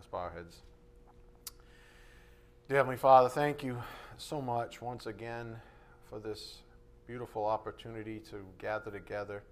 Let's 0.00 0.08
bow 0.08 0.18
our 0.18 0.30
heads. 0.30 0.56
Dear 2.70 2.78
Heavenly 2.78 2.96
Father, 2.96 3.28
thank 3.28 3.62
you 3.62 3.76
so 4.16 4.40
much 4.40 4.80
once 4.80 5.04
again 5.04 5.56
for 6.08 6.18
this 6.18 6.60
beautiful 7.06 7.44
opportunity 7.44 8.18
to 8.30 8.36
gather 8.58 8.90
together 8.90 9.42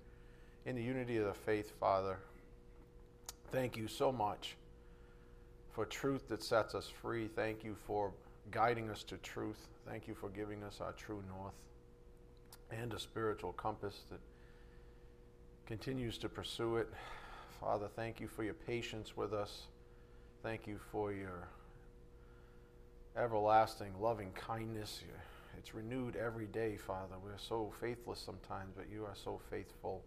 in 0.65 0.75
the 0.75 0.83
unity 0.83 1.19
of 1.19 1.27
the 1.27 1.35
faith, 1.35 1.73
Father. 1.79 2.17
Thank 3.53 3.77
you 3.77 3.89
so 3.89 4.11
much 4.11 4.57
for 5.75 5.85
truth 5.85 6.29
that 6.29 6.43
sets 6.43 6.75
us 6.75 6.89
free. 6.89 7.29
Thank 7.29 7.63
you 7.63 7.77
for 7.87 8.11
guiding 8.51 8.89
us 8.89 9.03
to 9.03 9.19
truth. 9.19 9.69
Thank 9.87 10.09
you 10.09 10.15
for 10.15 10.31
giving 10.31 10.63
us 10.63 10.81
our 10.81 10.93
true 10.93 11.23
north 11.29 11.61
and 12.71 12.95
a 12.95 12.99
spiritual 12.99 13.53
compass 13.53 14.01
that 14.11 14.21
continues 15.67 16.17
to 16.17 16.31
pursue 16.31 16.79
it. 16.79 16.89
Father, 17.61 17.89
thank 17.95 18.19
you 18.19 18.29
for 18.29 18.45
your 18.45 18.55
patience 18.55 19.15
with 19.15 19.35
us. 19.35 19.67
Thank 20.43 20.69
you 20.69 20.79
for 20.93 21.13
your 21.13 21.49
everlasting 23.17 23.93
loving 24.01 24.31
kindness. 24.35 25.03
It's 25.59 25.75
renewed 25.75 26.15
every 26.15 26.47
day, 26.47 26.77
Father. 26.77 27.17
We're 27.23 27.39
so 27.39 27.73
faithless 27.81 28.21
sometimes, 28.21 28.73
but 28.77 28.87
you 28.89 29.05
are 29.05 29.17
so 29.17 29.41
faithful. 29.51 30.05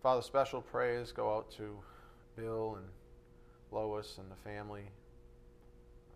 Father, 0.00 0.22
special 0.22 0.60
prayers 0.60 1.10
go 1.10 1.34
out 1.34 1.50
to 1.56 1.76
Bill 2.36 2.76
and 2.76 2.86
Lois 3.72 4.18
and 4.18 4.30
the 4.30 4.48
family, 4.48 4.84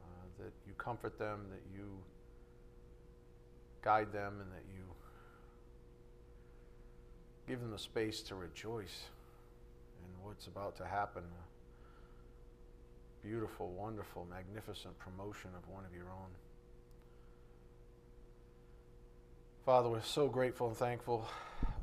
uh, 0.05 0.45
that 0.45 0.53
you 0.69 0.75
comfort 0.79 1.19
them, 1.19 1.47
that 1.51 1.63
you 1.77 1.99
guide 3.83 4.13
them, 4.13 4.35
and 4.41 4.53
that 4.53 4.65
you 4.73 4.85
give 7.49 7.61
them 7.61 7.73
the 7.73 7.79
space 7.79 8.21
to 8.23 8.37
rejoice 8.37 9.07
in 9.99 10.25
what's 10.25 10.47
about 10.47 10.77
to 10.77 10.85
happen 10.85 11.25
beautiful, 13.27 13.73
wonderful, 13.73 14.25
magnificent 14.31 14.97
promotion 14.99 15.51
of 15.57 15.69
one 15.69 15.85
of 15.85 15.93
your 15.93 16.09
own. 16.11 16.31
Father, 19.65 19.89
we're 19.89 20.01
so 20.01 20.29
grateful 20.29 20.69
and 20.69 20.77
thankful 20.77 21.27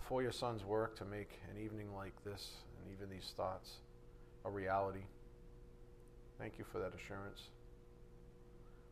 for 0.07 0.21
your 0.21 0.31
son's 0.31 0.63
work 0.63 0.95
to 0.97 1.05
make 1.05 1.41
an 1.51 1.61
evening 1.61 1.93
like 1.93 2.13
this 2.23 2.51
and 2.79 2.95
even 2.95 3.09
these 3.09 3.33
thoughts 3.35 3.71
a 4.45 4.49
reality. 4.49 5.03
Thank 6.39 6.57
you 6.57 6.63
for 6.63 6.79
that 6.79 6.93
assurance. 6.95 7.49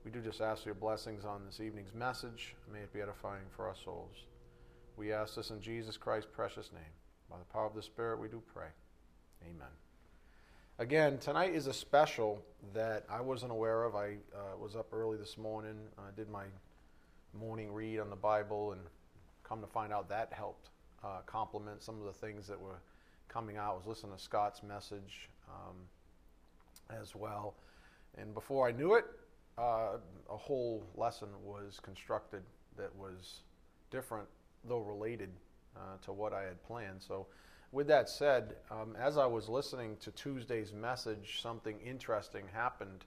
We 0.04 0.12
do 0.12 0.20
just 0.20 0.42
ask 0.42 0.64
for 0.64 0.70
your 0.70 0.76
blessings 0.76 1.24
on 1.24 1.46
this 1.46 1.62
evening's 1.62 1.94
message. 1.94 2.56
May 2.72 2.80
it 2.80 2.94
be 2.94 3.02
edifying 3.02 3.46
for 3.56 3.68
our 3.68 3.76
souls. 3.76 4.26
We 4.98 5.14
ask 5.14 5.36
this 5.36 5.52
in 5.52 5.62
Jesus 5.62 5.96
Christ's 5.96 6.30
precious 6.34 6.72
name. 6.74 6.84
By 7.30 7.38
the 7.38 7.54
power 7.54 7.66
of 7.66 7.76
the 7.76 7.82
Spirit, 7.82 8.20
we 8.20 8.28
do 8.28 8.42
pray. 8.54 8.68
Amen. 9.44 9.72
Again, 10.82 11.20
tonight 11.20 11.54
is 11.54 11.68
a 11.68 11.74
special 11.74 12.42
that 12.74 13.06
I 13.08 13.22
wasn't 13.22 13.52
aware 13.52 13.84
of. 13.84 13.94
I 13.94 14.16
uh, 14.36 14.58
was 14.60 14.76
up 14.76 14.88
early 14.92 15.16
this 15.16 15.38
morning, 15.38 15.76
uh, 15.96 16.10
did 16.16 16.28
my 16.28 16.46
morning 17.40 17.72
read 17.72 18.00
on 18.00 18.10
the 18.10 18.16
Bible, 18.16 18.72
and 18.72 18.82
come 19.44 19.62
to 19.62 19.68
find 19.68 19.94
out 19.94 20.10
that 20.10 20.34
helped 20.34 20.70
uh, 21.04 21.20
complement 21.28 21.84
some 21.84 22.00
of 22.00 22.06
the 22.06 22.14
things 22.14 22.48
that 22.48 22.60
were 22.60 22.80
coming 23.28 23.58
out. 23.58 23.74
I 23.74 23.76
was 23.76 23.86
listening 23.86 24.14
to 24.14 24.20
Scott's 24.20 24.64
message 24.64 25.30
um, 25.48 25.76
as 27.00 27.16
well. 27.16 27.54
And 28.18 28.34
before 28.34 28.68
I 28.68 28.72
knew 28.72 28.96
it, 28.96 29.06
uh, 29.60 29.98
a 30.32 30.38
whole 30.38 30.84
lesson 30.96 31.30
was 31.46 31.80
constructed 31.80 32.42
that 32.76 32.90
was 32.96 33.42
different, 33.92 34.28
though 34.68 34.80
related 34.80 35.30
uh, 35.78 35.98
to 36.06 36.12
what 36.12 36.34
I 36.34 36.42
had 36.42 36.64
planned. 36.64 37.04
So 37.08 37.28
with 37.72 37.88
that 37.88 38.10
said, 38.10 38.56
um, 38.70 38.96
as 39.00 39.18
I 39.18 39.26
was 39.26 39.48
listening 39.48 39.96
to 40.02 40.12
Tuesday's 40.12 40.74
message, 40.74 41.40
something 41.42 41.80
interesting 41.80 42.44
happened 42.54 43.06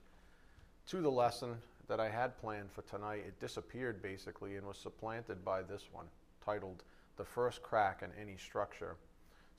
to 0.87 1.01
the 1.01 1.11
lesson 1.11 1.57
that 1.87 1.99
I 1.99 2.09
had 2.09 2.37
planned 2.39 2.71
for 2.71 2.81
tonight. 2.83 3.23
It 3.27 3.39
disappeared 3.39 4.01
basically 4.01 4.55
and 4.55 4.65
was 4.65 4.77
supplanted 4.77 5.45
by 5.45 5.61
this 5.61 5.83
one 5.91 6.05
titled 6.43 6.83
The 7.17 7.25
First 7.25 7.61
Crack 7.61 8.01
in 8.01 8.09
Any 8.19 8.37
Structure. 8.37 8.95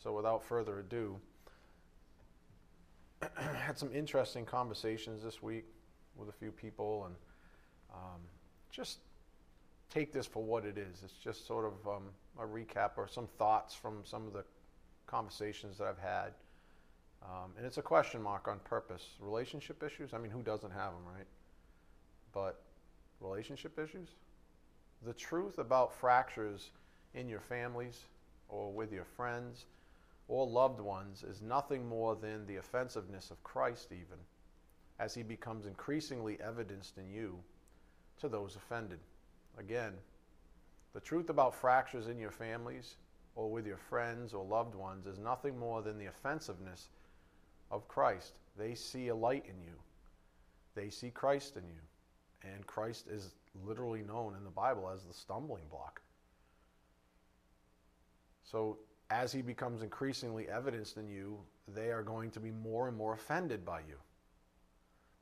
So 0.02 0.12
without 0.12 0.42
further 0.42 0.80
ado, 0.80 1.20
had 3.36 3.78
some 3.78 3.92
interesting 3.92 4.44
conversations 4.44 5.22
this 5.22 5.40
week 5.40 5.66
with 6.16 6.28
a 6.28 6.32
few 6.32 6.50
people 6.50 7.04
and 7.06 7.14
um, 7.94 8.20
just 8.70 8.98
take 9.88 10.12
this 10.12 10.26
for 10.26 10.42
what 10.42 10.64
it 10.64 10.76
is. 10.76 11.02
It's 11.04 11.14
just 11.14 11.46
sort 11.46 11.64
of 11.64 11.74
um, 11.86 12.02
a 12.40 12.44
recap 12.44 12.90
or 12.96 13.06
some 13.06 13.28
thoughts 13.38 13.74
from 13.74 14.00
some 14.04 14.26
of 14.26 14.32
the 14.32 14.44
conversations 15.06 15.78
that 15.78 15.86
I've 15.86 15.98
had. 15.98 16.32
Um, 17.22 17.52
and 17.56 17.66
it's 17.66 17.78
a 17.78 17.82
question 17.82 18.22
mark 18.22 18.48
on 18.48 18.58
purpose. 18.60 19.04
Relationship 19.20 19.82
issues, 19.82 20.14
I 20.14 20.18
mean, 20.18 20.30
who 20.30 20.42
doesn't 20.42 20.70
have 20.70 20.92
them, 20.92 21.02
right? 21.06 21.26
But 22.32 22.60
relationship 23.20 23.78
issues? 23.78 24.08
The 25.04 25.14
truth 25.14 25.58
about 25.58 25.92
fractures 25.92 26.70
in 27.14 27.28
your 27.28 27.40
families 27.40 28.04
or 28.48 28.72
with 28.72 28.92
your 28.92 29.04
friends 29.04 29.66
or 30.28 30.46
loved 30.46 30.80
ones 30.80 31.22
is 31.22 31.40
nothing 31.40 31.88
more 31.88 32.16
than 32.16 32.46
the 32.46 32.56
offensiveness 32.56 33.30
of 33.30 33.42
Christ, 33.44 33.92
even, 33.92 34.18
as 34.98 35.14
he 35.14 35.22
becomes 35.22 35.66
increasingly 35.66 36.38
evidenced 36.40 36.98
in 36.98 37.10
you 37.10 37.38
to 38.20 38.28
those 38.28 38.56
offended. 38.56 38.98
Again, 39.58 39.92
the 40.94 41.00
truth 41.00 41.30
about 41.30 41.54
fractures 41.54 42.08
in 42.08 42.18
your 42.18 42.30
families 42.30 42.96
or 43.36 43.50
with 43.50 43.66
your 43.66 43.76
friends 43.76 44.32
or 44.34 44.44
loved 44.44 44.74
ones 44.74 45.06
is 45.06 45.18
nothing 45.18 45.56
more 45.58 45.82
than 45.82 45.98
the 45.98 46.06
offensiveness 46.06 46.88
of 47.70 47.86
Christ. 47.86 48.32
They 48.58 48.74
see 48.74 49.08
a 49.08 49.14
light 49.14 49.44
in 49.48 49.60
you, 49.62 49.74
they 50.74 50.90
see 50.90 51.10
Christ 51.10 51.56
in 51.56 51.64
you. 51.68 51.80
And 52.42 52.66
Christ 52.66 53.06
is 53.10 53.34
literally 53.64 54.02
known 54.02 54.34
in 54.36 54.44
the 54.44 54.50
Bible 54.50 54.88
as 54.92 55.02
the 55.02 55.12
stumbling 55.12 55.64
block. 55.70 56.00
So, 58.44 58.78
as 59.10 59.32
he 59.32 59.42
becomes 59.42 59.82
increasingly 59.82 60.48
evidenced 60.48 60.96
in 60.96 61.08
you, 61.08 61.38
they 61.74 61.90
are 61.90 62.02
going 62.02 62.30
to 62.32 62.40
be 62.40 62.50
more 62.50 62.88
and 62.88 62.96
more 62.96 63.14
offended 63.14 63.64
by 63.64 63.80
you. 63.80 63.96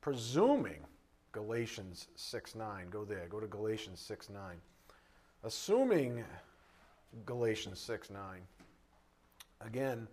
Presuming, 0.01 0.85
Galatians 1.31 2.07
6 2.15 2.55
9, 2.55 2.89
go 2.89 3.03
there, 3.03 3.27
go 3.27 3.39
to 3.39 3.47
Galatians 3.47 3.99
6 3.99 4.29
9. 4.29 4.41
Assuming 5.43 6.23
Galatians 7.25 7.79
6 7.79 8.09
9. 8.09 8.21
Again, 9.61 10.07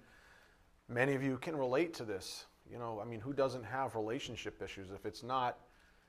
many 0.89 1.15
of 1.15 1.23
you 1.23 1.39
can 1.39 1.57
relate 1.57 1.95
to 1.95 2.05
this. 2.05 2.47
You 2.71 2.79
know, 2.79 3.01
I 3.01 3.05
mean, 3.05 3.21
who 3.21 3.33
doesn't 3.33 3.65
have 3.65 3.95
relationship 3.95 4.63
issues? 4.63 4.91
If 4.91 5.05
it's 5.05 5.23
not, 5.23 5.59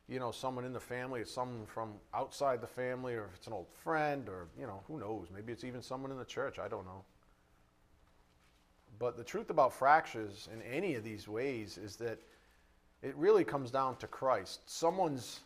you 0.07 0.19
know, 0.19 0.31
someone 0.31 0.65
in 0.65 0.73
the 0.73 0.79
family, 0.79 1.21
it's 1.21 1.33
someone 1.33 1.65
from 1.65 1.93
outside 2.13 2.61
the 2.61 2.67
family, 2.67 3.15
or 3.15 3.25
if 3.25 3.35
it's 3.35 3.47
an 3.47 3.53
old 3.53 3.71
friend, 3.83 4.29
or, 4.29 4.47
you 4.59 4.67
know, 4.67 4.81
who 4.87 4.99
knows? 4.99 5.27
Maybe 5.33 5.51
it's 5.51 5.63
even 5.63 5.81
someone 5.81 6.11
in 6.11 6.17
the 6.17 6.25
church. 6.25 6.59
I 6.59 6.67
don't 6.67 6.85
know. 6.85 7.03
But 8.99 9.17
the 9.17 9.23
truth 9.23 9.49
about 9.49 9.73
fractures 9.73 10.47
in 10.53 10.61
any 10.61 10.95
of 10.95 11.03
these 11.03 11.27
ways 11.27 11.77
is 11.77 11.95
that 11.97 12.19
it 13.01 13.15
really 13.17 13.43
comes 13.43 13.71
down 13.71 13.97
to 13.97 14.07
Christ. 14.07 14.61
Someone's 14.69 15.41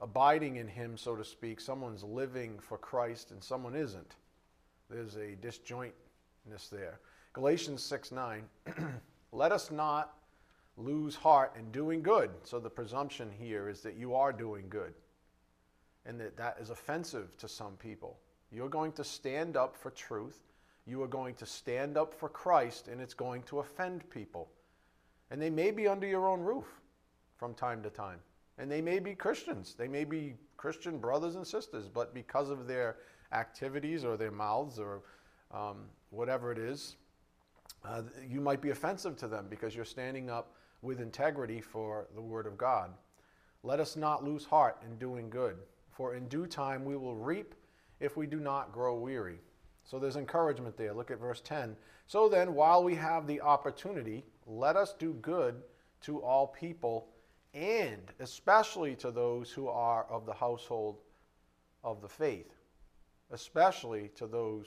abiding 0.00 0.56
in 0.56 0.68
Him, 0.68 0.96
so 0.96 1.16
to 1.16 1.24
speak, 1.24 1.60
someone's 1.60 2.02
living 2.02 2.58
for 2.58 2.78
Christ, 2.78 3.30
and 3.30 3.42
someone 3.42 3.74
isn't. 3.74 4.14
There's 4.90 5.16
a 5.16 5.36
disjointness 5.40 6.70
there. 6.70 7.00
Galatians 7.32 7.82
6 7.82 8.12
9. 8.12 8.42
Let 9.32 9.52
us 9.52 9.70
not 9.70 10.14
lose 10.76 11.16
heart 11.16 11.54
in 11.58 11.70
doing 11.70 12.02
good. 12.02 12.30
So 12.44 12.60
the 12.60 12.70
presumption 12.70 13.30
here 13.38 13.68
is 13.68 13.80
that 13.80 13.96
you 13.96 14.14
are 14.14 14.32
doing 14.32 14.66
good 14.68 14.94
and 16.06 16.20
that 16.20 16.36
that 16.36 16.58
is 16.60 16.70
offensive 16.70 17.36
to 17.38 17.48
some 17.48 17.72
people. 17.76 18.18
You're 18.52 18.68
going 18.68 18.92
to 18.92 19.04
stand 19.04 19.56
up 19.56 19.76
for 19.76 19.90
truth. 19.90 20.40
You 20.86 21.02
are 21.02 21.08
going 21.08 21.34
to 21.34 21.46
stand 21.46 21.98
up 21.98 22.14
for 22.14 22.28
Christ, 22.28 22.86
and 22.86 23.00
it's 23.00 23.14
going 23.14 23.42
to 23.44 23.58
offend 23.58 24.08
people. 24.08 24.48
And 25.30 25.42
they 25.42 25.50
may 25.50 25.72
be 25.72 25.88
under 25.88 26.06
your 26.06 26.28
own 26.28 26.40
roof 26.40 26.66
from 27.36 27.54
time 27.54 27.82
to 27.82 27.90
time. 27.90 28.20
And 28.58 28.70
they 28.70 28.80
may 28.80 29.00
be 29.00 29.14
Christians. 29.14 29.74
They 29.76 29.88
may 29.88 30.04
be 30.04 30.34
Christian 30.56 30.98
brothers 30.98 31.34
and 31.34 31.46
sisters, 31.46 31.88
but 31.92 32.14
because 32.14 32.50
of 32.50 32.68
their 32.68 32.96
activities 33.32 34.04
or 34.04 34.16
their 34.16 34.30
mouths 34.30 34.78
or 34.78 35.02
um, 35.52 35.86
whatever 36.10 36.52
it 36.52 36.58
is, 36.58 36.96
uh, 37.84 38.02
you 38.28 38.40
might 38.40 38.60
be 38.60 38.70
offensive 38.70 39.16
to 39.16 39.28
them 39.28 39.46
because 39.48 39.74
you're 39.74 39.84
standing 39.84 40.30
up 40.30 40.54
with 40.82 41.00
integrity 41.00 41.60
for 41.60 42.06
the 42.14 42.20
Word 42.20 42.46
of 42.46 42.58
God. 42.58 42.90
Let 43.62 43.80
us 43.80 43.96
not 43.96 44.24
lose 44.24 44.44
heart 44.44 44.78
in 44.84 44.96
doing 44.98 45.30
good, 45.30 45.56
for 45.90 46.14
in 46.14 46.28
due 46.28 46.46
time 46.46 46.84
we 46.84 46.96
will 46.96 47.16
reap 47.16 47.54
if 48.00 48.16
we 48.16 48.26
do 48.26 48.38
not 48.38 48.72
grow 48.72 48.94
weary. 48.94 49.40
So 49.84 49.98
there's 49.98 50.16
encouragement 50.16 50.76
there. 50.76 50.92
Look 50.92 51.10
at 51.10 51.20
verse 51.20 51.40
10. 51.40 51.76
So 52.06 52.28
then, 52.28 52.54
while 52.54 52.82
we 52.82 52.94
have 52.96 53.26
the 53.26 53.40
opportunity, 53.40 54.24
let 54.46 54.76
us 54.76 54.94
do 54.98 55.14
good 55.14 55.62
to 56.02 56.22
all 56.22 56.48
people, 56.48 57.08
and 57.54 58.12
especially 58.20 58.94
to 58.96 59.10
those 59.10 59.50
who 59.50 59.68
are 59.68 60.06
of 60.10 60.26
the 60.26 60.34
household 60.34 60.98
of 61.82 62.00
the 62.00 62.08
faith 62.08 62.55
especially 63.30 64.10
to 64.16 64.26
those 64.26 64.66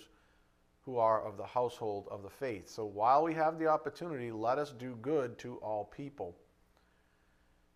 who 0.81 0.97
are 0.97 1.21
of 1.21 1.37
the 1.37 1.45
household 1.45 2.07
of 2.09 2.23
the 2.23 2.29
faith. 2.29 2.67
So 2.69 2.85
while 2.85 3.23
we 3.23 3.33
have 3.35 3.59
the 3.59 3.67
opportunity, 3.67 4.31
let 4.31 4.57
us 4.57 4.71
do 4.71 4.97
good 5.01 5.37
to 5.39 5.57
all 5.57 5.85
people. 5.85 6.35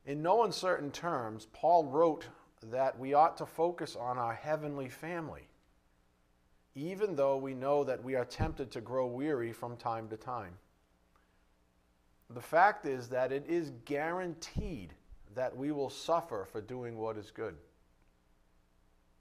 In 0.06 0.22
no 0.22 0.44
uncertain 0.44 0.92
terms, 0.92 1.48
Paul 1.54 1.86
wrote 1.86 2.28
that 2.72 2.98
we 2.98 3.14
ought 3.14 3.38
to 3.38 3.46
focus 3.46 3.96
on 3.96 4.18
our 4.18 4.34
heavenly 4.34 4.90
family, 4.90 5.48
even 6.76 7.16
though 7.16 7.38
we 7.38 7.54
know 7.54 7.84
that 7.84 8.04
we 8.04 8.16
are 8.16 8.26
tempted 8.26 8.72
to 8.72 8.82
grow 8.82 9.06
weary 9.06 9.54
from 9.54 9.78
time 9.78 10.10
to 10.10 10.18
time. 10.18 10.54
The 12.30 12.42
fact 12.42 12.86
is 12.86 13.10
that 13.10 13.32
it 13.32 13.46
is 13.48 13.72
guaranteed 13.86 14.94
that 15.36 15.56
we 15.56 15.72
will 15.72 15.90
suffer 15.90 16.48
for 16.52 16.62
doing 16.62 16.98
what 16.98 17.18
is 17.18 17.32
good. 17.32 17.56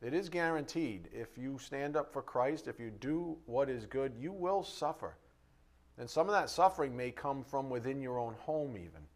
It 0.02 0.14
is 0.14 0.28
guaranteed. 0.28 1.08
If 1.12 1.38
you 1.38 1.58
stand 1.58 1.96
up 1.96 2.12
for 2.12 2.22
Christ, 2.22 2.66
if 2.66 2.80
you 2.80 2.90
do 2.90 3.38
what 3.46 3.70
is 3.70 3.86
good, 3.86 4.14
you 4.18 4.32
will 4.32 4.64
suffer. 4.64 5.16
And 5.96 6.10
some 6.10 6.26
of 6.26 6.34
that 6.34 6.50
suffering 6.50 6.96
may 6.96 7.12
come 7.12 7.44
from 7.44 7.70
within 7.70 8.00
your 8.00 8.18
own 8.18 8.34
home, 8.40 8.76
even. 8.76 9.06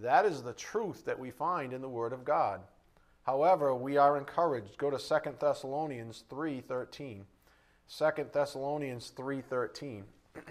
That 0.00 0.24
is 0.24 0.42
the 0.42 0.54
truth 0.54 1.04
that 1.04 1.18
we 1.18 1.30
find 1.30 1.74
in 1.74 1.82
the 1.82 1.88
Word 1.88 2.14
of 2.14 2.24
God. 2.24 2.62
However, 3.22 3.74
we 3.74 3.98
are 3.98 4.16
encouraged. 4.16 4.78
Go 4.78 4.90
to 4.90 4.98
2 4.98 5.38
Thessalonians 5.38 6.24
3:13. 6.30 7.26
2 7.86 8.26
Thessalonians 8.32 9.12
3:13. 9.14 10.04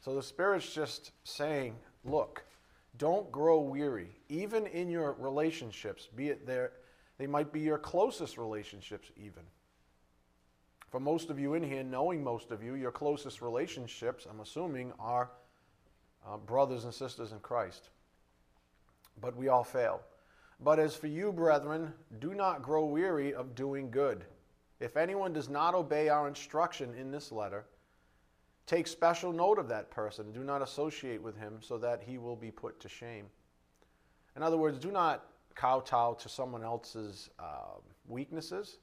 so 0.00 0.14
the 0.16 0.22
Spirit's 0.22 0.74
just 0.74 1.12
saying, 1.22 1.76
look, 2.04 2.44
don't 2.96 3.30
grow 3.30 3.60
weary, 3.60 4.16
even 4.28 4.66
in 4.66 4.88
your 4.88 5.12
relationships, 5.12 6.08
be 6.16 6.28
it 6.30 6.46
there 6.46 6.72
they 7.18 7.26
might 7.26 7.52
be 7.52 7.60
your 7.60 7.78
closest 7.78 8.38
relationships 8.38 9.10
even. 9.16 9.42
For 10.90 11.00
most 11.00 11.30
of 11.30 11.38
you 11.38 11.54
in 11.54 11.62
here, 11.62 11.82
knowing 11.82 12.22
most 12.22 12.50
of 12.50 12.62
you, 12.62 12.74
your 12.74 12.92
closest 12.92 13.42
relationships, 13.42 14.26
I'm 14.28 14.40
assuming, 14.40 14.92
are 14.98 15.30
uh, 16.26 16.36
brothers 16.36 16.84
and 16.84 16.94
sisters 16.94 17.32
in 17.32 17.40
Christ 17.40 17.90
but 19.20 19.36
we 19.36 19.48
all 19.48 19.64
fail. 19.64 20.00
But 20.60 20.78
as 20.78 20.94
for 20.94 21.06
you, 21.06 21.32
brethren, 21.32 21.92
do 22.20 22.34
not 22.34 22.62
grow 22.62 22.84
weary 22.84 23.34
of 23.34 23.54
doing 23.54 23.90
good. 23.90 24.24
If 24.80 24.96
anyone 24.96 25.32
does 25.32 25.48
not 25.48 25.74
obey 25.74 26.08
our 26.08 26.28
instruction 26.28 26.94
in 26.94 27.10
this 27.10 27.32
letter, 27.32 27.64
take 28.66 28.86
special 28.86 29.32
note 29.32 29.58
of 29.58 29.68
that 29.68 29.90
person. 29.90 30.32
Do 30.32 30.44
not 30.44 30.62
associate 30.62 31.22
with 31.22 31.36
him 31.36 31.58
so 31.60 31.78
that 31.78 32.02
he 32.06 32.18
will 32.18 32.36
be 32.36 32.50
put 32.50 32.80
to 32.80 32.88
shame. 32.88 33.26
In 34.36 34.42
other 34.42 34.56
words, 34.56 34.78
do 34.78 34.90
not 34.90 35.24
kowtow 35.54 36.14
to 36.14 36.28
someone 36.28 36.62
else's 36.62 37.30
uh, 37.38 37.78
weaknesses. 38.06 38.78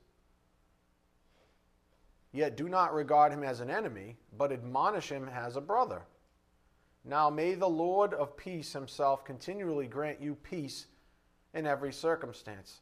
Yet 2.31 2.55
do 2.55 2.69
not 2.69 2.93
regard 2.93 3.33
him 3.33 3.43
as 3.43 3.59
an 3.59 3.69
enemy, 3.69 4.17
but 4.37 4.51
admonish 4.51 5.09
him 5.09 5.27
as 5.27 5.57
a 5.57 5.61
brother. 5.61 6.03
Now 7.03 7.29
may 7.29 7.55
the 7.55 7.67
Lord 7.67 8.13
of 8.13 8.37
peace 8.37 8.73
himself 8.73 9.25
continually 9.25 9.87
grant 9.87 10.21
you 10.21 10.35
peace 10.35 10.85
in 11.53 11.65
every 11.65 11.91
circumstance. 11.91 12.81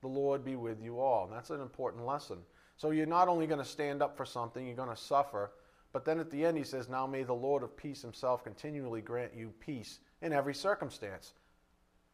The 0.00 0.08
Lord 0.08 0.44
be 0.44 0.56
with 0.56 0.82
you 0.82 1.00
all. 1.00 1.24
And 1.24 1.32
that's 1.32 1.50
an 1.50 1.60
important 1.60 2.04
lesson. 2.04 2.38
So 2.76 2.90
you're 2.90 3.06
not 3.06 3.28
only 3.28 3.46
going 3.46 3.60
to 3.60 3.64
stand 3.64 4.02
up 4.02 4.16
for 4.16 4.24
something, 4.24 4.66
you're 4.66 4.76
going 4.76 4.88
to 4.88 4.96
suffer. 4.96 5.52
But 5.92 6.04
then 6.04 6.18
at 6.18 6.30
the 6.30 6.44
end, 6.44 6.56
he 6.56 6.64
says, 6.64 6.88
Now 6.88 7.06
may 7.06 7.22
the 7.22 7.32
Lord 7.32 7.62
of 7.62 7.76
peace 7.76 8.02
himself 8.02 8.42
continually 8.42 9.02
grant 9.02 9.34
you 9.34 9.52
peace 9.60 10.00
in 10.22 10.32
every 10.32 10.54
circumstance. 10.54 11.34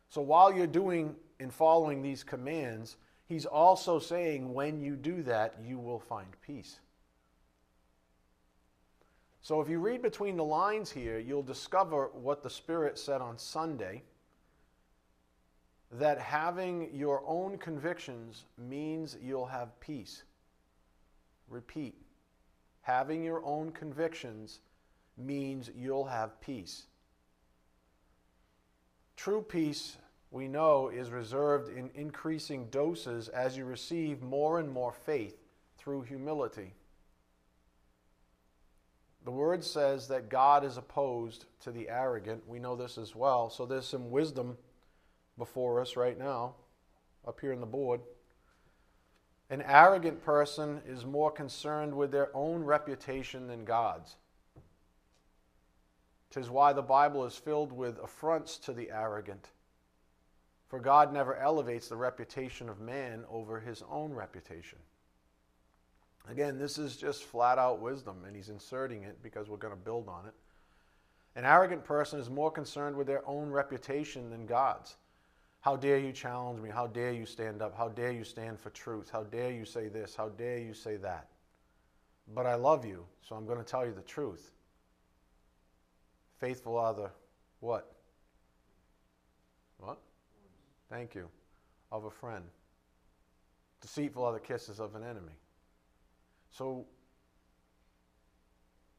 So 0.09 0.21
while 0.21 0.53
you're 0.53 0.67
doing 0.67 1.15
and 1.41 1.53
following 1.53 2.03
these 2.03 2.23
commands, 2.23 2.97
he's 3.27 3.47
also 3.47 3.99
saying, 3.99 4.53
when 4.53 4.81
you 4.81 4.97
do 4.97 5.23
that, 5.25 5.57
you 5.65 5.79
will 5.79 6.01
find 6.01 6.29
peace. 6.41 6.79
So 9.43 9.61
if 9.61 9.69
you 9.69 9.79
read 9.79 10.03
between 10.03 10.37
the 10.37 10.45
lines 10.45 10.91
here, 10.91 11.19
you'll 11.19 11.43
discover 11.43 12.11
what 12.13 12.43
the 12.43 12.51
Spirit 12.51 12.99
said 12.99 13.21
on 13.21 13.39
Sunday 13.39 14.03
that 15.93 16.19
having 16.19 16.91
your 16.93 17.23
own 17.27 17.57
convictions 17.59 18.45
means 18.59 19.17
you'll 19.23 19.47
have 19.47 19.79
peace. 19.79 20.25
Repeat. 21.49 21.95
Having 22.83 23.23
your 23.23 23.45
own 23.45 23.71
convictions 23.71 24.61
means 25.17 25.71
you'll 25.77 26.05
have 26.05 26.41
peace. 26.41 26.87
True 29.17 29.43
peace, 29.43 29.97
we 30.31 30.47
know, 30.47 30.89
is 30.89 31.11
reserved 31.11 31.69
in 31.75 31.91
increasing 31.95 32.67
doses 32.67 33.29
as 33.29 33.57
you 33.57 33.65
receive 33.65 34.23
more 34.23 34.61
and 34.61 34.71
more 34.71 34.93
faith 34.93 35.37
through 35.79 36.03
humility. 36.03 36.75
The 39.25 39.31
word 39.33 39.65
says 39.65 40.07
that 40.09 40.29
God 40.29 40.65
is 40.65 40.77
opposed 40.77 41.47
to 41.61 41.73
the 41.73 41.89
arrogant. 41.89 42.47
We 42.47 42.61
know 42.61 42.77
this 42.77 42.97
as 42.97 43.17
well. 43.17 43.51
So 43.51 43.67
there's 43.67 43.89
some 43.89 44.11
wisdom 44.11 44.57
before 45.37 45.81
us 45.81 45.97
right 45.97 46.17
now, 46.17 46.55
up 47.27 47.41
here 47.41 47.53
on 47.53 47.61
the 47.61 47.67
board. 47.67 48.01
An 49.51 49.63
arrogant 49.63 50.23
person 50.23 50.81
is 50.87 51.05
more 51.05 51.31
concerned 51.31 51.95
with 51.95 52.11
their 52.11 52.31
own 52.35 52.63
reputation 52.63 53.47
than 53.49 53.65
God's. 53.65 54.17
Tis 56.37 56.51
why 56.51 56.75
the 56.75 56.83
Bible 56.83 57.25
is 57.25 57.35
filled 57.35 57.73
with 57.73 57.99
affronts 57.99 58.59
to 58.59 58.75
the 58.75 58.91
arrogant. 58.91 59.49
For 60.69 60.79
God 60.79 61.11
never 61.11 61.35
elevates 61.35 61.89
the 61.89 61.97
reputation 61.97 62.69
of 62.69 62.79
man 62.79 63.25
over 63.31 63.59
his 63.59 63.83
own 63.91 64.13
reputation. 64.13 64.79
Again, 66.29 66.59
this 66.59 66.77
is 66.77 66.99
just 66.99 67.25
flat 67.25 67.59
out 67.59 67.81
wisdom, 67.81 68.25
and 68.27 68.37
he's 68.37 68.51
inserting 68.51 69.05
it 69.05 69.23
because 69.23 69.49
we're 69.49 69.57
going 69.57 69.73
to 69.73 69.81
build 69.81 70.09
on 70.09 70.27
it. 70.27 70.35
An 71.37 71.47
arrogant 71.47 71.85
person 71.85 72.21
is 72.21 72.29
more 72.29 72.51
concerned 72.51 72.97
with 72.97 73.07
their 73.07 73.27
own 73.27 73.51
reputation 73.51 74.29
than 74.29 74.45
God's. 74.45 74.97
How 75.61 75.75
dare 75.75 75.99
you 75.99 76.13
challenge 76.13 76.61
me? 76.61 76.69
How 76.69 76.87
dare 76.87 77.13
you 77.13 77.25
stand 77.25 77.63
up? 77.63 77.75
How 77.75 77.89
dare 77.89 78.13
you 78.13 78.25
stand 78.25 78.61
for 78.61 78.69
truth? 78.71 79.09
How 79.11 79.23
dare 79.23 79.53
you 79.53 79.65
say 79.65 79.89
this? 79.89 80.15
How 80.15 80.29
dare 80.29 80.59
you 80.59 80.75
say 80.75 80.97
that? 80.97 81.29
But 82.35 82.45
I 82.45 82.57
love 82.57 82.85
you, 82.85 83.07
so 83.27 83.37
I'm 83.37 83.47
going 83.47 83.59
to 83.59 83.65
tell 83.65 83.87
you 83.87 83.95
the 83.95 84.03
truth. 84.03 84.51
Faithful 86.39 86.77
are 86.77 86.95
the 86.95 87.11
what? 87.61 87.93
What? 89.79 89.99
Thank 90.91 91.15
you. 91.15 91.29
Of 91.91 92.05
a 92.05 92.11
friend. 92.11 92.45
Deceitful 93.81 94.25
are 94.25 94.33
the 94.33 94.41
kisses 94.41 94.81
of 94.81 94.95
an 94.95 95.03
enemy. 95.03 95.33
So 96.51 96.87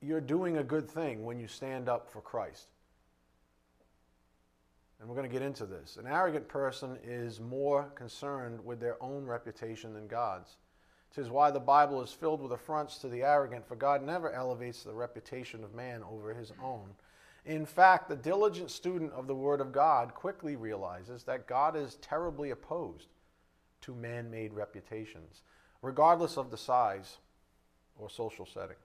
you're 0.01 0.21
doing 0.21 0.57
a 0.57 0.63
good 0.63 0.89
thing 0.89 1.25
when 1.25 1.39
you 1.39 1.47
stand 1.47 1.89
up 1.89 2.09
for 2.09 2.21
Christ. 2.21 2.67
And 4.99 5.07
we're 5.07 5.15
going 5.15 5.29
to 5.29 5.33
get 5.33 5.43
into 5.43 5.65
this. 5.65 5.97
An 5.97 6.07
arrogant 6.07 6.47
person 6.47 6.97
is 7.03 7.39
more 7.39 7.83
concerned 7.95 8.63
with 8.63 8.79
their 8.79 9.01
own 9.01 9.25
reputation 9.25 9.93
than 9.93 10.07
God's. 10.07 10.57
Tis 11.13 11.29
why 11.29 11.51
the 11.51 11.59
Bible 11.59 12.01
is 12.01 12.11
filled 12.11 12.41
with 12.41 12.51
affronts 12.51 12.97
to 12.99 13.07
the 13.07 13.23
arrogant, 13.23 13.67
for 13.67 13.75
God 13.75 14.03
never 14.03 14.31
elevates 14.31 14.83
the 14.83 14.93
reputation 14.93 15.63
of 15.63 15.73
man 15.73 16.03
over 16.03 16.33
his 16.33 16.51
own. 16.63 16.89
In 17.47 17.65
fact, 17.65 18.09
the 18.09 18.15
diligent 18.15 18.69
student 18.69 19.13
of 19.13 19.25
the 19.25 19.35
Word 19.35 19.61
of 19.61 19.71
God 19.71 20.13
quickly 20.13 20.57
realizes 20.57 21.23
that 21.23 21.47
God 21.47 21.77
is 21.77 21.95
terribly 21.95 22.51
opposed 22.51 23.07
to 23.81 23.95
man 23.95 24.29
made 24.29 24.53
reputations, 24.53 25.43
regardless 25.81 26.37
of 26.37 26.51
the 26.51 26.57
size 26.57 27.17
or 27.97 28.09
social 28.09 28.45
setting. 28.45 28.75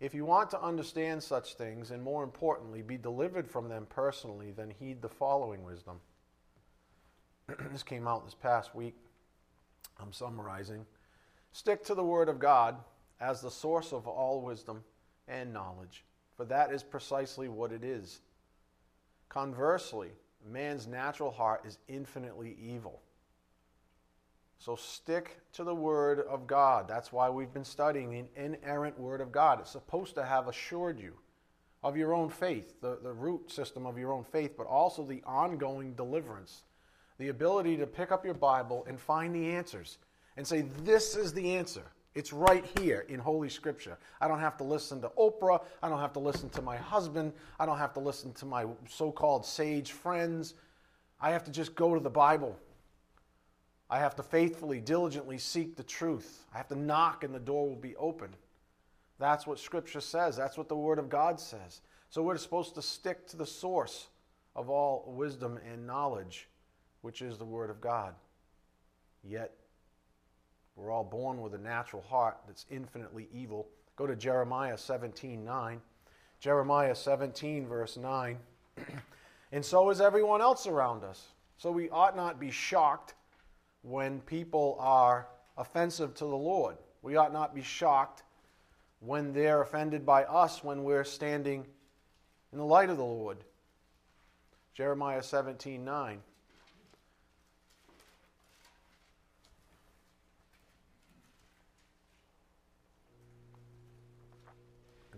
If 0.00 0.12
you 0.12 0.26
want 0.26 0.50
to 0.50 0.62
understand 0.62 1.22
such 1.22 1.54
things, 1.54 1.90
and 1.90 2.02
more 2.02 2.24
importantly, 2.24 2.82
be 2.82 2.98
delivered 2.98 3.48
from 3.48 3.70
them 3.70 3.86
personally, 3.88 4.50
then 4.50 4.70
heed 4.78 5.00
the 5.00 5.08
following 5.08 5.64
wisdom. 5.64 6.00
this 7.72 7.82
came 7.82 8.06
out 8.06 8.26
this 8.26 8.34
past 8.34 8.74
week. 8.74 8.96
I'm 9.98 10.12
summarizing. 10.12 10.84
Stick 11.52 11.84
to 11.84 11.94
the 11.94 12.04
Word 12.04 12.28
of 12.28 12.38
God 12.38 12.76
as 13.18 13.40
the 13.40 13.50
source 13.50 13.92
of 13.92 14.06
all 14.06 14.42
wisdom 14.42 14.84
and 15.26 15.54
knowledge, 15.54 16.04
for 16.36 16.44
that 16.46 16.72
is 16.72 16.82
precisely 16.82 17.48
what 17.48 17.72
it 17.72 17.84
is. 17.84 18.20
Conversely, 19.28 20.10
man's 20.46 20.86
natural 20.86 21.30
heart 21.30 21.64
is 21.66 21.78
infinitely 21.88 22.56
evil. 22.60 23.00
So 24.58 24.76
stick 24.76 25.40
to 25.52 25.64
the 25.64 25.74
Word 25.74 26.20
of 26.20 26.46
God. 26.46 26.88
That's 26.88 27.12
why 27.12 27.28
we've 27.28 27.52
been 27.52 27.64
studying 27.64 28.10
the 28.10 28.42
inerrant 28.42 28.98
Word 28.98 29.20
of 29.20 29.30
God. 29.30 29.60
It's 29.60 29.70
supposed 29.70 30.14
to 30.14 30.24
have 30.24 30.48
assured 30.48 30.98
you 30.98 31.14
of 31.82 31.96
your 31.98 32.14
own 32.14 32.30
faith, 32.30 32.80
the, 32.80 32.98
the 33.02 33.12
root 33.12 33.50
system 33.50 33.84
of 33.84 33.98
your 33.98 34.12
own 34.12 34.24
faith, 34.24 34.56
but 34.56 34.66
also 34.66 35.04
the 35.04 35.22
ongoing 35.26 35.92
deliverance. 35.92 36.62
The 37.18 37.28
ability 37.28 37.76
to 37.76 37.86
pick 37.86 38.10
up 38.10 38.24
your 38.24 38.34
Bible 38.34 38.84
and 38.88 38.98
find 38.98 39.34
the 39.34 39.50
answers 39.50 39.98
and 40.36 40.46
say, 40.46 40.62
This 40.82 41.14
is 41.14 41.32
the 41.32 41.56
answer. 41.56 41.84
It's 42.14 42.32
right 42.32 42.64
here 42.78 43.06
in 43.08 43.18
Holy 43.18 43.48
Scripture. 43.48 43.98
I 44.20 44.28
don't 44.28 44.40
have 44.40 44.56
to 44.58 44.64
listen 44.64 45.00
to 45.02 45.08
Oprah. 45.18 45.62
I 45.82 45.88
don't 45.88 46.00
have 46.00 46.12
to 46.12 46.20
listen 46.20 46.48
to 46.50 46.62
my 46.62 46.76
husband. 46.76 47.32
I 47.58 47.66
don't 47.66 47.78
have 47.78 47.92
to 47.94 48.00
listen 48.00 48.32
to 48.34 48.46
my 48.46 48.66
so 48.88 49.10
called 49.10 49.44
sage 49.44 49.92
friends. 49.92 50.54
I 51.20 51.30
have 51.30 51.44
to 51.44 51.50
just 51.50 51.74
go 51.74 51.94
to 51.94 52.00
the 52.00 52.10
Bible 52.10 52.58
I 53.90 53.98
have 53.98 54.16
to 54.16 54.22
faithfully, 54.22 54.80
diligently 54.80 55.38
seek 55.38 55.76
the 55.76 55.82
truth. 55.82 56.46
I 56.52 56.56
have 56.56 56.68
to 56.68 56.78
knock 56.78 57.22
and 57.22 57.34
the 57.34 57.40
door 57.40 57.68
will 57.68 57.76
be 57.76 57.96
open. 57.96 58.30
That's 59.18 59.46
what 59.46 59.58
Scripture 59.58 60.00
says. 60.00 60.36
That's 60.36 60.56
what 60.56 60.68
the 60.68 60.76
Word 60.76 60.98
of 60.98 61.08
God 61.08 61.38
says. 61.38 61.80
So 62.10 62.22
we're 62.22 62.36
supposed 62.38 62.74
to 62.74 62.82
stick 62.82 63.26
to 63.28 63.36
the 63.36 63.46
source 63.46 64.08
of 64.56 64.70
all 64.70 65.12
wisdom 65.16 65.58
and 65.70 65.86
knowledge, 65.86 66.48
which 67.02 67.22
is 67.22 67.38
the 67.38 67.44
Word 67.44 67.70
of 67.70 67.80
God. 67.80 68.14
Yet, 69.22 69.54
we're 70.76 70.90
all 70.90 71.04
born 71.04 71.40
with 71.40 71.54
a 71.54 71.58
natural 71.58 72.02
heart 72.02 72.38
that's 72.46 72.66
infinitely 72.70 73.28
evil. 73.32 73.68
Go 73.96 74.06
to 74.06 74.16
Jeremiah 74.16 74.76
17 74.76 75.44
9. 75.44 75.80
Jeremiah 76.40 76.94
17, 76.94 77.66
verse 77.66 77.96
9. 77.96 78.36
and 79.52 79.64
so 79.64 79.88
is 79.90 80.00
everyone 80.00 80.42
else 80.42 80.66
around 80.66 81.04
us. 81.04 81.28
So 81.56 81.70
we 81.70 81.88
ought 81.90 82.16
not 82.16 82.40
be 82.40 82.50
shocked 82.50 83.14
when 83.82 84.20
people 84.22 84.76
are 84.80 85.28
offensive 85.56 86.14
to 86.14 86.24
the 86.24 86.36
Lord. 86.36 86.76
We 87.02 87.16
ought 87.16 87.32
not 87.32 87.54
be 87.54 87.62
shocked 87.62 88.24
when 89.00 89.32
they're 89.32 89.62
offended 89.62 90.04
by 90.04 90.24
us 90.24 90.64
when 90.64 90.84
we're 90.84 91.04
standing 91.04 91.64
in 92.52 92.58
the 92.58 92.64
light 92.64 92.90
of 92.90 92.96
the 92.96 93.04
Lord. 93.04 93.38
Jeremiah 94.74 95.22
17 95.22 95.84
9. 95.84 96.20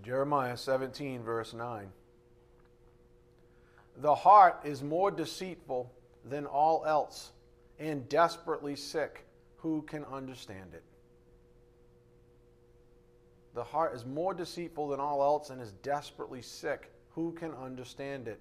Jeremiah 0.07 0.57
17, 0.57 1.25
verse 1.25 1.53
9. 1.53 1.89
The 3.97 4.15
heart 4.15 4.61
is 4.63 4.81
more 4.81 5.11
deceitful 5.11 5.93
than 6.25 6.47
all 6.47 6.85
else 6.87 7.33
and 7.81 8.09
desperately 8.09 8.77
sick. 8.77 9.27
Who 9.57 9.83
can 9.83 10.05
understand 10.05 10.75
it? 10.75 10.85
The 13.57 13.65
heart 13.65 13.97
is 13.97 14.07
more 14.07 14.33
deceitful 14.33 14.87
than 14.87 15.01
all 15.01 15.25
else 15.25 15.51
and 15.51 15.61
is 15.61 15.73
desperately 15.73 16.43
sick. 16.43 16.89
Who 17.17 17.33
can 17.33 17.51
understand 17.55 18.29
it? 18.29 18.39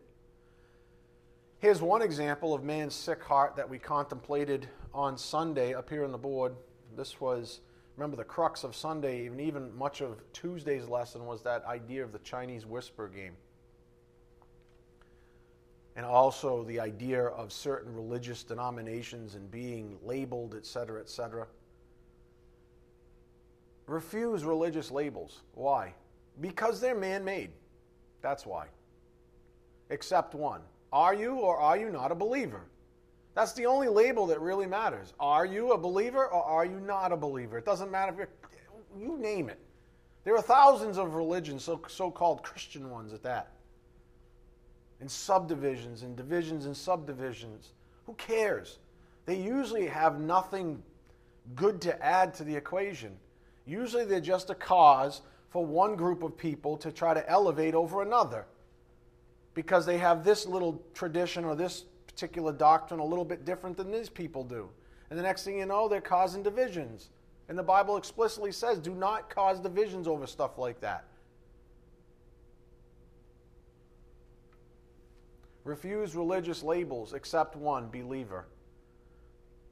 Here's 1.58 1.82
one 1.82 2.04
example 2.04 2.54
of 2.54 2.64
man's 2.64 2.94
sick 2.94 3.24
heart 3.24 3.56
that 3.56 3.68
we 3.68 3.80
contemplated 3.80 4.70
on 4.94 5.18
Sunday 5.18 5.74
up 5.74 5.90
here 5.90 6.04
on 6.04 6.12
the 6.12 6.20
board. 6.20 6.54
This 6.96 7.20
was, 7.20 7.62
remember, 7.98 8.18
the 8.18 8.24
crux 8.24 8.64
of 8.64 8.75
Sunday, 8.75 9.28
and 9.28 9.40
even 9.40 9.75
much 9.78 10.02
of 10.02 10.22
Tuesday's 10.34 10.88
lesson 10.88 11.25
was 11.25 11.42
that 11.44 11.66
idea 11.66 12.04
of 12.04 12.12
the 12.12 12.20
Chinese 12.20 12.66
whisper 12.66 13.08
game. 13.08 13.34
And 15.96 16.06
also 16.06 16.64
the 16.64 16.80
idea 16.80 17.24
of 17.24 17.54
certain 17.54 17.96
religious 17.96 18.44
denominations 18.44 19.36
and 19.36 19.50
being 19.50 19.98
labeled, 20.04 20.56
etc., 20.56 21.00
etc 21.00 21.48
refuse 23.88 24.44
religious 24.44 24.92
labels. 24.92 25.42
Why? 25.54 25.94
Because 26.42 26.80
they're 26.82 26.96
man 26.96 27.24
made. 27.24 27.52
That's 28.22 28.46
why. 28.46 28.68
Except 29.90 30.34
one. 30.34 30.62
Are 30.92 31.14
you 31.14 31.36
or 31.36 31.58
are 31.58 31.78
you 31.78 31.90
not 31.90 32.12
a 32.12 32.16
believer? 32.16 32.62
That's 33.36 33.51
the 33.51 33.65
only 33.65 33.89
label 33.89 34.25
that 34.27 34.39
really 34.39 34.65
matters. 34.65 35.13
Are 35.20 35.46
you 35.46 35.74
a 35.74 35.77
believer 35.77 36.25
or 36.25 36.42
are 36.42 36.65
you 36.65 36.80
not 36.80 37.12
a 37.12 37.18
believer? 37.18 37.58
It 37.58 37.65
doesn't 37.65 37.92
matter 37.92 38.13
if 38.13 38.18
you're, 38.18 38.30
you 38.98 39.18
name 39.18 39.50
it. 39.50 39.60
There 40.24 40.36
are 40.36 40.42
thousands 40.42 40.98
of 40.98 41.13
religions, 41.13 41.70
so 41.88 42.10
called 42.12 42.42
Christian 42.42 42.89
ones 42.89 43.13
at 43.13 43.22
that, 43.24 43.51
and 45.00 45.12
subdivisions 45.12 46.01
and 46.01 46.15
divisions 46.15 46.65
and 46.65 46.75
subdivisions. 46.75 47.74
Who 48.06 48.13
cares? 48.13 48.80
They 49.25 49.36
usually 49.36 49.86
have 49.86 50.20
nothing 50.20 50.82
good 51.56 51.82
to 51.82 52.04
add 52.04 52.34
to 52.36 52.44
the 52.44 52.56
equation. 52.56 53.18
Usually 53.65 54.06
they're 54.06 54.20
just 54.20 54.50
a 54.50 54.56
cause 54.56 55.22
for 55.50 55.63
one 55.63 55.96
group 55.96 56.24
of 56.24 56.38
people 56.38 56.77
to 56.77 56.92
try 56.92 57.13
to 57.13 57.30
elevate 57.30 57.75
over 57.75 58.01
another 58.01 58.46
because 59.54 59.86
they 59.86 59.98
have 59.98 60.24
this 60.24 60.46
little 60.46 60.82
tradition 60.94 61.46
or 61.46 61.56
this 61.56 61.86
particular 62.16 62.54
doctrine 62.54 63.02
a 63.02 63.06
little 63.06 63.26
bit 63.26 63.44
different 63.44 63.76
than 63.76 63.92
these 63.92 64.08
people 64.10 64.42
do. 64.42 64.70
And 65.10 65.20
the 65.20 65.24
next 65.24 65.44
thing 65.44 65.60
you 65.60 65.66
know, 65.66 65.90
they're 65.90 66.00
causing 66.00 66.42
divisions. 66.42 67.10
And 67.50 67.58
the 67.58 67.64
Bible 67.64 67.98
explicitly 67.98 68.54
says 68.54 68.80
do 68.80 68.96
not 68.96 69.30
cause 69.30 69.60
divisions 69.60 70.08
over 70.08 70.26
stuff 70.26 70.58
like 70.58 70.80
that. 70.80 71.04
Refuse 75.66 76.16
religious 76.16 76.64
labels 76.64 77.14
except 77.14 77.58
one 77.58 77.90
believer. 77.90 78.46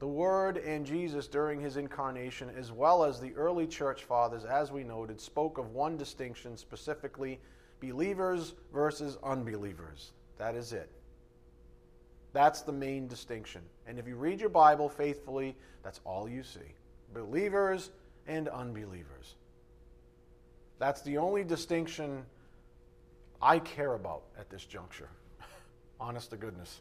The 0.00 0.08
Word 0.08 0.58
and 0.58 0.84
Jesus 0.84 1.26
during 1.26 1.60
his 1.60 1.78
incarnation, 1.78 2.50
as 2.58 2.70
well 2.70 3.04
as 3.04 3.20
the 3.20 3.32
early 3.36 3.66
church 3.66 4.04
fathers, 4.04 4.44
as 4.44 4.70
we 4.70 4.84
noted, 4.84 5.18
spoke 5.18 5.56
of 5.56 5.70
one 5.70 5.96
distinction 5.96 6.58
specifically 6.58 7.40
believers 7.80 8.54
versus 8.72 9.16
unbelievers. 9.22 10.12
That 10.36 10.56
is 10.56 10.72
it. 10.74 10.90
That's 12.34 12.62
the 12.62 12.72
main 12.72 13.06
distinction. 13.06 13.62
And 13.86 13.98
if 13.98 14.06
you 14.06 14.16
read 14.16 14.40
your 14.40 14.50
Bible 14.50 14.88
faithfully, 14.88 15.56
that's 15.82 16.00
all 16.04 16.28
you 16.28 16.42
see 16.42 16.74
believers 17.14 17.92
and 18.26 18.48
unbelievers. 18.48 19.36
That's 20.80 21.00
the 21.02 21.16
only 21.16 21.44
distinction 21.44 22.24
I 23.40 23.60
care 23.60 23.94
about 23.94 24.24
at 24.36 24.50
this 24.50 24.64
juncture. 24.64 25.08
Honest 26.00 26.30
to 26.30 26.36
goodness. 26.36 26.80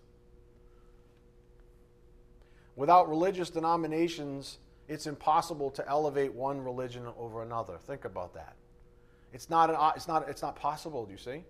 Without 2.75 3.07
religious 3.07 3.51
denominations, 3.51 4.57
it's 4.88 5.05
impossible 5.05 5.69
to 5.72 5.88
elevate 5.88 6.33
one 6.33 6.63
religion 6.63 7.05
over 7.15 7.43
another. 7.43 7.77
Think 7.77 8.05
about 8.05 8.33
that. 8.33 8.55
It's 9.31 9.51
not, 9.51 9.69
an, 9.69 9.75
it's 9.95 10.07
not, 10.07 10.27
it's 10.27 10.41
not 10.41 10.55
possible, 10.55 11.05
do 11.05 11.12
you 11.12 11.17
see? 11.19 11.43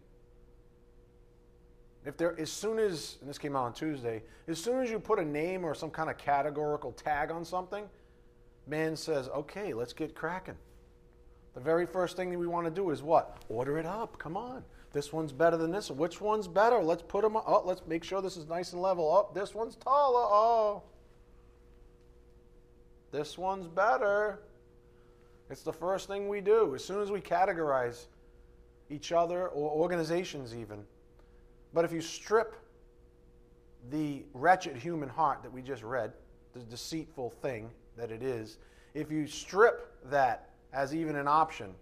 If 2.05 2.17
there, 2.17 2.37
as 2.39 2.51
soon 2.51 2.79
as, 2.79 3.17
and 3.21 3.29
this 3.29 3.37
came 3.37 3.55
out 3.55 3.63
on 3.65 3.73
Tuesday, 3.73 4.23
as 4.47 4.59
soon 4.61 4.81
as 4.81 4.89
you 4.89 4.99
put 4.99 5.19
a 5.19 5.25
name 5.25 5.63
or 5.63 5.73
some 5.73 5.89
kind 5.89 6.09
of 6.09 6.17
categorical 6.17 6.91
tag 6.91 7.31
on 7.31 7.45
something, 7.45 7.85
man 8.67 8.95
says, 8.95 9.29
okay, 9.29 9.73
let's 9.73 9.93
get 9.93 10.13
cracking. 10.13 10.57
The 11.53 11.61
very 11.61 11.85
first 11.85 12.17
thing 12.17 12.29
that 12.31 12.37
we 12.37 12.47
want 12.47 12.65
to 12.65 12.71
do 12.71 12.89
is 12.89 13.01
what? 13.01 13.37
Order 13.47 13.77
it 13.77 13.85
up. 13.85 14.17
Come 14.17 14.35
on. 14.35 14.63
This 14.91 15.13
one's 15.13 15.31
better 15.31 15.55
than 15.55 15.71
this. 15.71 15.89
Which 15.89 16.19
one's 16.19 16.47
better? 16.47 16.79
Let's 16.79 17.03
put 17.03 17.21
them 17.21 17.37
up. 17.37 17.45
Oh, 17.47 17.63
let's 17.65 17.81
make 17.87 18.03
sure 18.03 18.21
this 18.21 18.37
is 18.37 18.47
nice 18.47 18.73
and 18.73 18.81
level. 18.81 19.05
Oh, 19.05 19.33
this 19.33 19.53
one's 19.53 19.75
taller. 19.75 20.21
Oh. 20.21 20.83
This 23.11 23.37
one's 23.37 23.67
better. 23.67 24.39
It's 25.49 25.61
the 25.61 25.73
first 25.73 26.07
thing 26.07 26.27
we 26.27 26.41
do 26.41 26.73
as 26.75 26.83
soon 26.83 27.01
as 27.01 27.11
we 27.11 27.21
categorize 27.21 28.05
each 28.89 29.11
other 29.11 29.47
or 29.49 29.69
organizations, 29.71 30.55
even. 30.55 30.83
But 31.73 31.85
if 31.85 31.91
you 31.91 32.01
strip 32.01 32.55
the 33.89 34.23
wretched 34.33 34.77
human 34.77 35.09
heart 35.09 35.43
that 35.43 35.51
we 35.51 35.61
just 35.61 35.83
read, 35.83 36.13
the 36.53 36.59
deceitful 36.59 37.31
thing 37.41 37.69
that 37.97 38.11
it 38.11 38.21
is, 38.21 38.57
if 38.93 39.11
you 39.11 39.25
strip 39.25 39.91
that 40.05 40.49
as 40.71 40.93
even 40.93 41.15
an 41.15 41.27
option, 41.27 41.73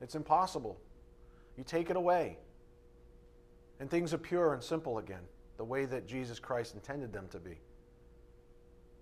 it's 0.00 0.14
impossible. 0.14 0.78
You 1.56 1.64
take 1.64 1.90
it 1.90 1.96
away, 1.96 2.38
and 3.80 3.90
things 3.90 4.14
are 4.14 4.18
pure 4.18 4.54
and 4.54 4.62
simple 4.62 4.98
again, 4.98 5.22
the 5.56 5.64
way 5.64 5.84
that 5.84 6.06
Jesus 6.06 6.38
Christ 6.38 6.74
intended 6.74 7.12
them 7.12 7.26
to 7.30 7.38
be. 7.38 7.58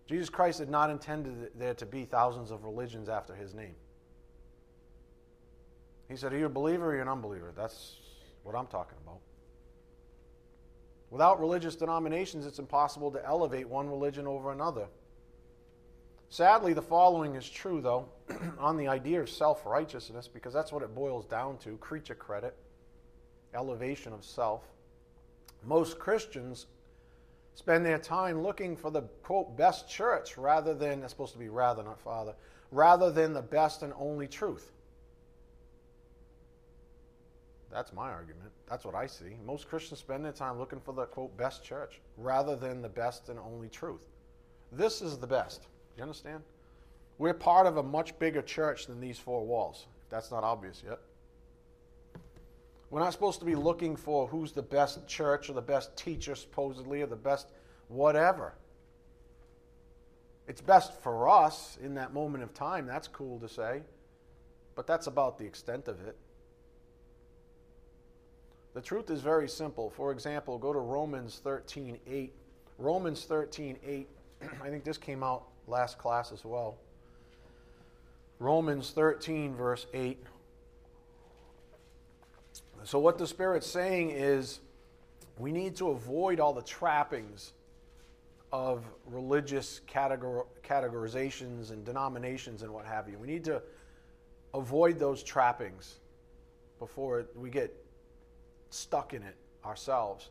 Jesus 0.06 0.30
Christ 0.30 0.58
had 0.60 0.70
not 0.70 0.90
intended 0.90 1.50
there 1.56 1.74
to 1.74 1.86
be 1.86 2.04
thousands 2.04 2.50
of 2.50 2.64
religions 2.64 3.08
after 3.08 3.34
his 3.34 3.54
name. 3.54 3.74
He 6.08 6.16
said, 6.16 6.32
Are 6.32 6.38
you 6.38 6.46
a 6.46 6.50
believer 6.50 6.86
or 6.86 6.88
are 6.90 6.96
you 6.96 7.02
an 7.02 7.08
unbeliever? 7.08 7.52
That's 7.56 7.96
what 8.44 8.54
I'm 8.54 8.68
talking 8.68 8.96
about. 9.02 9.18
Without 11.10 11.40
religious 11.40 11.76
denominations, 11.76 12.46
it's 12.46 12.58
impossible 12.58 13.10
to 13.12 13.24
elevate 13.24 13.68
one 13.68 13.88
religion 13.88 14.26
over 14.26 14.52
another. 14.52 14.86
Sadly, 16.28 16.72
the 16.72 16.82
following 16.82 17.36
is 17.36 17.48
true, 17.48 17.80
though, 17.80 18.08
on 18.58 18.76
the 18.76 18.88
idea 18.88 19.20
of 19.20 19.30
self 19.30 19.64
righteousness, 19.64 20.28
because 20.28 20.52
that's 20.52 20.72
what 20.72 20.82
it 20.82 20.94
boils 20.94 21.24
down 21.24 21.58
to 21.58 21.76
creature 21.76 22.16
credit, 22.16 22.56
elevation 23.54 24.12
of 24.12 24.24
self. 24.24 24.62
Most 25.64 25.98
Christians 25.98 26.66
spend 27.54 27.86
their 27.86 27.98
time 27.98 28.42
looking 28.42 28.76
for 28.76 28.90
the 28.90 29.02
quote 29.22 29.56
best 29.56 29.88
church 29.88 30.36
rather 30.36 30.74
than 30.74 31.02
it's 31.02 31.12
supposed 31.12 31.32
to 31.32 31.38
be 31.38 31.48
rather 31.48 31.82
not 31.82 31.98
father 31.98 32.34
rather 32.70 33.10
than 33.10 33.32
the 33.32 33.40
best 33.40 33.82
and 33.82 33.94
only 33.98 34.28
truth 34.28 34.72
that's 37.76 37.92
my 37.92 38.08
argument 38.10 38.50
that's 38.66 38.86
what 38.86 38.94
i 38.94 39.06
see 39.06 39.36
most 39.44 39.68
christians 39.68 40.00
spend 40.00 40.24
their 40.24 40.32
time 40.32 40.58
looking 40.58 40.80
for 40.80 40.94
the 40.94 41.04
quote 41.04 41.36
best 41.36 41.62
church 41.62 42.00
rather 42.16 42.56
than 42.56 42.80
the 42.80 42.88
best 42.88 43.28
and 43.28 43.38
only 43.38 43.68
truth 43.68 44.06
this 44.72 45.02
is 45.02 45.18
the 45.18 45.26
best 45.26 45.66
you 45.94 46.02
understand 46.02 46.42
we're 47.18 47.34
part 47.34 47.66
of 47.66 47.76
a 47.76 47.82
much 47.82 48.18
bigger 48.18 48.40
church 48.40 48.86
than 48.86 48.98
these 48.98 49.18
four 49.18 49.44
walls 49.44 49.88
that's 50.08 50.30
not 50.30 50.42
obvious 50.42 50.82
yet 50.86 51.00
we're 52.88 53.00
not 53.00 53.12
supposed 53.12 53.40
to 53.40 53.44
be 53.44 53.54
looking 53.54 53.94
for 53.94 54.26
who's 54.26 54.52
the 54.52 54.62
best 54.62 55.06
church 55.06 55.50
or 55.50 55.54
the 55.54 55.60
best 55.60 55.96
teacher, 55.96 56.34
supposedly, 56.34 57.02
or 57.02 57.06
the 57.06 57.16
best 57.16 57.48
whatever. 57.88 58.54
It's 60.46 60.60
best 60.60 60.94
for 61.02 61.28
us 61.28 61.76
in 61.82 61.94
that 61.94 62.14
moment 62.14 62.44
of 62.44 62.54
time. 62.54 62.86
That's 62.86 63.08
cool 63.08 63.40
to 63.40 63.48
say. 63.48 63.82
But 64.76 64.86
that's 64.86 65.08
about 65.08 65.38
the 65.38 65.44
extent 65.44 65.88
of 65.88 66.00
it. 66.06 66.16
The 68.76 68.82
truth 68.82 69.08
is 69.08 69.22
very 69.22 69.48
simple. 69.48 69.88
For 69.88 70.12
example, 70.12 70.58
go 70.58 70.70
to 70.70 70.78
Romans 70.78 71.40
13 71.42 71.98
8. 72.06 72.34
Romans 72.76 73.24
13 73.24 73.78
8. 73.82 74.08
I 74.62 74.68
think 74.68 74.84
this 74.84 74.98
came 74.98 75.22
out 75.22 75.44
last 75.66 75.96
class 75.96 76.30
as 76.30 76.44
well. 76.44 76.76
Romans 78.38 78.90
13, 78.90 79.54
verse 79.54 79.86
8. 79.94 80.22
So, 82.84 82.98
what 82.98 83.16
the 83.16 83.26
Spirit's 83.26 83.66
saying 83.66 84.10
is 84.10 84.60
we 85.38 85.52
need 85.52 85.74
to 85.76 85.88
avoid 85.88 86.38
all 86.38 86.52
the 86.52 86.60
trappings 86.60 87.54
of 88.52 88.84
religious 89.06 89.80
categor- 89.90 90.44
categorizations 90.62 91.70
and 91.70 91.82
denominations 91.82 92.60
and 92.60 92.70
what 92.70 92.84
have 92.84 93.08
you. 93.08 93.16
We 93.16 93.26
need 93.26 93.44
to 93.44 93.62
avoid 94.52 94.98
those 94.98 95.22
trappings 95.22 95.94
before 96.78 97.24
we 97.34 97.48
get 97.48 97.74
stuck 98.76 99.14
in 99.14 99.22
it 99.22 99.36
ourselves. 99.64 100.30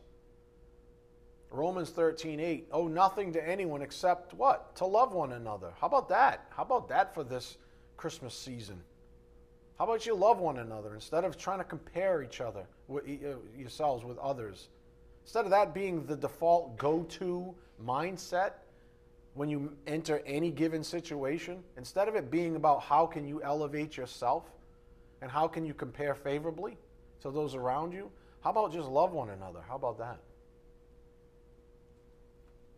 Romans 1.50 1.90
13, 1.90 2.40
8. 2.40 2.68
Oh, 2.72 2.88
nothing 2.88 3.32
to 3.32 3.48
anyone 3.48 3.82
except 3.82 4.34
what? 4.34 4.74
To 4.76 4.86
love 4.86 5.12
one 5.12 5.32
another. 5.32 5.72
How 5.80 5.86
about 5.86 6.08
that? 6.08 6.46
How 6.50 6.62
about 6.62 6.88
that 6.88 7.14
for 7.14 7.24
this 7.24 7.56
Christmas 7.96 8.34
season? 8.34 8.82
How 9.78 9.84
about 9.84 10.06
you 10.06 10.14
love 10.14 10.38
one 10.38 10.58
another 10.58 10.94
instead 10.94 11.24
of 11.24 11.36
trying 11.36 11.58
to 11.58 11.64
compare 11.64 12.22
each 12.22 12.40
other, 12.40 12.66
uh, 12.90 12.98
yourselves 13.56 14.04
with 14.04 14.18
others? 14.18 14.68
Instead 15.22 15.44
of 15.44 15.50
that 15.50 15.74
being 15.74 16.06
the 16.06 16.16
default 16.16 16.76
go 16.78 17.02
to 17.04 17.54
mindset 17.84 18.52
when 19.34 19.50
you 19.50 19.76
enter 19.86 20.22
any 20.24 20.50
given 20.50 20.82
situation, 20.82 21.62
instead 21.76 22.08
of 22.08 22.14
it 22.14 22.30
being 22.30 22.56
about 22.56 22.82
how 22.82 23.06
can 23.06 23.26
you 23.26 23.42
elevate 23.42 23.96
yourself 23.96 24.44
and 25.20 25.30
how 25.30 25.46
can 25.46 25.64
you 25.64 25.74
compare 25.74 26.14
favorably 26.14 26.78
to 27.20 27.30
those 27.30 27.54
around 27.54 27.92
you, 27.92 28.10
how 28.46 28.50
about 28.50 28.72
just 28.72 28.88
love 28.88 29.10
one 29.10 29.30
another? 29.30 29.58
How 29.66 29.74
about 29.74 29.98
that? 29.98 30.18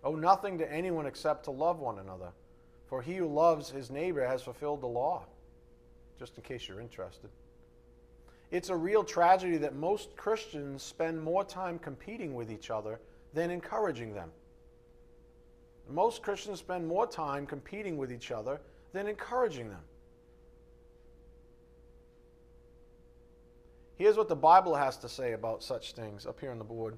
Owe 0.02 0.14
nothing 0.14 0.56
to 0.56 0.72
anyone 0.72 1.04
except 1.04 1.44
to 1.44 1.50
love 1.50 1.78
one 1.78 1.98
another. 1.98 2.30
For 2.86 3.02
he 3.02 3.16
who 3.16 3.26
loves 3.26 3.68
his 3.68 3.90
neighbor 3.90 4.26
has 4.26 4.40
fulfilled 4.40 4.80
the 4.80 4.86
law. 4.86 5.26
Just 6.18 6.38
in 6.38 6.42
case 6.42 6.66
you're 6.66 6.80
interested. 6.80 7.28
It's 8.50 8.70
a 8.70 8.76
real 8.76 9.04
tragedy 9.04 9.58
that 9.58 9.74
most 9.74 10.16
Christians 10.16 10.82
spend 10.82 11.22
more 11.22 11.44
time 11.44 11.78
competing 11.78 12.34
with 12.34 12.50
each 12.50 12.70
other 12.70 12.98
than 13.34 13.50
encouraging 13.50 14.14
them. 14.14 14.30
Most 15.86 16.22
Christians 16.22 16.60
spend 16.60 16.88
more 16.88 17.06
time 17.06 17.44
competing 17.44 17.98
with 17.98 18.10
each 18.10 18.30
other 18.30 18.58
than 18.94 19.06
encouraging 19.06 19.68
them. 19.68 19.82
Here's 23.98 24.16
what 24.16 24.28
the 24.28 24.36
Bible 24.36 24.76
has 24.76 24.96
to 24.98 25.08
say 25.08 25.32
about 25.32 25.62
such 25.62 25.92
things 25.92 26.24
up 26.24 26.38
here 26.38 26.52
on 26.52 26.58
the 26.58 26.64
board 26.64 26.96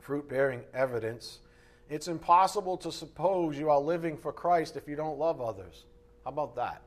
fruit 0.00 0.28
bearing 0.28 0.62
evidence. 0.74 1.40
It's 1.88 2.08
impossible 2.08 2.76
to 2.78 2.90
suppose 2.90 3.58
you 3.58 3.70
are 3.70 3.78
living 3.78 4.16
for 4.16 4.32
Christ 4.32 4.76
if 4.76 4.88
you 4.88 4.96
don't 4.96 5.18
love 5.18 5.40
others. 5.40 5.84
How 6.24 6.30
about 6.30 6.56
that? 6.56 6.82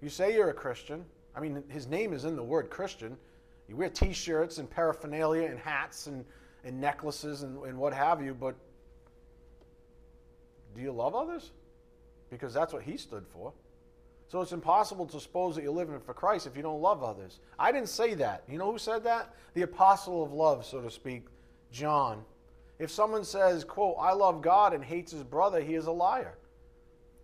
You 0.00 0.10
say 0.10 0.34
you're 0.34 0.50
a 0.50 0.54
Christian. 0.54 1.04
I 1.34 1.40
mean, 1.40 1.64
his 1.68 1.88
name 1.88 2.12
is 2.12 2.24
in 2.24 2.36
the 2.36 2.42
word 2.42 2.70
Christian. 2.70 3.16
You 3.68 3.76
wear 3.76 3.88
t 3.88 4.12
shirts 4.12 4.58
and 4.58 4.68
paraphernalia 4.70 5.48
and 5.48 5.58
hats 5.58 6.06
and, 6.06 6.24
and 6.64 6.80
necklaces 6.80 7.42
and, 7.42 7.62
and 7.64 7.78
what 7.78 7.94
have 7.94 8.22
you, 8.22 8.34
but 8.34 8.54
do 10.74 10.82
you 10.82 10.92
love 10.92 11.14
others? 11.14 11.50
Because 12.30 12.52
that's 12.52 12.72
what 12.72 12.82
he 12.82 12.96
stood 12.96 13.26
for. 13.32 13.52
So 14.28 14.42
it's 14.42 14.52
impossible 14.52 15.06
to 15.06 15.20
suppose 15.20 15.54
that 15.56 15.62
you're 15.62 15.72
living 15.72 15.98
for 15.98 16.12
Christ 16.12 16.46
if 16.46 16.54
you 16.54 16.62
don't 16.62 16.82
love 16.82 17.02
others. 17.02 17.40
I 17.58 17.72
didn't 17.72 17.88
say 17.88 18.12
that. 18.14 18.44
You 18.46 18.58
know 18.58 18.70
who 18.70 18.78
said 18.78 19.02
that? 19.04 19.34
The 19.54 19.62
apostle 19.62 20.22
of 20.22 20.32
love, 20.32 20.66
so 20.66 20.82
to 20.82 20.90
speak, 20.90 21.24
John. 21.72 22.22
If 22.78 22.90
someone 22.90 23.24
says, 23.24 23.64
quote, 23.64 23.96
I 23.98 24.12
love 24.12 24.42
God 24.42 24.74
and 24.74 24.84
hates 24.84 25.12
his 25.12 25.24
brother, 25.24 25.60
he 25.60 25.74
is 25.74 25.86
a 25.86 25.92
liar. 25.92 26.36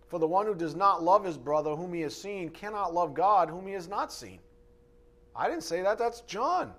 For 0.07 0.19
the 0.19 0.27
one 0.27 0.47
who 0.47 0.55
does 0.55 0.75
not 0.75 1.03
love 1.03 1.23
his 1.23 1.37
brother 1.37 1.75
whom 1.75 1.93
he 1.93 2.01
has 2.01 2.15
seen 2.15 2.49
cannot 2.49 2.93
love 2.93 3.13
God 3.13 3.49
whom 3.49 3.67
he 3.67 3.73
has 3.73 3.87
not 3.87 4.11
seen. 4.11 4.39
I 5.35 5.47
didn't 5.47 5.63
say 5.63 5.83
that, 5.83 5.99
that's 5.99 6.21
John. 6.21 6.73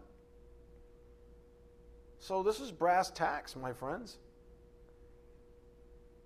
So 2.19 2.43
this 2.43 2.61
is 2.61 2.73
brass 2.73 3.11
tacks, 3.11 3.55
my 3.55 3.73
friends. 3.73 4.17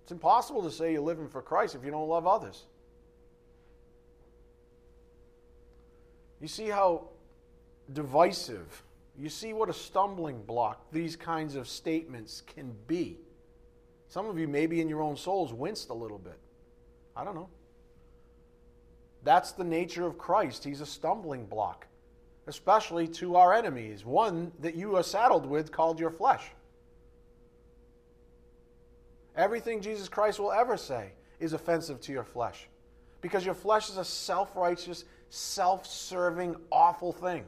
It's 0.03 0.11
impossible 0.11 0.63
to 0.63 0.71
say 0.71 0.91
you're 0.91 1.01
living 1.01 1.27
for 1.27 1.41
Christ 1.41 1.75
if 1.75 1.85
you 1.85 1.91
don't 1.91 2.09
love 2.09 2.25
others. 2.25 2.65
You 6.41 6.47
see 6.47 6.67
how 6.67 7.09
divisive, 7.93 8.83
you 9.17 9.29
see 9.29 9.53
what 9.53 9.69
a 9.69 9.73
stumbling 9.73 10.41
block 10.41 10.91
these 10.91 11.15
kinds 11.15 11.55
of 11.55 11.67
statements 11.67 12.41
can 12.41 12.73
be. 12.87 13.19
Some 14.07 14.25
of 14.27 14.39
you, 14.39 14.47
maybe 14.47 14.81
in 14.81 14.89
your 14.89 15.01
own 15.01 15.15
souls, 15.15 15.53
winced 15.53 15.89
a 15.89 15.93
little 15.93 16.17
bit. 16.17 16.39
I 17.15 17.23
don't 17.23 17.35
know. 17.35 17.49
That's 19.23 19.51
the 19.51 19.63
nature 19.63 20.05
of 20.05 20.17
Christ. 20.17 20.63
He's 20.63 20.81
a 20.81 20.85
stumbling 20.85 21.45
block, 21.45 21.85
especially 22.47 23.07
to 23.09 23.35
our 23.35 23.53
enemies, 23.53 24.03
one 24.03 24.51
that 24.59 24.75
you 24.75 24.95
are 24.95 25.03
saddled 25.03 25.45
with 25.45 25.71
called 25.71 25.99
your 25.99 26.09
flesh. 26.09 26.43
Everything 29.35 29.79
Jesus 29.79 30.09
Christ 30.09 30.39
will 30.39 30.51
ever 30.51 30.75
say 30.75 31.11
is 31.39 31.53
offensive 31.53 32.01
to 32.01 32.11
your 32.11 32.23
flesh 32.23 32.67
because 33.21 33.45
your 33.45 33.53
flesh 33.53 33.89
is 33.89 33.97
a 33.97 34.05
self 34.05 34.55
righteous, 34.55 35.05
self 35.29 35.85
serving, 35.85 36.55
awful 36.71 37.11
thing. 37.13 37.45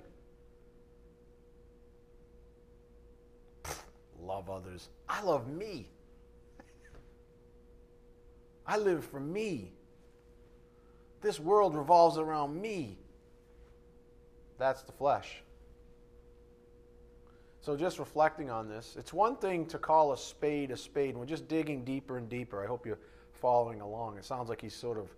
love 4.23 4.49
others. 4.49 4.89
I 5.07 5.21
love 5.21 5.47
me. 5.47 5.89
I 8.65 8.77
live 8.77 9.03
for 9.05 9.19
me. 9.19 9.73
This 11.21 11.39
world 11.39 11.75
revolves 11.75 12.17
around 12.17 12.59
me. 12.59 12.97
That's 14.57 14.81
the 14.83 14.91
flesh. 14.91 15.43
So, 17.61 17.77
just 17.77 17.97
reflecting 17.97 18.49
on 18.49 18.67
this, 18.67 18.95
it's 18.99 19.13
one 19.13 19.37
thing 19.37 19.65
to 19.67 19.77
call 19.77 20.11
a 20.11 20.17
spade 20.17 20.71
a 20.71 20.77
spade, 20.77 21.15
we're 21.15 21.25
just 21.25 21.47
digging 21.47 21.85
deeper 21.85 22.17
and 22.17 22.27
deeper. 22.27 22.61
I 22.61 22.67
hope 22.67 22.85
you're 22.85 22.99
following 23.31 23.79
along. 23.79 24.17
It 24.17 24.25
sounds 24.25 24.49
like 24.49 24.59
he's 24.59 24.75
sort 24.75 24.97
of 24.97 25.09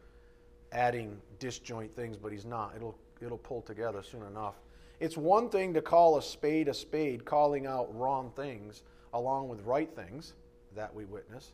adding 0.76 1.18
disjoint 1.40 1.96
things, 1.96 2.18
but 2.18 2.32
he's 2.32 2.46
not. 2.46 2.74
It'll, 2.76 2.98
it'll 3.22 3.38
pull 3.38 3.62
together 3.62 4.04
soon 4.04 4.24
enough. 4.24 4.56
It's 5.00 5.18
one 5.18 5.50
thing 5.50 5.74
to 5.74 5.82
call 5.82 6.18
a 6.18 6.22
spade 6.22 6.68
a 6.68 6.74
spade, 6.74 7.26
calling 7.26 7.66
out 7.66 7.94
wrong 7.96 8.32
things 8.36 8.84
along 9.14 9.48
with 9.50 9.62
right 9.62 9.90
things 9.96 10.34
that 10.76 10.94
we 10.94 11.06
witness. 11.06 11.54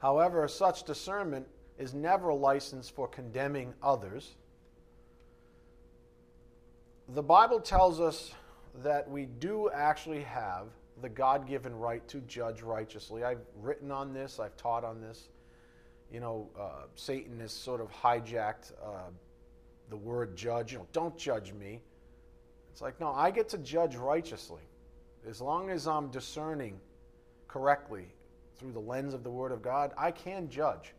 However, 0.00 0.46
such 0.48 0.84
discernment 0.84 1.46
is 1.78 1.94
never 1.94 2.30
a 2.30 2.34
license 2.34 2.88
for 2.88 3.06
condemning 3.08 3.72
others. 3.82 4.34
The 7.08 7.22
Bible 7.22 7.60
tells 7.60 8.00
us 8.00 8.32
that 8.82 9.08
we 9.08 9.26
do 9.26 9.70
actually 9.72 10.22
have 10.22 10.66
the 11.00 11.08
God 11.08 11.46
given 11.46 11.74
right 11.74 12.06
to 12.08 12.18
judge 12.22 12.62
righteously. 12.62 13.22
I've 13.24 13.40
written 13.60 13.90
on 13.90 14.12
this, 14.12 14.40
I've 14.40 14.56
taught 14.56 14.84
on 14.84 15.00
this 15.00 15.28
you 16.12 16.20
know, 16.20 16.48
uh, 16.58 16.86
Satan 16.94 17.40
has 17.40 17.52
sort 17.52 17.80
of 17.80 17.90
hijacked 17.92 18.72
uh, 18.82 19.10
the 19.90 19.96
word 19.96 20.36
judge. 20.36 20.72
You 20.72 20.78
know, 20.78 20.86
don't 20.92 21.16
judge 21.16 21.52
me. 21.52 21.80
It's 22.72 22.80
like, 22.80 23.00
no, 23.00 23.12
I 23.12 23.30
get 23.30 23.48
to 23.50 23.58
judge 23.58 23.96
righteously. 23.96 24.62
As 25.28 25.40
long 25.40 25.70
as 25.70 25.86
I'm 25.86 26.10
discerning 26.10 26.78
correctly 27.46 28.06
through 28.56 28.72
the 28.72 28.80
lens 28.80 29.14
of 29.14 29.24
the 29.24 29.30
Word 29.30 29.52
of 29.52 29.62
God, 29.62 29.92
I 29.98 30.10
can 30.10 30.48
judge. 30.48 30.94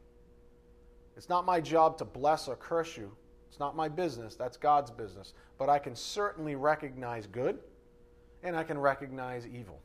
It's 1.15 1.29
not 1.29 1.45
my 1.45 1.59
job 1.59 1.97
to 1.97 2.05
bless 2.05 2.47
or 2.47 2.55
curse 2.55 2.95
you. 2.97 3.11
It's 3.49 3.59
not 3.59 3.75
my 3.75 3.89
business. 3.89 4.35
That's 4.35 4.57
God's 4.57 4.91
business. 4.91 5.33
But 5.57 5.69
I 5.69 5.79
can 5.79 5.95
certainly 5.95 6.55
recognize 6.55 7.27
good 7.27 7.59
and 8.43 8.55
I 8.55 8.63
can 8.63 8.77
recognize 8.77 9.47
evil. 9.47 9.81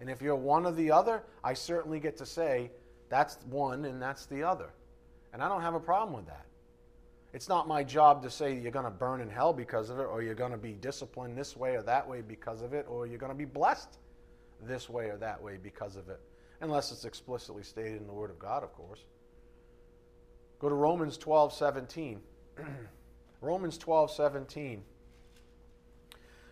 And 0.00 0.10
if 0.10 0.20
you're 0.20 0.34
one 0.34 0.66
or 0.66 0.72
the 0.72 0.90
other, 0.90 1.22
I 1.44 1.54
certainly 1.54 2.00
get 2.00 2.16
to 2.16 2.26
say, 2.26 2.70
that's 3.12 3.36
one 3.50 3.84
and 3.84 4.00
that's 4.00 4.26
the 4.26 4.42
other. 4.42 4.70
And 5.32 5.42
I 5.42 5.48
don't 5.48 5.62
have 5.62 5.74
a 5.74 5.80
problem 5.80 6.16
with 6.16 6.26
that. 6.26 6.46
It's 7.34 7.48
not 7.48 7.66
my 7.68 7.82
job 7.84 8.22
to 8.22 8.30
say 8.30 8.58
you're 8.58 8.72
going 8.72 8.84
to 8.84 8.90
burn 8.90 9.20
in 9.20 9.28
hell 9.28 9.52
because 9.52 9.90
of 9.90 9.98
it, 9.98 10.04
or 10.04 10.22
you're 10.22 10.34
going 10.34 10.52
to 10.52 10.58
be 10.58 10.72
disciplined 10.72 11.36
this 11.36 11.56
way 11.56 11.74
or 11.74 11.82
that 11.82 12.06
way 12.08 12.20
because 12.20 12.62
of 12.62 12.74
it, 12.74 12.86
or 12.88 13.06
you're 13.06 13.18
going 13.18 13.32
to 13.32 13.38
be 13.38 13.44
blessed 13.44 13.98
this 14.62 14.88
way 14.88 15.06
or 15.06 15.16
that 15.16 15.42
way 15.42 15.58
because 15.62 15.96
of 15.96 16.08
it. 16.08 16.20
Unless 16.60 16.92
it's 16.92 17.04
explicitly 17.04 17.62
stated 17.62 18.00
in 18.00 18.06
the 18.06 18.12
Word 18.12 18.30
of 18.30 18.38
God, 18.38 18.62
of 18.62 18.72
course. 18.74 19.04
Go 20.58 20.68
to 20.68 20.74
Romans 20.74 21.16
12 21.18 21.52
17. 21.52 22.20
Romans 23.40 23.78
12 23.78 24.10
17. 24.10 24.84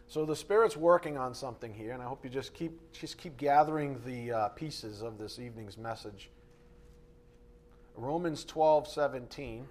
So 0.08 0.24
the 0.24 0.34
Spirit's 0.34 0.76
working 0.76 1.16
on 1.16 1.34
something 1.34 1.72
here, 1.72 1.92
and 1.92 2.02
I 2.02 2.06
hope 2.06 2.24
you 2.24 2.30
just 2.30 2.52
keep, 2.52 2.92
just 2.92 3.16
keep 3.16 3.36
gathering 3.36 4.00
the 4.04 4.32
uh, 4.32 4.48
pieces 4.48 5.02
of 5.02 5.18
this 5.18 5.38
evening's 5.38 5.78
message. 5.78 6.30
Romans 8.00 8.44
12 8.44 8.88
17. 8.88 9.68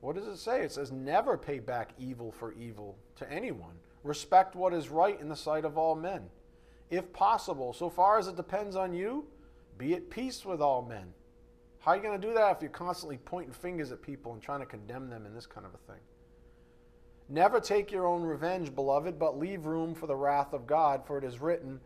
What 0.00 0.14
does 0.14 0.26
it 0.28 0.36
say? 0.36 0.62
It 0.62 0.72
says, 0.72 0.92
never 0.92 1.36
pay 1.36 1.58
back 1.58 1.92
evil 1.98 2.30
for 2.30 2.52
evil 2.52 2.96
to 3.16 3.30
anyone. 3.30 3.74
Respect 4.04 4.54
what 4.54 4.72
is 4.72 4.90
right 4.90 5.20
in 5.20 5.28
the 5.28 5.36
sight 5.36 5.64
of 5.64 5.76
all 5.76 5.96
men. 5.96 6.30
If 6.88 7.12
possible, 7.12 7.72
so 7.72 7.90
far 7.90 8.18
as 8.18 8.28
it 8.28 8.36
depends 8.36 8.76
on 8.76 8.94
you, 8.94 9.26
be 9.76 9.94
at 9.94 10.08
peace 10.08 10.44
with 10.44 10.60
all 10.60 10.82
men. 10.82 11.12
How 11.80 11.92
are 11.92 11.96
you 11.96 12.02
going 12.02 12.20
to 12.20 12.26
do 12.26 12.34
that 12.34 12.56
if 12.56 12.62
you're 12.62 12.70
constantly 12.70 13.18
pointing 13.18 13.52
fingers 13.52 13.92
at 13.92 14.02
people 14.02 14.32
and 14.32 14.42
trying 14.42 14.60
to 14.60 14.66
condemn 14.66 15.10
them 15.10 15.26
and 15.26 15.36
this 15.36 15.46
kind 15.46 15.66
of 15.66 15.74
a 15.74 15.92
thing? 15.92 16.00
Never 17.28 17.60
take 17.60 17.92
your 17.92 18.06
own 18.06 18.22
revenge, 18.22 18.74
beloved, 18.74 19.18
but 19.18 19.38
leave 19.38 19.66
room 19.66 19.94
for 19.94 20.06
the 20.06 20.16
wrath 20.16 20.52
of 20.54 20.66
God, 20.66 21.04
for 21.06 21.18
it 21.18 21.24
is 21.24 21.40
written, 21.40 21.80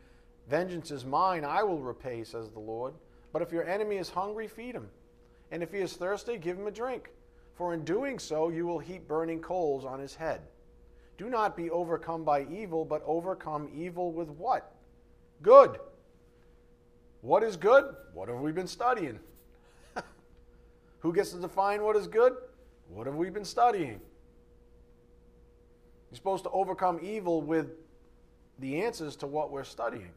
Vengeance 0.48 0.90
is 0.90 1.04
mine, 1.04 1.44
I 1.44 1.62
will 1.62 1.80
repay, 1.80 2.24
says 2.24 2.50
the 2.50 2.60
Lord. 2.60 2.94
But 3.32 3.42
if 3.42 3.52
your 3.52 3.66
enemy 3.66 3.96
is 3.96 4.10
hungry, 4.10 4.46
feed 4.46 4.74
him. 4.74 4.88
And 5.50 5.62
if 5.62 5.72
he 5.72 5.78
is 5.78 5.94
thirsty, 5.94 6.36
give 6.36 6.58
him 6.58 6.66
a 6.66 6.70
drink. 6.70 7.10
For 7.54 7.74
in 7.74 7.84
doing 7.84 8.18
so, 8.18 8.48
you 8.48 8.66
will 8.66 8.78
heap 8.78 9.06
burning 9.06 9.40
coals 9.40 9.84
on 9.84 10.00
his 10.00 10.14
head. 10.14 10.40
Do 11.18 11.28
not 11.28 11.56
be 11.56 11.70
overcome 11.70 12.24
by 12.24 12.46
evil, 12.50 12.84
but 12.84 13.02
overcome 13.06 13.70
evil 13.74 14.12
with 14.12 14.28
what? 14.30 14.74
Good. 15.42 15.78
What 17.20 17.42
is 17.42 17.56
good? 17.56 17.94
What 18.14 18.28
have 18.28 18.40
we 18.40 18.52
been 18.52 18.66
studying? 18.66 19.20
Who 21.00 21.12
gets 21.12 21.30
to 21.32 21.38
define 21.38 21.82
what 21.82 21.96
is 21.96 22.06
good? 22.06 22.34
What 22.88 23.06
have 23.06 23.16
we 23.16 23.30
been 23.30 23.44
studying? 23.44 24.00
You're 26.10 26.16
supposed 26.16 26.44
to 26.44 26.50
overcome 26.50 26.98
evil 27.02 27.40
with 27.40 27.70
the 28.58 28.82
answers 28.82 29.16
to 29.16 29.26
what 29.26 29.50
we're 29.50 29.64
studying. 29.64 30.10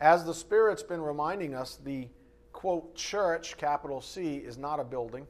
As 0.00 0.24
the 0.24 0.32
Spirit's 0.32 0.82
been 0.82 1.02
reminding 1.02 1.54
us, 1.54 1.78
the 1.84 2.08
quote, 2.52 2.94
church, 2.94 3.56
capital 3.56 4.00
C, 4.00 4.36
is 4.36 4.56
not 4.56 4.80
a 4.80 4.84
building. 4.84 5.26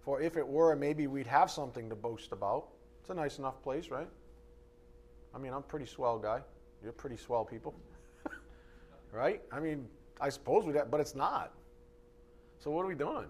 For 0.00 0.20
if 0.20 0.36
it 0.36 0.46
were, 0.46 0.74
maybe 0.76 1.06
we'd 1.06 1.26
have 1.26 1.50
something 1.50 1.88
to 1.88 1.96
boast 1.96 2.32
about. 2.32 2.68
It's 3.00 3.10
a 3.10 3.14
nice 3.14 3.38
enough 3.38 3.60
place, 3.62 3.88
right? 3.88 4.08
I 5.34 5.38
mean, 5.38 5.52
I'm 5.52 5.58
a 5.58 5.62
pretty 5.62 5.86
swell 5.86 6.18
guy. 6.18 6.40
You're 6.82 6.92
pretty 6.92 7.16
swell 7.16 7.44
people. 7.44 7.74
right? 9.12 9.42
I 9.50 9.60
mean, 9.60 9.88
I 10.20 10.28
suppose 10.28 10.64
we'd 10.64 10.76
have, 10.76 10.90
but 10.90 11.00
it's 11.00 11.14
not. 11.14 11.52
So 12.58 12.70
what 12.70 12.84
are 12.84 12.88
we 12.88 12.94
doing? 12.94 13.26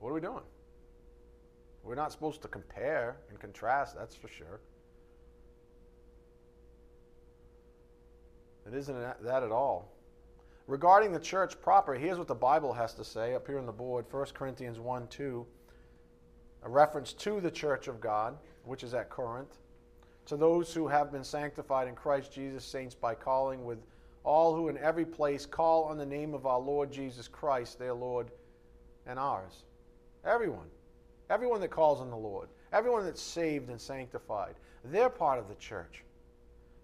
What 0.00 0.10
are 0.10 0.14
we 0.14 0.20
doing? 0.20 0.42
We're 1.82 1.94
not 1.94 2.12
supposed 2.12 2.42
to 2.42 2.48
compare 2.48 3.16
and 3.30 3.38
contrast, 3.38 3.96
that's 3.96 4.14
for 4.14 4.28
sure. 4.28 4.60
It 8.66 8.74
isn't 8.74 9.22
that 9.22 9.42
at 9.42 9.52
all. 9.52 9.92
Regarding 10.66 11.12
the 11.12 11.20
church 11.20 11.60
proper, 11.60 11.94
here's 11.94 12.18
what 12.18 12.26
the 12.26 12.34
Bible 12.34 12.72
has 12.72 12.92
to 12.94 13.04
say 13.04 13.34
up 13.34 13.46
here 13.46 13.58
on 13.58 13.66
the 13.66 13.72
board 13.72 14.04
1 14.10 14.26
Corinthians 14.34 14.80
1 14.80 15.06
2, 15.06 15.46
a 16.64 16.68
reference 16.68 17.12
to 17.12 17.40
the 17.40 17.50
church 17.50 17.86
of 17.86 18.00
God, 18.00 18.36
which 18.64 18.82
is 18.82 18.92
at 18.92 19.08
Corinth. 19.08 19.58
To 20.26 20.36
those 20.36 20.74
who 20.74 20.88
have 20.88 21.12
been 21.12 21.22
sanctified 21.22 21.86
in 21.86 21.94
Christ 21.94 22.32
Jesus, 22.32 22.64
saints 22.64 22.96
by 22.96 23.14
calling, 23.14 23.64
with 23.64 23.78
all 24.24 24.56
who 24.56 24.68
in 24.68 24.76
every 24.78 25.04
place 25.04 25.46
call 25.46 25.84
on 25.84 25.96
the 25.96 26.04
name 26.04 26.34
of 26.34 26.46
our 26.46 26.58
Lord 26.58 26.90
Jesus 26.90 27.28
Christ, 27.28 27.78
their 27.78 27.94
Lord 27.94 28.32
and 29.06 29.20
ours. 29.20 29.62
Everyone. 30.24 30.66
Everyone 31.30 31.60
that 31.60 31.70
calls 31.70 32.00
on 32.00 32.10
the 32.10 32.16
Lord, 32.16 32.48
everyone 32.72 33.04
that's 33.04 33.22
saved 33.22 33.70
and 33.70 33.80
sanctified, 33.80 34.54
they're 34.84 35.10
part 35.10 35.38
of 35.38 35.48
the 35.48 35.54
church. 35.56 36.02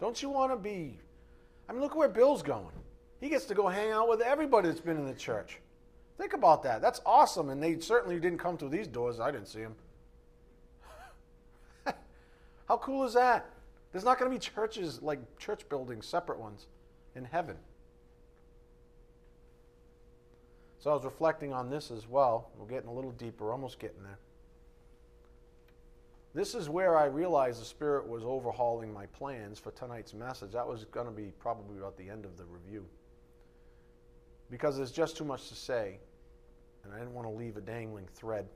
Don't 0.00 0.20
you 0.22 0.30
want 0.30 0.52
to 0.52 0.56
be? 0.56 0.98
I 1.72 1.74
mean, 1.74 1.82
look 1.82 1.96
where 1.96 2.08
Bill's 2.08 2.42
going. 2.42 2.74
He 3.18 3.30
gets 3.30 3.46
to 3.46 3.54
go 3.54 3.66
hang 3.66 3.92
out 3.92 4.06
with 4.06 4.20
everybody 4.20 4.68
that's 4.68 4.80
been 4.80 4.98
in 4.98 5.06
the 5.06 5.14
church. 5.14 5.58
Think 6.18 6.34
about 6.34 6.62
that. 6.64 6.82
That's 6.82 7.00
awesome. 7.06 7.48
And 7.48 7.62
they 7.62 7.78
certainly 7.78 8.20
didn't 8.20 8.40
come 8.40 8.58
through 8.58 8.68
these 8.68 8.86
doors. 8.86 9.20
I 9.20 9.30
didn't 9.30 9.48
see 9.48 9.60
them. 9.60 9.74
How 12.68 12.76
cool 12.76 13.04
is 13.04 13.14
that? 13.14 13.48
There's 13.90 14.04
not 14.04 14.18
going 14.18 14.30
to 14.30 14.36
be 14.36 14.38
churches 14.38 15.00
like 15.00 15.18
church 15.38 15.66
buildings, 15.70 16.06
separate 16.06 16.38
ones, 16.38 16.66
in 17.14 17.24
heaven. 17.24 17.56
So 20.78 20.90
I 20.90 20.94
was 20.94 21.04
reflecting 21.04 21.54
on 21.54 21.70
this 21.70 21.90
as 21.90 22.06
well. 22.06 22.50
We're 22.58 22.66
getting 22.66 22.90
a 22.90 22.92
little 22.92 23.12
deeper, 23.12 23.50
almost 23.50 23.78
getting 23.78 24.02
there. 24.02 24.18
This 26.34 26.54
is 26.54 26.68
where 26.68 26.96
I 26.96 27.04
realized 27.04 27.60
the 27.60 27.66
Spirit 27.66 28.08
was 28.08 28.24
overhauling 28.24 28.92
my 28.92 29.06
plans 29.06 29.58
for 29.58 29.70
tonight's 29.72 30.14
message. 30.14 30.52
That 30.52 30.66
was 30.66 30.84
going 30.86 31.06
to 31.06 31.12
be 31.12 31.32
probably 31.38 31.78
about 31.78 31.98
the 31.98 32.08
end 32.08 32.24
of 32.24 32.38
the 32.38 32.44
review. 32.44 32.86
Because 34.50 34.76
there's 34.76 34.92
just 34.92 35.16
too 35.16 35.24
much 35.24 35.48
to 35.48 35.54
say, 35.54 35.98
and 36.84 36.92
I 36.92 36.98
didn't 36.98 37.12
want 37.12 37.28
to 37.28 37.32
leave 37.32 37.56
a 37.56 37.60
dangling 37.60 38.06
thread. 38.14 38.46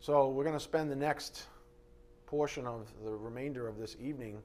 So 0.00 0.28
we're 0.28 0.44
going 0.44 0.56
to 0.56 0.60
spend 0.60 0.90
the 0.90 0.96
next 0.96 1.46
portion 2.26 2.66
of 2.66 2.92
the 3.04 3.12
remainder 3.12 3.68
of 3.68 3.78
this 3.78 3.96
evening 4.00 4.42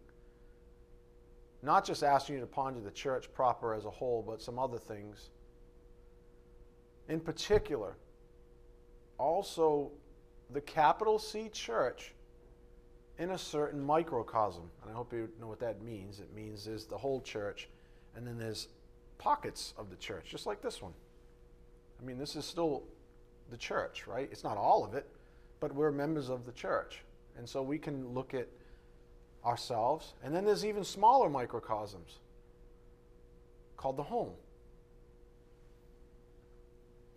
not 1.63 1.83
just 1.85 2.03
asking 2.03 2.35
you 2.35 2.41
to 2.41 2.47
ponder 2.47 2.79
the 2.79 2.91
church 2.91 3.31
proper 3.33 3.73
as 3.73 3.85
a 3.85 3.89
whole, 3.89 4.23
but 4.25 4.41
some 4.41 4.59
other 4.59 4.77
things. 4.77 5.31
In 7.09 7.19
particular, 7.19 7.97
also 9.17 9.91
the 10.49 10.62
capital 10.62 11.19
C 11.19 11.49
church 11.49 12.13
in 13.17 13.31
a 13.31 13.38
certain 13.38 13.83
microcosm. 13.83 14.69
And 14.81 14.91
I 14.91 14.93
hope 14.93 15.12
you 15.13 15.29
know 15.39 15.47
what 15.47 15.60
that 15.60 15.81
means. 15.81 16.19
It 16.19 16.33
means 16.36 16.65
there's 16.65 16.86
the 16.86 16.97
whole 16.97 17.21
church, 17.21 17.67
and 18.15 18.25
then 18.25 18.38
there's 18.38 18.67
pockets 19.17 19.73
of 19.77 19.89
the 19.89 19.95
church, 19.95 20.25
just 20.29 20.45
like 20.45 20.62
this 20.62 20.81
one. 20.81 20.93
I 21.99 22.05
mean, 22.05 22.17
this 22.17 22.36
is 22.36 22.45
still 22.45 22.83
the 23.49 23.57
church, 23.57 24.05
right? 24.07 24.29
It's 24.31 24.43
not 24.43 24.57
all 24.57 24.86
of 24.86 24.93
it, 24.93 25.07
but 25.60 25.73
we're 25.73 25.91
members 25.91 26.29
of 26.29 26.45
the 26.45 26.51
church. 26.51 27.03
And 27.38 27.47
so 27.47 27.62
we 27.62 27.77
can 27.77 28.13
look 28.13 28.33
at 28.33 28.47
ourselves. 29.43 30.13
And 30.23 30.36
then 30.36 30.45
there's 30.45 30.65
even 30.65 30.83
smaller 30.83 31.29
microcosms 31.29 32.19
called 33.77 33.97
the 33.97 34.03
home. 34.03 34.33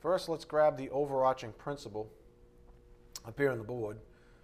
First, 0.01 0.29
let's 0.29 0.47
grab 0.47 0.79
the 0.79 0.89
overarching 0.91 1.53
principle 1.53 2.11
up 3.27 3.39
here 3.39 3.51
on 3.51 3.59
the 3.59 3.65
board, 3.65 3.99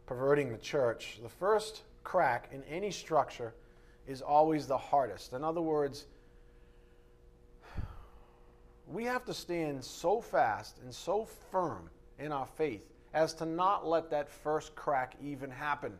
perverting 0.06 0.50
the 0.50 0.58
church, 0.58 1.18
the 1.22 1.28
first 1.28 1.82
crack 2.04 2.48
in 2.52 2.62
any 2.64 2.90
structure 2.90 3.54
is 4.06 4.22
always 4.22 4.66
the 4.66 4.78
hardest. 4.78 5.32
In 5.32 5.42
other 5.42 5.60
words, 5.60 6.06
we 8.86 9.04
have 9.04 9.24
to 9.24 9.34
stand 9.34 9.84
so 9.84 10.20
fast 10.20 10.78
and 10.82 10.94
so 10.94 11.26
firm 11.50 11.90
in 12.18 12.32
our 12.32 12.46
faith 12.46 12.86
as 13.12 13.34
to 13.34 13.46
not 13.46 13.86
let 13.86 14.10
that 14.10 14.28
first 14.28 14.74
crack 14.74 15.16
even 15.20 15.50
happen. 15.50 15.92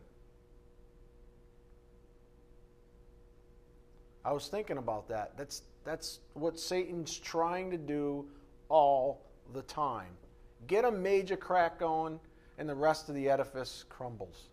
I 4.23 4.31
was 4.31 4.47
thinking 4.47 4.77
about 4.77 5.07
that. 5.09 5.37
That's, 5.37 5.63
that's 5.83 6.19
what 6.33 6.59
Satan's 6.59 7.17
trying 7.17 7.71
to 7.71 7.77
do 7.77 8.25
all 8.69 9.25
the 9.53 9.61
time. 9.63 10.11
Get 10.67 10.85
a 10.85 10.91
major 10.91 11.37
crack 11.37 11.79
going, 11.79 12.19
and 12.57 12.67
the 12.67 12.75
rest 12.75 13.09
of 13.09 13.15
the 13.15 13.29
edifice 13.29 13.85
crumbles. 13.89 14.49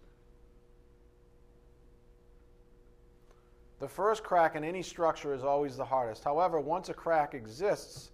The 3.81 3.89
first 3.89 4.23
crack 4.23 4.57
in 4.57 4.65
any 4.65 4.83
structure 4.83 5.35
is 5.35 5.43
always 5.43 5.77
the 5.77 5.85
hardest. 5.85 6.25
However, 6.25 6.61
once 6.61 6.89
a 6.89 6.95
crack 6.95 7.35
exists, 7.35 8.11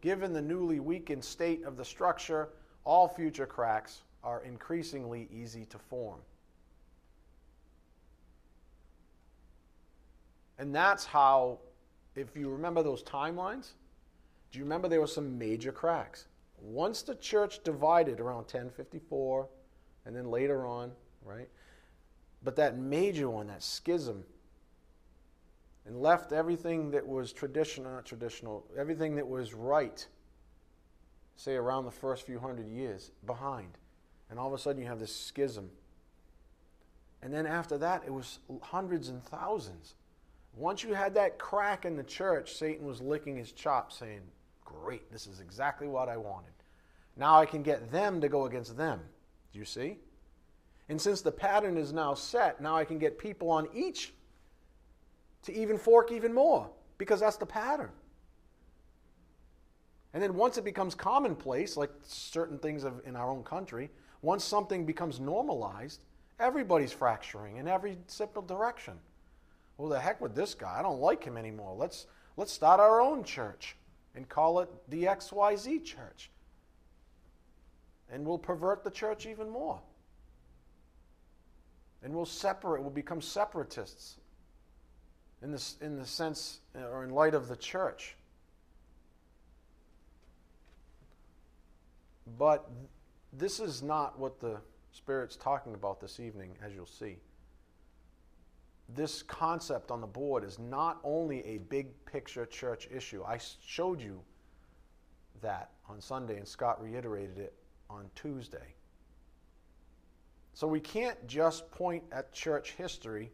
given 0.00 0.32
the 0.32 0.42
newly 0.42 0.80
weakened 0.80 1.24
state 1.24 1.64
of 1.64 1.76
the 1.76 1.84
structure, 1.84 2.50
all 2.84 3.08
future 3.08 3.46
cracks 3.46 4.02
are 4.22 4.42
increasingly 4.42 5.28
easy 5.32 5.64
to 5.66 5.78
form. 5.78 6.20
And 10.58 10.74
that's 10.74 11.04
how, 11.04 11.58
if 12.14 12.36
you 12.36 12.48
remember 12.48 12.82
those 12.82 13.02
timelines, 13.02 13.72
do 14.52 14.58
you 14.58 14.64
remember 14.64 14.88
there 14.88 15.00
were 15.00 15.06
some 15.06 15.38
major 15.38 15.72
cracks? 15.72 16.26
Once 16.64 17.02
the 17.02 17.14
church 17.14 17.62
divided 17.62 18.20
around 18.20 18.44
1054 18.44 19.48
and 20.06 20.16
then 20.16 20.30
later 20.30 20.66
on, 20.66 20.92
right? 21.22 21.48
But 22.42 22.56
that 22.56 22.78
major 22.78 23.28
one, 23.28 23.46
that 23.48 23.62
schism, 23.62 24.24
and 25.86 26.00
left 26.00 26.32
everything 26.32 26.90
that 26.92 27.06
was 27.06 27.32
traditional, 27.32 27.92
not 27.92 28.06
traditional, 28.06 28.66
everything 28.76 29.16
that 29.16 29.28
was 29.28 29.52
right, 29.52 30.06
say 31.36 31.54
around 31.54 31.84
the 31.84 31.90
first 31.90 32.24
few 32.24 32.38
hundred 32.38 32.68
years, 32.68 33.10
behind. 33.26 33.76
And 34.30 34.38
all 34.38 34.48
of 34.48 34.54
a 34.54 34.58
sudden 34.58 34.80
you 34.80 34.88
have 34.88 35.00
this 35.00 35.14
schism. 35.14 35.70
And 37.22 37.32
then 37.32 37.46
after 37.46 37.76
that, 37.78 38.02
it 38.06 38.12
was 38.12 38.38
hundreds 38.62 39.08
and 39.08 39.22
thousands. 39.22 39.94
Once 40.56 40.82
you 40.82 40.94
had 40.94 41.14
that 41.14 41.38
crack 41.38 41.84
in 41.84 41.96
the 41.96 42.02
church, 42.02 42.54
Satan 42.54 42.86
was 42.86 43.00
licking 43.00 43.36
his 43.36 43.52
chops, 43.52 43.96
saying, 43.98 44.22
Great, 44.82 45.10
this 45.12 45.26
is 45.26 45.40
exactly 45.40 45.86
what 45.86 46.08
I 46.08 46.16
wanted. 46.16 46.52
Now 47.16 47.38
I 47.38 47.46
can 47.46 47.62
get 47.62 47.90
them 47.90 48.20
to 48.20 48.28
go 48.28 48.46
against 48.46 48.76
them. 48.76 49.00
Do 49.52 49.58
you 49.58 49.64
see? 49.64 49.98
And 50.88 51.00
since 51.00 51.20
the 51.22 51.32
pattern 51.32 51.76
is 51.76 51.92
now 51.92 52.14
set, 52.14 52.60
now 52.60 52.76
I 52.76 52.84
can 52.84 52.98
get 52.98 53.18
people 53.18 53.50
on 53.50 53.68
each 53.72 54.12
to 55.42 55.54
even 55.54 55.78
fork 55.78 56.12
even 56.12 56.32
more 56.32 56.68
because 56.98 57.20
that's 57.20 57.36
the 57.36 57.46
pattern. 57.46 57.90
And 60.12 60.22
then 60.22 60.34
once 60.34 60.58
it 60.58 60.64
becomes 60.64 60.94
commonplace, 60.94 61.76
like 61.76 61.90
certain 62.02 62.58
things 62.58 62.84
of, 62.84 63.00
in 63.04 63.16
our 63.16 63.30
own 63.30 63.42
country, 63.42 63.90
once 64.22 64.44
something 64.44 64.86
becomes 64.86 65.18
normalized, 65.18 66.04
everybody's 66.38 66.92
fracturing 66.92 67.56
in 67.56 67.66
every 67.66 67.98
simple 68.06 68.42
direction. 68.42 68.94
Well, 69.76 69.88
the 69.88 69.98
heck 69.98 70.20
with 70.20 70.34
this 70.34 70.54
guy. 70.54 70.76
I 70.78 70.82
don't 70.82 71.00
like 71.00 71.24
him 71.24 71.36
anymore. 71.36 71.74
Let's, 71.76 72.06
let's 72.36 72.52
start 72.52 72.78
our 72.78 73.00
own 73.00 73.24
church 73.24 73.76
and 74.14 74.28
call 74.28 74.60
it 74.60 74.68
the 74.88 75.04
XYZ 75.04 75.84
church. 75.84 76.30
And 78.10 78.24
we'll 78.24 78.38
pervert 78.38 78.84
the 78.84 78.90
church 78.90 79.26
even 79.26 79.48
more. 79.48 79.80
And 82.02 82.14
we'll 82.14 82.26
separate, 82.26 82.82
we'll 82.82 82.90
become 82.90 83.20
separatists 83.20 84.16
in 85.42 85.50
the, 85.50 85.64
in 85.80 85.96
the 85.96 86.06
sense 86.06 86.60
or 86.74 87.02
in 87.02 87.10
light 87.10 87.34
of 87.34 87.48
the 87.48 87.56
church. 87.56 88.16
But 92.38 92.68
this 93.32 93.60
is 93.60 93.82
not 93.82 94.18
what 94.18 94.40
the 94.40 94.58
Spirit's 94.92 95.36
talking 95.36 95.74
about 95.74 96.00
this 96.00 96.20
evening, 96.20 96.50
as 96.64 96.74
you'll 96.74 96.86
see. 96.86 97.16
This 98.88 99.22
concept 99.22 99.90
on 99.90 100.00
the 100.00 100.06
board 100.06 100.44
is 100.44 100.58
not 100.58 101.00
only 101.04 101.44
a 101.46 101.58
big 101.58 101.88
picture 102.04 102.44
church 102.46 102.88
issue. 102.94 103.24
I 103.24 103.38
showed 103.64 104.00
you 104.00 104.20
that 105.40 105.70
on 105.88 106.00
Sunday, 106.00 106.36
and 106.36 106.46
Scott 106.46 106.82
reiterated 106.82 107.38
it 107.38 107.54
on 107.88 108.10
Tuesday. 108.14 108.74
So 110.52 110.66
we 110.66 110.80
can't 110.80 111.26
just 111.26 111.70
point 111.70 112.04
at 112.12 112.32
church 112.32 112.72
history 112.72 113.32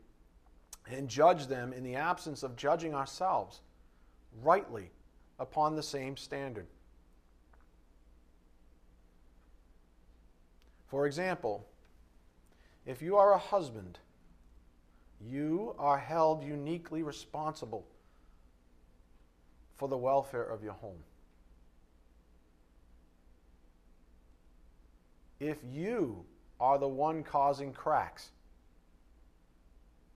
and 0.90 1.08
judge 1.08 1.46
them 1.46 1.72
in 1.72 1.82
the 1.82 1.94
absence 1.94 2.42
of 2.42 2.56
judging 2.56 2.94
ourselves 2.94 3.60
rightly 4.42 4.90
upon 5.38 5.76
the 5.76 5.82
same 5.82 6.16
standard. 6.16 6.66
For 10.86 11.06
example, 11.06 11.66
if 12.86 13.02
you 13.02 13.16
are 13.16 13.32
a 13.32 13.38
husband, 13.38 13.98
you 15.28 15.74
are 15.78 15.98
held 15.98 16.42
uniquely 16.42 17.02
responsible 17.02 17.86
for 19.76 19.88
the 19.88 19.96
welfare 19.96 20.44
of 20.44 20.62
your 20.62 20.74
home. 20.74 21.02
If 25.38 25.58
you 25.72 26.24
are 26.60 26.78
the 26.78 26.88
one 26.88 27.22
causing 27.22 27.72
cracks, 27.72 28.30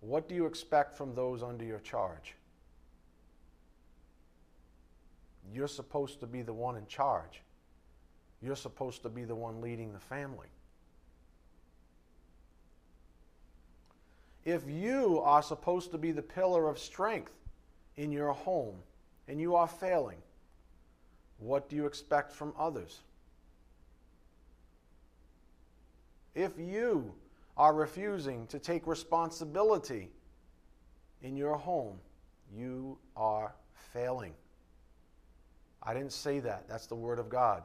what 0.00 0.28
do 0.28 0.34
you 0.34 0.44
expect 0.44 0.94
from 0.94 1.14
those 1.14 1.42
under 1.42 1.64
your 1.64 1.80
charge? 1.80 2.34
You're 5.52 5.68
supposed 5.68 6.20
to 6.20 6.26
be 6.26 6.42
the 6.42 6.52
one 6.52 6.76
in 6.76 6.86
charge. 6.86 7.40
You're 8.42 8.56
supposed 8.56 9.02
to 9.02 9.08
be 9.08 9.24
the 9.24 9.34
one 9.34 9.62
leading 9.62 9.92
the 9.92 9.98
family. 9.98 10.48
If 14.44 14.68
you 14.68 15.20
are 15.20 15.42
supposed 15.42 15.90
to 15.92 15.98
be 15.98 16.12
the 16.12 16.22
pillar 16.22 16.68
of 16.68 16.78
strength 16.78 17.33
in 17.96 18.12
your 18.12 18.33
home 18.33 18.76
and 19.26 19.40
you 19.40 19.54
are 19.57 19.68
failing, 19.68 20.18
what 21.38 21.68
do 21.68 21.76
you 21.76 21.87
expect 21.87 22.33
from 22.33 22.52
others? 22.59 23.00
If 26.35 26.59
you 26.59 27.14
are 27.57 27.72
refusing 27.72 28.46
to 28.48 28.59
take 28.59 28.87
responsibility 28.87 30.11
in 31.22 31.37
your 31.37 31.57
home, 31.57 31.98
you 32.54 32.98
are 33.16 33.54
failing. 33.92 34.35
I 35.83 35.94
didn't 35.94 36.12
say 36.12 36.40
that. 36.40 36.68
That's 36.68 36.87
the 36.87 36.94
Word 36.94 37.18
of 37.18 37.28
God. 37.28 37.62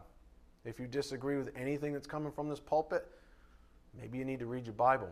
If 0.66 0.80
you 0.80 0.88
disagree 0.88 1.38
with 1.38 1.52
anything 1.56 1.94
that's 1.94 2.08
coming 2.08 2.32
from 2.32 2.50
this 2.50 2.60
pulpit, 2.60 3.08
maybe 4.00 4.18
you 4.18 4.26
need 4.26 4.40
to 4.40 4.46
read 4.46 4.66
your 4.66 4.74
Bible. 4.74 5.10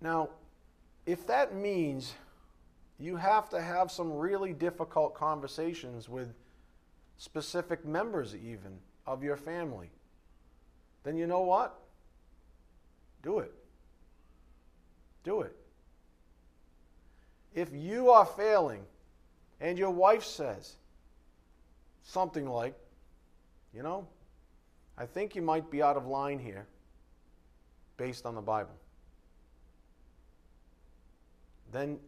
Now, 0.00 0.30
if 1.06 1.26
that 1.26 1.54
means 1.54 2.14
you 2.98 3.16
have 3.16 3.48
to 3.50 3.60
have 3.60 3.90
some 3.90 4.12
really 4.12 4.52
difficult 4.52 5.14
conversations 5.14 6.08
with 6.08 6.34
specific 7.16 7.84
members, 7.84 8.34
even 8.34 8.78
of 9.06 9.22
your 9.22 9.36
family, 9.36 9.90
then 11.02 11.16
you 11.16 11.26
know 11.26 11.42
what? 11.42 11.78
Do 13.22 13.38
it. 13.38 13.52
Do 15.22 15.42
it. 15.42 15.56
If 17.54 17.68
you 17.72 18.10
are 18.10 18.26
failing 18.26 18.84
and 19.60 19.78
your 19.78 19.90
wife 19.90 20.24
says 20.24 20.74
something 22.02 22.48
like, 22.48 22.74
you 23.74 23.82
know, 23.82 24.06
I 24.96 25.06
think 25.06 25.34
you 25.34 25.42
might 25.42 25.70
be 25.70 25.82
out 25.82 25.96
of 25.96 26.06
line 26.06 26.38
here 26.38 26.66
based 27.96 28.26
on 28.26 28.34
the 28.34 28.40
Bible 28.40 28.74
then 31.74 31.98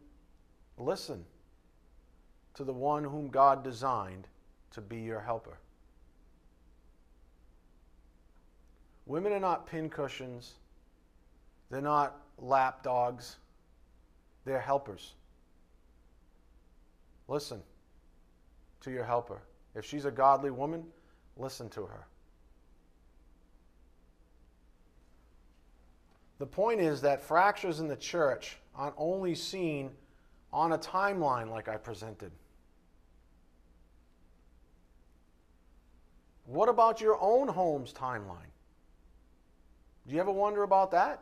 listen 0.78 1.24
to 2.54 2.64
the 2.64 2.72
one 2.72 3.02
whom 3.04 3.28
God 3.28 3.64
designed 3.64 4.28
to 4.70 4.80
be 4.80 4.98
your 4.98 5.20
helper. 5.20 5.58
Women 9.06 9.32
are 9.32 9.40
not 9.40 9.66
pincushions, 9.66 10.54
they're 11.70 11.80
not 11.80 12.20
lap 12.38 12.82
dogs, 12.82 13.36
they're 14.44 14.60
helpers. 14.60 15.14
Listen 17.28 17.62
to 18.82 18.90
your 18.90 19.04
helper. 19.04 19.42
If 19.74 19.84
she's 19.84 20.04
a 20.04 20.10
godly 20.10 20.50
woman, 20.50 20.84
listen 21.36 21.68
to 21.70 21.82
her. 21.82 22.06
The 26.38 26.46
point 26.46 26.80
is 26.80 27.00
that 27.00 27.22
fractures 27.22 27.80
in 27.80 27.88
the 27.88 27.96
church 27.96 28.58
aren't 28.76 28.94
only 28.96 29.34
seen 29.34 29.90
on 30.52 30.72
a 30.72 30.78
timeline 30.78 31.50
like 31.50 31.68
I 31.68 31.76
presented. 31.76 32.30
What 36.44 36.68
about 36.68 37.00
your 37.00 37.18
own 37.20 37.48
home's 37.48 37.92
timeline? 37.92 38.52
Do 40.06 40.14
you 40.14 40.20
ever 40.20 40.30
wonder 40.30 40.62
about 40.62 40.92
that? 40.92 41.20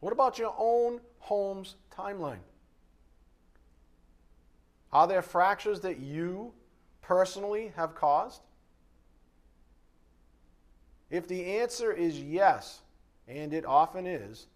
What 0.00 0.12
about 0.12 0.38
your 0.38 0.54
own 0.58 1.00
home's 1.20 1.76
timeline? 1.96 2.40
Are 4.92 5.06
there 5.06 5.22
fractures 5.22 5.80
that 5.80 6.00
you 6.00 6.52
personally 7.02 7.72
have 7.76 7.94
caused? 7.94 8.42
If 11.10 11.28
the 11.28 11.58
answer 11.58 11.92
is 11.92 12.20
yes, 12.20 12.80
and 13.28 13.52
it 13.54 13.64
often 13.64 14.06
is, 14.06 14.48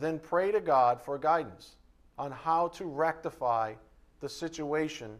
then 0.00 0.18
pray 0.18 0.52
to 0.52 0.60
God 0.60 1.00
for 1.00 1.18
guidance 1.18 1.76
on 2.18 2.30
how 2.30 2.68
to 2.68 2.84
rectify 2.84 3.74
the 4.20 4.28
situation 4.28 5.18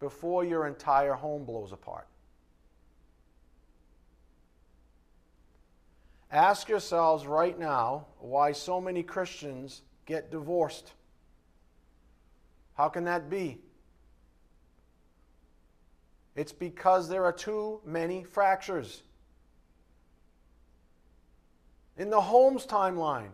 before 0.00 0.44
your 0.44 0.66
entire 0.66 1.14
home 1.14 1.44
blows 1.44 1.72
apart. 1.72 2.06
Ask 6.30 6.68
yourselves 6.68 7.26
right 7.26 7.58
now 7.58 8.06
why 8.18 8.52
so 8.52 8.80
many 8.80 9.02
Christians 9.02 9.82
get 10.04 10.30
divorced. 10.30 10.92
How 12.74 12.88
can 12.88 13.04
that 13.04 13.30
be? 13.30 13.58
It's 16.34 16.52
because 16.52 17.08
there 17.08 17.24
are 17.24 17.32
too 17.32 17.80
many 17.84 18.24
fractures. 18.24 19.02
In 21.96 22.10
the 22.10 22.20
home's 22.20 22.66
timeline, 22.66 23.30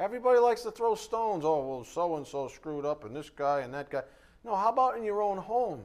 everybody 0.00 0.38
likes 0.38 0.62
to 0.62 0.70
throw 0.70 0.94
stones. 0.94 1.44
Oh, 1.44 1.66
well, 1.66 1.84
so 1.84 2.16
and 2.16 2.26
so 2.26 2.48
screwed 2.48 2.84
up, 2.84 3.04
and 3.04 3.14
this 3.14 3.30
guy 3.30 3.60
and 3.60 3.72
that 3.74 3.90
guy. 3.90 4.02
No, 4.44 4.56
how 4.56 4.70
about 4.70 4.96
in 4.96 5.04
your 5.04 5.22
own 5.22 5.38
home? 5.38 5.82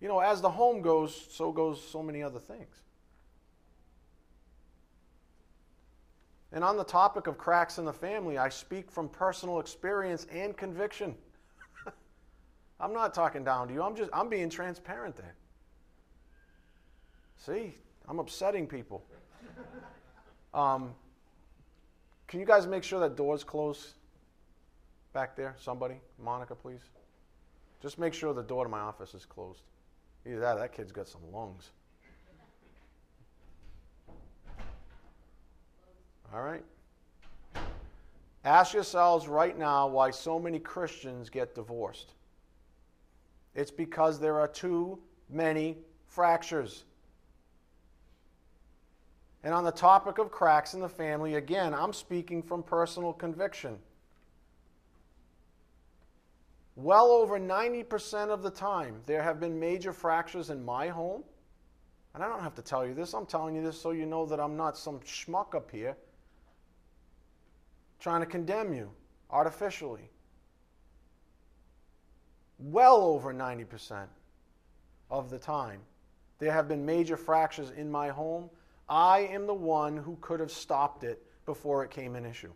You 0.00 0.08
know, 0.08 0.20
as 0.20 0.40
the 0.40 0.50
home 0.50 0.82
goes, 0.82 1.28
so 1.30 1.52
goes 1.52 1.82
so 1.82 2.02
many 2.02 2.22
other 2.22 2.38
things. 2.38 2.82
And 6.52 6.64
on 6.64 6.76
the 6.76 6.84
topic 6.84 7.26
of 7.26 7.36
cracks 7.36 7.78
in 7.78 7.84
the 7.84 7.92
family, 7.92 8.38
I 8.38 8.48
speak 8.48 8.90
from 8.90 9.08
personal 9.08 9.60
experience 9.60 10.26
and 10.32 10.56
conviction. 10.56 11.14
I'm 12.80 12.92
not 12.92 13.12
talking 13.12 13.44
down 13.44 13.68
to 13.68 13.74
you. 13.74 13.82
I'm 13.82 13.94
just 13.94 14.10
I'm 14.12 14.28
being 14.28 14.48
transparent 14.48 15.16
there. 15.16 15.34
See, 17.36 17.74
I'm 18.08 18.18
upsetting 18.18 18.66
people. 18.66 19.04
Um, 20.54 20.94
can 22.28 22.40
you 22.40 22.46
guys 22.46 22.66
make 22.66 22.82
sure 22.82 23.00
that 23.00 23.16
door's 23.16 23.44
close 23.44 23.94
back 25.12 25.36
there? 25.36 25.54
Somebody? 25.58 26.00
Monica, 26.18 26.54
please. 26.54 26.80
Just 27.80 27.98
make 27.98 28.14
sure 28.14 28.34
the 28.34 28.42
door 28.42 28.64
to 28.64 28.70
my 28.70 28.80
office 28.80 29.14
is 29.14 29.24
closed. 29.24 29.62
Either 30.26 30.40
that 30.40 30.58
that 30.58 30.72
kid's 30.72 30.92
got 30.92 31.06
some 31.06 31.20
lungs. 31.32 31.70
All 36.34 36.42
right? 36.42 36.64
Ask 38.44 38.74
yourselves 38.74 39.28
right 39.28 39.56
now 39.56 39.86
why 39.86 40.10
so 40.10 40.38
many 40.38 40.58
Christians 40.58 41.30
get 41.30 41.54
divorced. 41.54 42.14
It's 43.54 43.70
because 43.70 44.20
there 44.20 44.38
are 44.38 44.48
too 44.48 44.98
many 45.30 45.78
fractures. 46.06 46.84
And 49.46 49.54
on 49.54 49.62
the 49.62 49.70
topic 49.70 50.18
of 50.18 50.32
cracks 50.32 50.74
in 50.74 50.80
the 50.80 50.88
family, 50.88 51.36
again, 51.36 51.72
I'm 51.72 51.92
speaking 51.92 52.42
from 52.42 52.64
personal 52.64 53.12
conviction. 53.12 53.78
Well 56.74 57.12
over 57.12 57.38
90% 57.38 58.30
of 58.30 58.42
the 58.42 58.50
time, 58.50 59.02
there 59.06 59.22
have 59.22 59.38
been 59.38 59.60
major 59.60 59.92
fractures 59.92 60.50
in 60.50 60.64
my 60.64 60.88
home. 60.88 61.22
And 62.12 62.24
I 62.24 62.28
don't 62.28 62.42
have 62.42 62.56
to 62.56 62.62
tell 62.62 62.84
you 62.84 62.92
this, 62.92 63.14
I'm 63.14 63.24
telling 63.24 63.54
you 63.54 63.62
this 63.62 63.80
so 63.80 63.92
you 63.92 64.04
know 64.04 64.26
that 64.26 64.40
I'm 64.40 64.56
not 64.56 64.76
some 64.76 64.98
schmuck 65.02 65.54
up 65.54 65.70
here 65.70 65.96
trying 68.00 68.22
to 68.22 68.26
condemn 68.26 68.74
you 68.74 68.90
artificially. 69.30 70.10
Well 72.58 72.96
over 72.96 73.32
90% 73.32 74.08
of 75.08 75.30
the 75.30 75.38
time, 75.38 75.82
there 76.40 76.50
have 76.50 76.66
been 76.66 76.84
major 76.84 77.16
fractures 77.16 77.70
in 77.70 77.88
my 77.88 78.08
home 78.08 78.50
I 78.88 79.20
am 79.20 79.46
the 79.46 79.54
one 79.54 79.96
who 79.96 80.16
could 80.20 80.40
have 80.40 80.50
stopped 80.50 81.02
it 81.02 81.22
before 81.44 81.84
it 81.84 81.90
came 81.90 82.14
an 82.14 82.24
issue. 82.24 82.52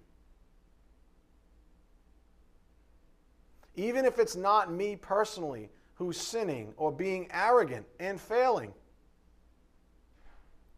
Even 3.74 4.04
if 4.04 4.18
it's 4.18 4.36
not 4.36 4.72
me 4.72 4.96
personally 4.96 5.70
who's 5.94 6.20
sinning 6.20 6.72
or 6.76 6.92
being 6.92 7.28
arrogant 7.32 7.86
and 7.98 8.20
failing, 8.20 8.72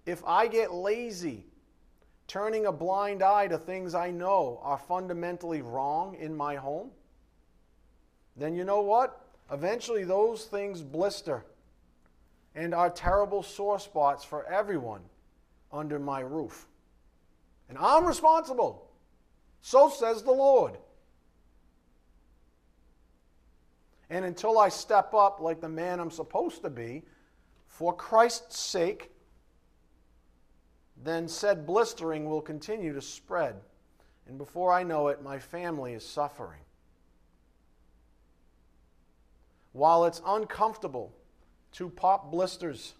if 0.07 0.23
I 0.25 0.47
get 0.47 0.73
lazy, 0.73 1.47
turning 2.27 2.67
a 2.67 2.73
blind 2.73 3.23
eye 3.23 3.49
to 3.49 3.59
things 3.59 3.95
I 3.95 4.11
know 4.11 4.61
are 4.63 4.79
fundamentally 4.79 5.63
wrong 5.63 6.15
in 6.15 6.35
my 6.37 6.57
home, 6.57 6.91
then 8.37 8.55
you 8.55 8.65
know 8.65 8.81
what? 8.81 9.21
Eventually 9.51 10.05
those 10.05 10.47
things 10.47 10.83
blister 10.83 11.45
and 12.55 12.75
are 12.75 12.91
terrible 12.91 13.43
sore 13.43 13.79
spots 13.79 14.25
for 14.25 14.47
everyone 14.47 15.03
under 15.73 15.99
my 15.99 16.21
roof. 16.21 16.67
And 17.69 17.79
I'm 17.79 18.05
responsible. 18.05 18.91
So 19.63 19.89
says 19.89 20.23
the 20.23 20.33
Lord. 20.33 20.77
And 24.11 24.25
until 24.25 24.59
I 24.59 24.69
step 24.69 25.15
up 25.15 25.41
like 25.41 25.61
the 25.61 25.69
man 25.69 25.99
I'm 25.99 26.11
supposed 26.11 26.63
to 26.63 26.71
be, 26.71 27.03
for 27.67 27.95
Christ's 27.95 28.59
sake, 28.59 29.11
then 31.03 31.27
said 31.27 31.67
blistering 31.67 32.29
will 32.29 32.43
continue 32.43 32.93
to 32.93 33.01
spread. 33.01 33.57
And 34.29 34.37
before 34.37 34.73
I 34.73 34.83
know 34.83 35.09
it, 35.09 35.23
my 35.23 35.39
family 35.39 35.95
is 35.95 36.05
suffering. 36.05 36.61
While 39.73 40.05
it's 40.05 40.21
uncomfortable 40.27 41.15
to 41.73 41.89
pop 41.89 42.31
blisters, 42.31 42.95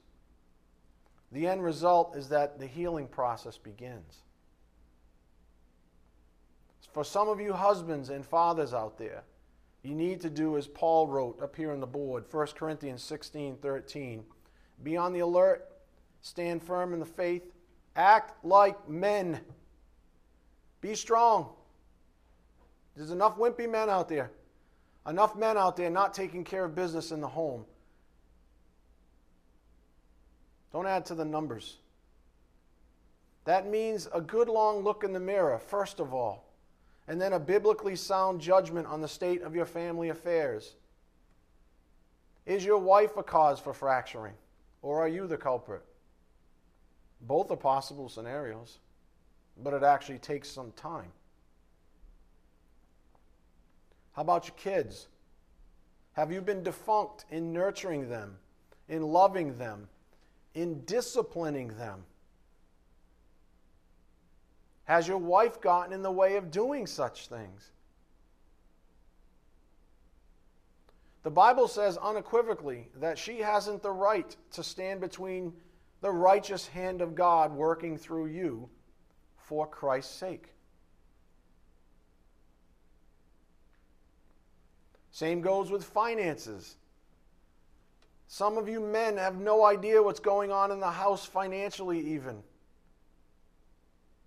the 1.33 1.47
end 1.47 1.65
result 1.65 2.15
is 2.17 2.29
that 2.29 2.59
the 2.59 2.67
healing 2.67 3.09
process 3.09 3.57
begins. 3.57 4.23
For 6.93 7.05
some 7.05 7.29
of 7.29 7.41
you 7.41 7.55
husbands 7.55 8.11
and 8.11 8.25
fathers 8.25 8.75
out 8.75 8.99
there, 8.99 9.25
you 9.83 9.95
need 9.95 10.21
to 10.21 10.31
do 10.31 10.59
as 10.59 10.67
Paul 10.67 11.09
wrote 11.09 11.43
up 11.43 11.57
here 11.57 11.73
on 11.73 11.81
the 11.81 11.87
board, 11.87 12.25
1 12.31 12.47
Corinthians 12.49 13.03
16 13.03 13.57
13. 13.57 14.25
Be 14.83 14.97
on 14.97 15.13
the 15.13 15.21
alert, 15.21 15.67
stand 16.21 16.63
firm 16.63 16.93
in 16.93 17.01
the 17.01 17.07
faith, 17.07 17.53
act 17.97 18.45
like 18.45 18.89
men. 18.89 19.41
Be 20.81 20.95
strong. 20.95 21.51
There's 22.95 23.11
enough 23.11 23.39
wimpy 23.39 23.71
men 23.71 23.89
out 23.89 24.09
there, 24.09 24.31
enough 25.09 25.35
men 25.35 25.57
out 25.57 25.77
there 25.77 25.89
not 25.89 26.13
taking 26.13 26.45
care 26.45 26.65
of 26.65 26.75
business 26.75 27.11
in 27.11 27.21
the 27.21 27.29
home, 27.29 27.65
don't 30.73 30.87
add 30.87 31.05
to 31.07 31.15
the 31.15 31.25
numbers. 31.25 31.77
That 33.45 33.69
means 33.69 34.09
a 34.13 34.21
good 34.21 34.49
long 34.49 34.83
look 34.83 35.05
in 35.05 35.13
the 35.13 35.21
mirror, 35.21 35.59
first 35.59 36.01
of 36.01 36.15
all, 36.15 36.53
and 37.09 37.21
then 37.21 37.33
a 37.33 37.39
biblically 37.39 37.97
sound 37.97 38.41
judgment 38.41 38.87
on 38.87 39.01
the 39.01 39.09
state 39.09 39.43
of 39.43 39.55
your 39.55 39.67
family 39.67 40.09
affairs. 40.09 40.77
Is 42.47 42.65
your 42.65 42.79
wife 42.79 43.17
a 43.17 43.23
cause 43.23 43.61
for 43.61 43.75
fracturing, 43.75 44.35
or 44.81 45.01
are 45.01 45.09
you 45.09 45.27
the 45.27 45.37
culprit? 45.37 45.83
Both 47.21 47.51
are 47.51 47.57
possible 47.57 48.09
scenarios, 48.09 48.79
but 49.63 49.75
it 49.75 49.83
actually 49.83 50.19
takes 50.19 50.49
some 50.49 50.73
time. 50.73 51.13
How 54.13 54.23
about 54.23 54.47
your 54.47 54.57
kids? 54.57 55.09
Have 56.13 56.31
you 56.31 56.41
been 56.41 56.63
defunct 56.63 57.25
in 57.31 57.53
nurturing 57.53 58.09
them, 58.09 58.37
in 58.89 59.03
loving 59.03 59.57
them, 59.57 59.89
in 60.55 60.85
disciplining 60.85 61.69
them? 61.77 62.05
Has 64.85 65.07
your 65.07 65.19
wife 65.19 65.61
gotten 65.61 65.93
in 65.93 66.03
the 66.03 66.11
way 66.11 66.37
of 66.37 66.51
doing 66.51 66.87
such 66.87 67.29
things? 67.29 67.71
The 71.23 71.31
Bible 71.31 71.69
says 71.69 71.97
unequivocally 71.97 72.89
that 73.01 73.17
she 73.17 73.39
hasn't 73.39 73.83
the 73.83 73.93
right 73.93 74.37
to 74.53 74.63
stand 74.63 75.01
between 75.01 75.53
the 76.01 76.11
righteous 76.11 76.67
hand 76.67 77.01
of 77.01 77.15
God 77.15 77.53
working 77.53 77.97
through 77.97 78.27
you 78.27 78.69
for 79.37 79.67
Christ's 79.67 80.15
sake. 80.15 80.49
Same 85.13 85.43
goes 85.43 85.71
with 85.71 85.85
finances. 85.85 86.77
Some 88.33 88.57
of 88.57 88.67
you 88.67 88.81
men 88.81 89.19
have 89.19 89.39
no 89.39 89.67
idea 89.67 90.03
what's 90.03 90.19
going 90.19 90.51
on 90.51 90.71
in 90.71 90.81
the 90.81 90.91
house 90.91 91.23
financially, 91.23 92.01
even. 92.15 92.43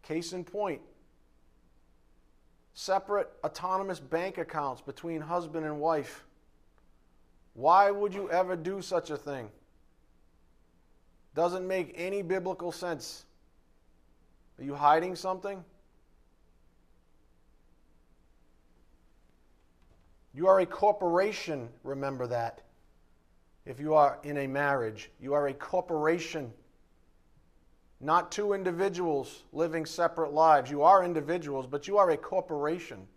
Case 0.04 0.32
in 0.32 0.44
point 0.44 0.80
separate 2.76 3.28
autonomous 3.44 4.00
bank 4.00 4.38
accounts 4.38 4.80
between 4.80 5.22
husband 5.22 5.66
and 5.66 5.80
wife. 5.80 6.24
Why 7.56 7.90
would 7.90 8.14
you 8.14 8.30
ever 8.30 8.56
do 8.56 8.80
such 8.80 9.10
a 9.10 9.18
thing? 9.18 9.50
Doesn't 11.34 11.68
make 11.68 11.92
any 11.96 12.22
biblical 12.22 12.72
sense. 12.72 13.26
Are 14.60 14.64
you 14.64 14.76
hiding 14.76 15.16
something? 15.16 15.66
You 20.36 20.48
are 20.48 20.60
a 20.60 20.66
corporation, 20.68 21.70
remember 21.84 22.28
that. 22.28 22.62
If 23.66 23.80
you 23.80 23.96
are 23.96 24.20
in 24.24 24.38
a 24.38 24.48
marriage, 24.48 25.10
you 25.20 25.34
are 25.34 25.48
a 25.48 25.54
corporation, 25.54 26.54
not 28.00 28.32
two 28.32 28.54
individuals 28.54 29.44
living 29.52 29.86
separate 29.86 30.34
lives. 30.34 30.70
You 30.70 30.84
are 30.84 31.04
individuals, 31.04 31.66
but 31.66 31.88
you 31.88 31.98
are 31.98 32.12
a 32.12 32.18
corporation. 32.18 33.08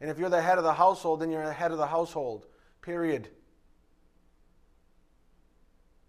And 0.00 0.10
if 0.10 0.18
you're 0.18 0.30
the 0.30 0.40
head 0.40 0.58
of 0.58 0.64
the 0.64 0.72
household, 0.72 1.20
then 1.20 1.30
you're 1.30 1.44
the 1.44 1.52
head 1.52 1.72
of 1.72 1.78
the 1.78 1.86
household, 1.86 2.46
period. 2.80 3.28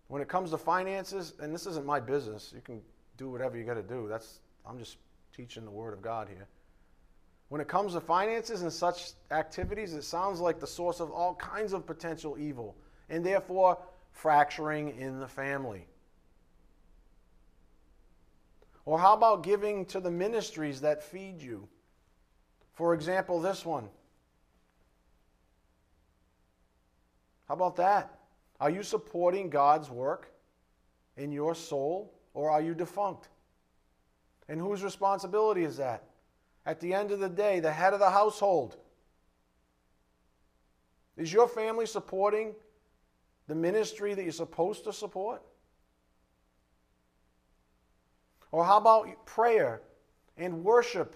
When 0.08 0.21
it 0.21 0.30
comes 0.30 0.52
to 0.52 0.58
finances, 0.58 1.34
and 1.39 1.54
this 1.54 1.65
isn't 1.65 1.86
my 1.86 2.00
business, 2.00 2.54
you 2.56 2.62
can 2.62 2.82
do 3.17 3.30
whatever 3.30 3.58
you 3.58 3.63
got 3.63 3.74
to 3.74 3.84
do. 3.84 4.08
That's 4.08 4.39
I'm 4.65 4.80
just 4.80 4.98
teaching 5.36 5.65
the 5.65 5.71
word 5.71 5.93
of 5.93 6.02
God 6.02 6.30
here. 6.30 6.48
When 7.50 7.62
it 7.62 7.67
comes 7.67 7.93
to 7.93 8.00
finances 8.00 8.62
and 8.62 8.71
such 8.71 9.12
activities, 9.30 9.93
it 9.93 10.04
sounds 10.04 10.39
like 10.39 10.60
the 10.60 10.67
source 10.67 11.00
of 11.00 11.12
all 11.12 11.36
kinds 11.36 11.74
of 11.74 11.86
potential 11.86 12.38
evil 12.39 12.76
and 13.10 13.26
therefore 13.26 13.78
fracturing 14.12 14.98
in 15.00 15.20
the 15.20 15.28
family. 15.28 15.88
Or 18.86 19.00
how 19.00 19.13
about 19.13 19.44
giving 19.44 19.86
to 19.88 20.00
the 20.00 20.12
ministries 20.12 20.82
that 20.82 21.04
feed 21.04 21.41
you? 21.41 21.68
For 22.74 22.94
example, 22.94 23.39
this 23.41 23.65
one. 23.65 23.89
How 27.47 27.56
about 27.56 27.76
that? 27.78 28.20
Are 28.60 28.70
you 28.70 28.84
supporting 28.84 29.49
God's 29.49 29.89
work 29.89 30.32
in 31.18 31.32
your 31.32 31.56
soul 31.56 32.14
or 32.34 32.49
are 32.49 32.62
you 32.62 32.74
defunct? 32.74 33.30
And 34.47 34.60
whose 34.60 34.84
responsibility 34.84 35.64
is 35.64 35.78
that? 35.78 36.03
At 36.66 36.80
the 36.80 36.93
end 36.93 37.12
of 37.12 37.20
the 37.20 37.30
day, 37.30 37.60
the 37.60 37.72
head 37.72 37.93
of 37.93 37.99
the 37.99 38.10
household. 38.10 38.78
Is 41.18 41.32
your 41.32 41.47
family 41.47 41.86
supporting 41.86 42.53
the 43.48 43.56
ministry 43.56 44.14
that 44.14 44.24
you're 44.24 44.32
supposed 44.32 44.84
to 44.86 44.93
support? 44.93 45.41
Or 48.52 48.64
how 48.64 48.78
about 48.78 49.26
prayer 49.26 49.82
and 50.38 50.64
worship 50.64 51.16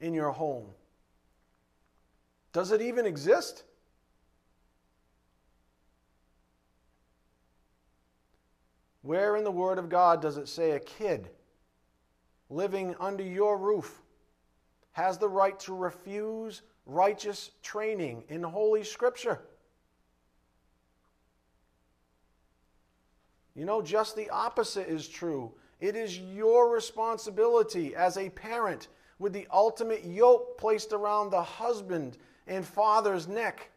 in 0.00 0.14
your 0.14 0.30
home? 0.30 0.66
Does 2.52 2.72
it 2.72 2.82
even 2.82 3.06
exist? 3.06 3.64
Where 9.02 9.36
in 9.36 9.44
the 9.44 9.50
Word 9.50 9.78
of 9.78 9.88
God 9.88 10.20
does 10.20 10.36
it 10.36 10.48
say 10.48 10.72
a 10.72 10.80
kid 10.80 11.30
living 12.50 12.94
under 12.98 13.22
your 13.22 13.56
roof 13.56 14.02
has 14.92 15.16
the 15.16 15.28
right 15.28 15.58
to 15.60 15.74
refuse 15.74 16.62
righteous 16.84 17.52
training 17.62 18.24
in 18.28 18.42
Holy 18.42 18.82
Scripture? 18.84 19.40
You 23.60 23.66
know, 23.66 23.82
just 23.82 24.16
the 24.16 24.30
opposite 24.30 24.88
is 24.88 25.06
true. 25.06 25.52
It 25.80 25.94
is 25.94 26.18
your 26.18 26.72
responsibility 26.72 27.94
as 27.94 28.16
a 28.16 28.30
parent 28.30 28.88
with 29.18 29.34
the 29.34 29.46
ultimate 29.52 30.02
yoke 30.02 30.56
placed 30.56 30.94
around 30.94 31.28
the 31.28 31.42
husband 31.42 32.16
and 32.46 32.64
father's 32.64 33.28
neck. 33.28 33.70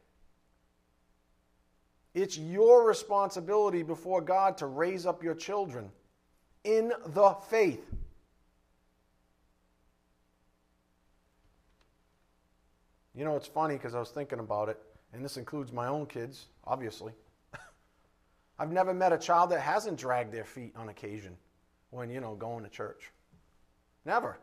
It's 2.14 2.38
your 2.38 2.88
responsibility 2.88 3.84
before 3.84 4.22
God 4.22 4.58
to 4.60 4.68
raise 4.68 5.06
up 5.06 5.22
your 5.22 5.36
children 5.36 5.92
in 6.64 6.94
the 7.08 7.32
faith. 7.50 7.86
You 13.14 13.26
know, 13.26 13.36
it's 13.36 13.48
funny 13.48 13.76
because 13.76 13.96
I 13.96 14.00
was 14.00 14.12
thinking 14.12 14.40
about 14.40 14.70
it, 14.70 14.80
and 15.12 15.26
this 15.26 15.36
includes 15.36 15.74
my 15.74 15.88
own 15.88 16.06
kids, 16.06 16.46
obviously. 16.64 17.12
I've 18.60 18.72
never 18.72 18.94
met 18.94 19.12
a 19.12 19.18
child 19.18 19.50
that 19.50 19.60
hasn't 19.60 19.98
dragged 19.98 20.32
their 20.32 20.46
feet 20.46 20.74
on 20.76 20.90
occasion 20.90 21.36
when, 21.90 22.10
you 22.10 22.22
know, 22.22 22.36
going 22.36 22.64
to 22.64 22.70
church. 22.70 23.12
Never. 24.06 24.38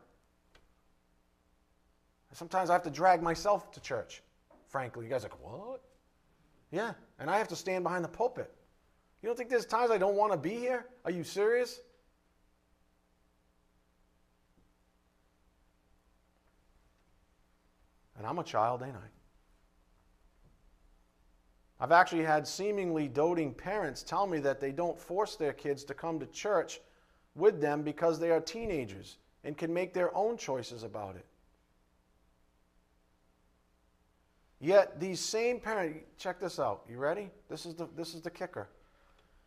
Sometimes 2.32 2.70
I 2.70 2.74
have 2.74 2.82
to 2.82 2.90
drag 2.90 3.22
myself 3.22 3.72
to 3.72 3.80
church, 3.80 4.22
frankly. 4.68 5.04
You 5.04 5.10
guys 5.10 5.24
are 5.24 5.28
like, 5.28 5.42
what? 5.42 5.80
Yeah, 6.70 6.92
and 7.18 7.28
I 7.28 7.38
have 7.38 7.48
to 7.48 7.56
stand 7.56 7.82
behind 7.82 8.04
the 8.04 8.08
pulpit. 8.08 8.52
You 9.22 9.28
don't 9.28 9.36
think 9.36 9.50
there's 9.50 9.66
times 9.66 9.90
I 9.90 9.98
don't 9.98 10.16
want 10.16 10.32
to 10.32 10.38
be 10.38 10.54
here? 10.54 10.86
Are 11.04 11.10
you 11.10 11.24
serious? 11.24 11.80
And 18.16 18.26
I'm 18.26 18.38
a 18.38 18.44
child, 18.44 18.82
ain't 18.82 18.94
I? 18.94 19.19
I've 21.80 21.92
actually 21.92 22.24
had 22.24 22.46
seemingly 22.46 23.08
doting 23.08 23.54
parents 23.54 24.02
tell 24.02 24.26
me 24.26 24.38
that 24.40 24.60
they 24.60 24.70
don't 24.70 24.98
force 24.98 25.36
their 25.36 25.54
kids 25.54 25.82
to 25.84 25.94
come 25.94 26.20
to 26.20 26.26
church 26.26 26.80
with 27.34 27.60
them 27.60 27.82
because 27.82 28.18
they 28.18 28.30
are 28.30 28.40
teenagers 28.40 29.16
and 29.44 29.56
can 29.56 29.72
make 29.72 29.94
their 29.94 30.14
own 30.14 30.36
choices 30.36 30.82
about 30.82 31.16
it. 31.16 31.24
Yet 34.60 35.00
these 35.00 35.20
same 35.20 35.58
parents, 35.58 36.00
check 36.18 36.38
this 36.38 36.58
out. 36.58 36.82
You 36.88 36.98
ready? 36.98 37.30
This 37.48 37.64
is 37.64 37.74
the, 37.74 37.88
this 37.96 38.14
is 38.14 38.20
the 38.20 38.30
kicker. 38.30 38.68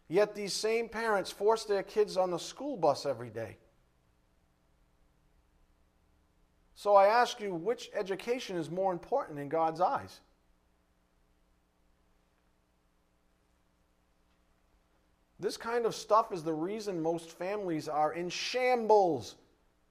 Yet 0.07 0.33
these 0.33 0.53
same 0.53 0.89
parents 0.89 1.29
force 1.29 1.65
their 1.65 1.83
kids 1.83 2.17
on 2.17 2.31
the 2.31 2.39
school 2.39 2.77
bus 2.77 3.05
every 3.05 3.29
day. 3.29 3.57
So 6.73 6.95
I 6.95 7.05
ask 7.05 7.39
you, 7.39 7.53
which 7.53 7.91
education 7.93 8.57
is 8.57 8.71
more 8.71 8.91
important 8.91 9.37
in 9.37 9.49
God's 9.49 9.79
eyes? 9.79 10.19
This 15.43 15.57
kind 15.57 15.85
of 15.85 15.93
stuff 15.93 16.31
is 16.31 16.41
the 16.41 16.53
reason 16.53 17.01
most 17.01 17.31
families 17.31 17.89
are 17.89 18.13
in 18.13 18.29
shambles 18.29 19.35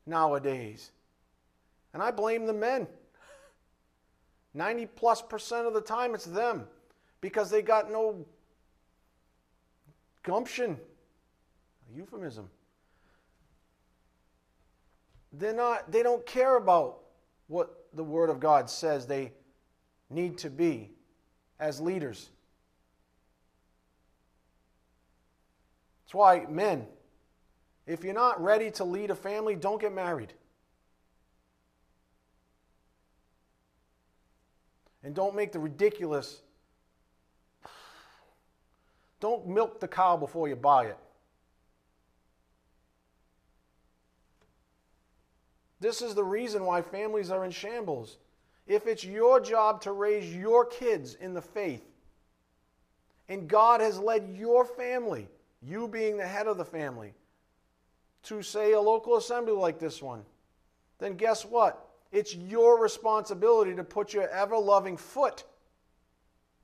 nowadays. 0.06 0.92
And 1.92 2.02
I 2.02 2.10
blame 2.10 2.46
the 2.46 2.54
men. 2.54 2.86
90 4.54 4.86
plus 4.86 5.20
percent 5.20 5.66
of 5.66 5.74
the 5.74 5.82
time 5.82 6.14
it's 6.14 6.24
them 6.24 6.66
because 7.20 7.50
they 7.50 7.60
got 7.60 7.92
no 7.92 8.24
gumption. 10.22 10.78
A 11.92 11.96
euphemism. 11.98 12.48
They're 15.34 15.52
not, 15.52 15.92
they 15.92 16.02
don't 16.02 16.24
care 16.24 16.56
about 16.56 17.00
what 17.48 17.88
the 17.92 18.04
Word 18.04 18.30
of 18.30 18.40
God 18.40 18.70
says 18.70 19.04
they 19.04 19.32
need 20.08 20.38
to 20.38 20.48
be 20.48 20.92
as 21.60 21.78
leaders. 21.78 22.30
That's 26.12 26.18
why, 26.18 26.44
men, 26.46 26.86
if 27.86 28.04
you're 28.04 28.12
not 28.12 28.38
ready 28.38 28.70
to 28.72 28.84
lead 28.84 29.10
a 29.10 29.14
family, 29.14 29.54
don't 29.54 29.80
get 29.80 29.94
married. 29.94 30.34
And 35.02 35.14
don't 35.14 35.34
make 35.34 35.52
the 35.52 35.58
ridiculous. 35.58 36.42
Don't 39.20 39.48
milk 39.48 39.80
the 39.80 39.88
cow 39.88 40.18
before 40.18 40.48
you 40.48 40.54
buy 40.54 40.84
it. 40.84 40.98
This 45.80 46.02
is 46.02 46.14
the 46.14 46.24
reason 46.24 46.66
why 46.66 46.82
families 46.82 47.30
are 47.30 47.42
in 47.42 47.50
shambles. 47.50 48.18
If 48.66 48.86
it's 48.86 49.02
your 49.02 49.40
job 49.40 49.80
to 49.80 49.92
raise 49.92 50.36
your 50.36 50.66
kids 50.66 51.14
in 51.14 51.32
the 51.32 51.40
faith, 51.40 51.86
and 53.30 53.48
God 53.48 53.80
has 53.80 53.98
led 53.98 54.28
your 54.36 54.66
family, 54.66 55.26
you 55.62 55.88
being 55.88 56.16
the 56.16 56.26
head 56.26 56.46
of 56.46 56.58
the 56.58 56.64
family, 56.64 57.14
to 58.24 58.42
say 58.42 58.72
a 58.72 58.80
local 58.80 59.16
assembly 59.16 59.52
like 59.52 59.78
this 59.78 60.02
one, 60.02 60.22
then 60.98 61.14
guess 61.14 61.44
what? 61.44 61.88
It's 62.12 62.34
your 62.34 62.80
responsibility 62.80 63.74
to 63.74 63.84
put 63.84 64.12
your 64.12 64.28
ever 64.28 64.56
loving 64.56 64.96
foot 64.96 65.44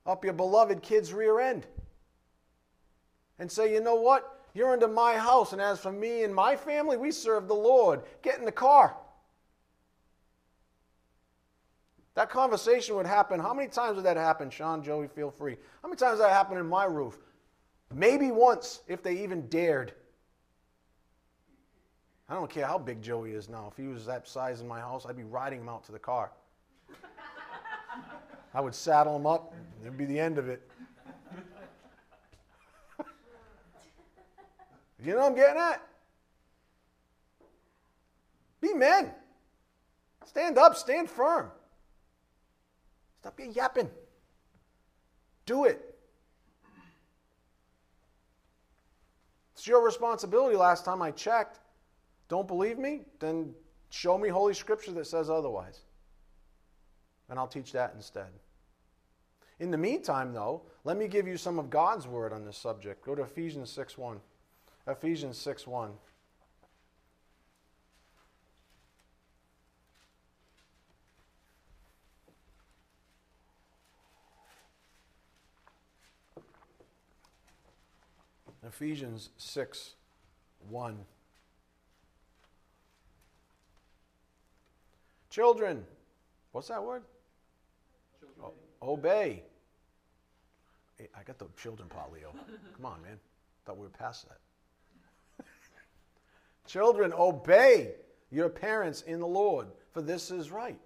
up 0.05 0.23
your 0.23 0.33
beloved 0.33 0.81
kid's 0.81 1.13
rear 1.13 1.39
end 1.39 1.65
and 3.37 3.51
say, 3.51 3.73
you 3.73 3.81
know 3.81 3.95
what? 3.95 4.35
You're 4.53 4.73
into 4.73 4.87
my 4.87 5.15
house, 5.15 5.53
and 5.53 5.61
as 5.61 5.79
for 5.79 5.91
me 5.91 6.23
and 6.23 6.33
my 6.33 6.55
family, 6.55 6.97
we 6.97 7.11
serve 7.11 7.47
the 7.47 7.53
Lord. 7.53 8.01
Get 8.21 8.39
in 8.39 8.45
the 8.45 8.51
car. 8.51 8.95
That 12.15 12.29
conversation 12.29 12.95
would 12.95 13.05
happen. 13.05 13.39
How 13.39 13.53
many 13.53 13.69
times 13.69 13.95
would 13.95 14.05
that 14.05 14.17
happen, 14.17 14.49
Sean, 14.49 14.83
Joey? 14.83 15.07
Feel 15.07 15.31
free. 15.31 15.55
How 15.81 15.87
many 15.87 15.97
times 15.97 16.19
that 16.19 16.31
happened 16.31 16.59
in 16.59 16.65
my 16.65 16.85
roof? 16.85 17.17
Maybe 17.93 18.31
once, 18.31 18.81
if 18.87 19.01
they 19.01 19.23
even 19.23 19.47
dared. 19.47 19.93
I 22.27 22.35
don't 22.35 22.49
care 22.49 22.65
how 22.67 22.77
big 22.77 23.01
Joey 23.01 23.31
is 23.31 23.49
now. 23.49 23.67
If 23.71 23.77
he 23.77 23.87
was 23.87 24.05
that 24.05 24.27
size 24.27 24.61
in 24.61 24.67
my 24.67 24.79
house, 24.79 25.05
I'd 25.07 25.17
be 25.17 25.23
riding 25.23 25.61
him 25.61 25.69
out 25.69 25.83
to 25.85 25.91
the 25.91 25.99
car. 25.99 26.31
I 28.53 28.61
would 28.61 28.75
saddle 28.75 29.15
him 29.15 29.25
up, 29.25 29.53
and 29.53 29.65
it'd 29.81 29.97
be 29.97 30.05
the 30.05 30.19
end 30.19 30.37
of 30.37 30.47
it. 30.49 30.69
you 35.03 35.13
know 35.13 35.19
what 35.19 35.31
I'm 35.31 35.35
getting 35.35 35.59
at? 35.59 35.81
Be 38.61 38.73
men. 38.73 39.11
Stand 40.25 40.57
up, 40.57 40.75
stand 40.75 41.09
firm. 41.09 41.49
Stop 43.19 43.37
being 43.37 43.53
yapping. 43.53 43.89
Do 45.45 45.65
it. 45.65 45.88
It's 49.59 49.67
your 49.67 49.83
responsibility 49.83 50.55
last 50.55 50.85
time 50.85 51.01
I 51.01 51.11
checked. 51.11 51.59
Don't 52.29 52.47
believe 52.47 52.79
me? 52.79 53.01
Then 53.19 53.53
show 53.89 54.17
me 54.17 54.29
Holy 54.29 54.53
Scripture 54.53 54.93
that 54.93 55.05
says 55.05 55.29
otherwise. 55.29 55.81
And 57.27 57.37
I'll 57.37 57.45
teach 57.45 57.73
that 57.73 57.91
instead. 57.93 58.29
In 59.59 59.69
the 59.69 59.77
meantime, 59.77 60.31
though, 60.31 60.61
let 60.85 60.95
me 60.95 61.09
give 61.09 61.27
you 61.27 61.35
some 61.35 61.59
of 61.59 61.69
God's 61.69 62.07
word 62.07 62.31
on 62.31 62.45
this 62.45 62.55
subject. 62.55 63.03
Go 63.03 63.15
to 63.15 63.23
Ephesians 63.23 63.69
6 63.69 63.97
1. 63.97 64.21
Ephesians 64.87 65.37
6 65.37 65.67
1. 65.67 65.91
Ephesians 78.69 79.29
6 79.37 79.95
1. 80.69 80.97
Children, 85.31 85.85
what's 86.51 86.67
that 86.67 86.83
word? 86.83 87.03
Oh, 88.41 88.53
obey. 88.81 89.43
Hey, 90.97 91.07
I 91.17 91.23
got 91.23 91.39
the 91.39 91.47
children 91.57 91.89
part, 91.89 92.13
Leo. 92.13 92.31
Come 92.75 92.85
on, 92.85 93.01
man. 93.01 93.19
Thought 93.65 93.77
we 93.77 93.83
were 93.83 93.89
past 93.89 94.27
that. 94.27 95.45
children, 96.67 97.11
obey 97.17 97.95
your 98.31 98.49
parents 98.49 99.01
in 99.01 99.19
the 99.19 99.27
Lord, 99.27 99.67
for 99.93 100.01
this 100.01 100.29
is 100.29 100.51
right. 100.51 100.79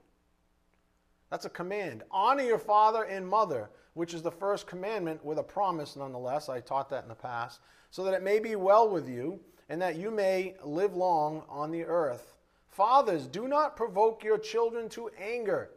That's 1.34 1.46
a 1.46 1.50
command. 1.50 2.04
Honor 2.12 2.44
your 2.44 2.60
father 2.60 3.06
and 3.06 3.28
mother, 3.28 3.72
which 3.96 4.14
is 4.14 4.22
the 4.22 4.30
first 4.30 4.68
commandment 4.68 5.26
with 5.26 5.40
a 5.40 5.44
promise, 5.44 5.96
nonetheless. 5.96 6.48
I 6.48 6.60
taught 6.60 6.92
that 6.92 7.02
in 7.02 7.10
the 7.10 7.16
past. 7.16 7.60
So 7.90 8.04
that 8.04 8.14
it 8.14 8.22
may 8.22 8.38
be 8.38 8.56
well 8.56 8.88
with 8.88 9.10
you, 9.10 9.40
and 9.68 9.82
that 9.82 9.96
you 9.96 10.12
may 10.12 10.54
live 10.64 10.96
long 10.96 11.42
on 11.50 11.72
the 11.72 11.86
earth. 11.86 12.36
Fathers, 12.68 13.26
do 13.26 13.48
not 13.48 13.76
provoke 13.76 14.24
your 14.24 14.38
children 14.38 14.88
to 14.90 15.10
anger, 15.20 15.72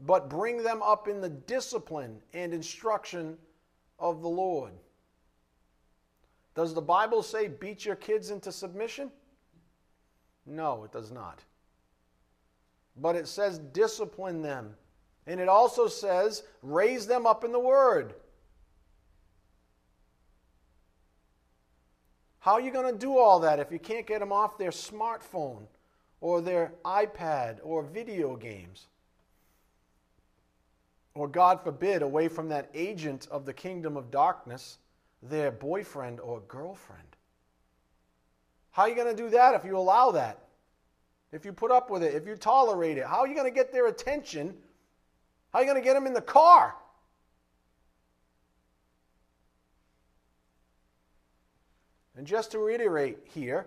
but 0.00 0.28
bring 0.28 0.64
them 0.64 0.82
up 0.82 1.06
in 1.06 1.20
the 1.20 1.28
discipline 1.28 2.20
and 2.34 2.52
instruction 2.52 3.38
of 4.00 4.20
the 4.20 4.28
Lord. 4.28 4.72
Does 6.56 6.74
the 6.74 6.82
Bible 6.82 7.22
say 7.22 7.46
beat 7.46 7.84
your 7.84 7.94
kids 7.94 8.30
into 8.30 8.50
submission? 8.50 9.12
No, 10.44 10.82
it 10.82 10.90
does 10.90 11.12
not. 11.12 11.44
But 12.96 13.14
it 13.14 13.28
says 13.28 13.60
discipline 13.60 14.42
them. 14.42 14.74
And 15.28 15.40
it 15.40 15.48
also 15.48 15.86
says 15.86 16.42
raise 16.62 17.06
them 17.06 17.26
up 17.26 17.44
in 17.44 17.52
the 17.52 17.60
Word. 17.60 18.14
How 22.40 22.54
are 22.54 22.60
you 22.62 22.70
going 22.70 22.90
to 22.90 22.98
do 22.98 23.18
all 23.18 23.40
that 23.40 23.60
if 23.60 23.70
you 23.70 23.78
can't 23.78 24.06
get 24.06 24.20
them 24.20 24.32
off 24.32 24.56
their 24.56 24.70
smartphone 24.70 25.66
or 26.22 26.40
their 26.40 26.72
iPad 26.82 27.58
or 27.62 27.82
video 27.82 28.36
games? 28.36 28.86
Or, 31.14 31.28
God 31.28 31.62
forbid, 31.62 32.00
away 32.00 32.28
from 32.28 32.48
that 32.48 32.70
agent 32.72 33.28
of 33.30 33.44
the 33.44 33.52
kingdom 33.52 33.98
of 33.98 34.10
darkness, 34.10 34.78
their 35.22 35.50
boyfriend 35.50 36.20
or 36.20 36.40
girlfriend. 36.48 37.02
How 38.70 38.84
are 38.84 38.88
you 38.88 38.94
going 38.94 39.14
to 39.14 39.22
do 39.22 39.28
that 39.30 39.54
if 39.54 39.64
you 39.64 39.76
allow 39.76 40.12
that? 40.12 40.38
If 41.32 41.44
you 41.44 41.52
put 41.52 41.70
up 41.70 41.90
with 41.90 42.02
it, 42.02 42.14
if 42.14 42.26
you 42.26 42.36
tolerate 42.36 42.96
it, 42.96 43.04
how 43.04 43.18
are 43.18 43.26
you 43.26 43.34
going 43.34 43.50
to 43.50 43.54
get 43.54 43.72
their 43.72 43.88
attention? 43.88 44.56
How 45.58 45.62
are 45.62 45.64
you 45.64 45.72
going 45.72 45.82
to 45.82 45.84
get 45.84 45.94
them 45.94 46.06
in 46.06 46.12
the 46.12 46.20
car? 46.20 46.76
And 52.16 52.24
just 52.24 52.52
to 52.52 52.60
reiterate 52.60 53.18
here, 53.24 53.66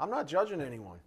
I'm 0.00 0.10
not 0.10 0.26
judging 0.26 0.60
anyone. 0.60 0.98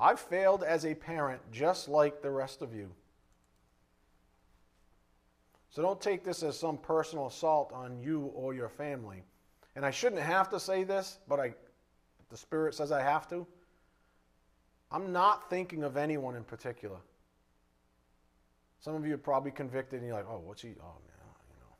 I've 0.00 0.20
failed 0.20 0.62
as 0.62 0.86
a 0.86 0.94
parent 0.94 1.42
just 1.52 1.86
like 1.86 2.22
the 2.22 2.30
rest 2.30 2.62
of 2.62 2.74
you. 2.74 2.88
So 5.68 5.82
don't 5.82 6.00
take 6.00 6.24
this 6.24 6.42
as 6.42 6.58
some 6.58 6.78
personal 6.78 7.26
assault 7.26 7.74
on 7.74 8.00
you 8.00 8.32
or 8.34 8.54
your 8.54 8.70
family. 8.70 9.22
And 9.76 9.84
I 9.84 9.90
shouldn't 9.90 10.22
have 10.22 10.48
to 10.48 10.58
say 10.58 10.84
this, 10.84 11.18
but 11.28 11.38
I 11.38 11.54
the 12.30 12.38
spirit 12.38 12.74
says 12.74 12.90
I 12.90 13.02
have 13.02 13.28
to. 13.28 13.46
I'm 14.94 15.12
not 15.12 15.50
thinking 15.50 15.82
of 15.82 15.96
anyone 15.96 16.36
in 16.36 16.44
particular. 16.44 16.98
Some 18.78 18.94
of 18.94 19.04
you 19.04 19.14
are 19.14 19.18
probably 19.18 19.50
convicted 19.50 19.98
and 19.98 20.06
you're 20.06 20.16
like, 20.16 20.28
"Oh, 20.30 20.38
what's 20.38 20.62
he? 20.62 20.68
Oh 20.80 21.00
man, 21.08 21.34
you 21.50 21.56
know, 21.58 21.76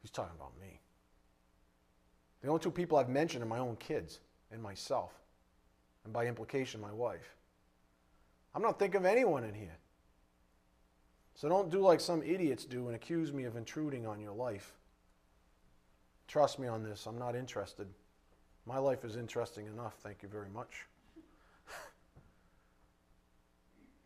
He's 0.00 0.12
talking 0.12 0.36
about 0.36 0.52
me. 0.60 0.78
The 2.40 2.48
only 2.48 2.60
two 2.60 2.70
people 2.70 2.96
I've 2.96 3.08
mentioned 3.08 3.42
are 3.42 3.46
my 3.46 3.58
own 3.58 3.74
kids 3.74 4.20
and 4.52 4.62
myself, 4.62 5.10
and 6.04 6.12
by 6.12 6.26
implication, 6.26 6.80
my 6.80 6.92
wife. 6.92 7.34
I'm 8.54 8.62
not 8.62 8.78
thinking 8.78 9.00
of 9.00 9.04
anyone 9.04 9.42
in 9.42 9.54
here. 9.54 9.78
So 11.34 11.48
don't 11.48 11.70
do 11.70 11.80
like 11.80 11.98
some 11.98 12.22
idiots 12.22 12.64
do 12.64 12.86
and 12.86 12.94
accuse 12.94 13.32
me 13.32 13.44
of 13.44 13.56
intruding 13.56 14.06
on 14.06 14.20
your 14.20 14.34
life. 14.34 14.74
Trust 16.28 16.60
me 16.60 16.68
on 16.68 16.84
this, 16.84 17.06
I'm 17.06 17.18
not 17.18 17.34
interested. 17.34 17.88
My 18.64 18.78
life 18.78 19.04
is 19.04 19.16
interesting 19.16 19.66
enough, 19.66 19.96
thank 20.04 20.22
you 20.22 20.28
very 20.28 20.50
much. 20.50 20.86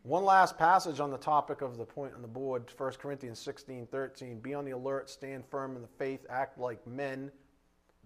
One 0.07 0.25
last 0.25 0.57
passage 0.57 1.01
on 1.01 1.11
the 1.11 1.19
topic 1.19 1.63
of 1.63 1.79
the 1.79 1.85
point 1.85 2.15
on 2.15 2.23
the 2.23 2.29
board 2.29 2.71
1 2.77 2.93
Corinthians 2.93 3.41
16 3.41 3.89
13. 3.89 4.39
Be 4.39 4.55
on 4.55 4.65
the 4.65 4.71
alert, 4.71 5.11
stand 5.11 5.45
firm 5.45 5.75
in 5.75 5.83
the 5.83 5.89
faith, 5.89 6.25
act 6.31 6.61
like 6.61 6.87
men, 6.87 7.33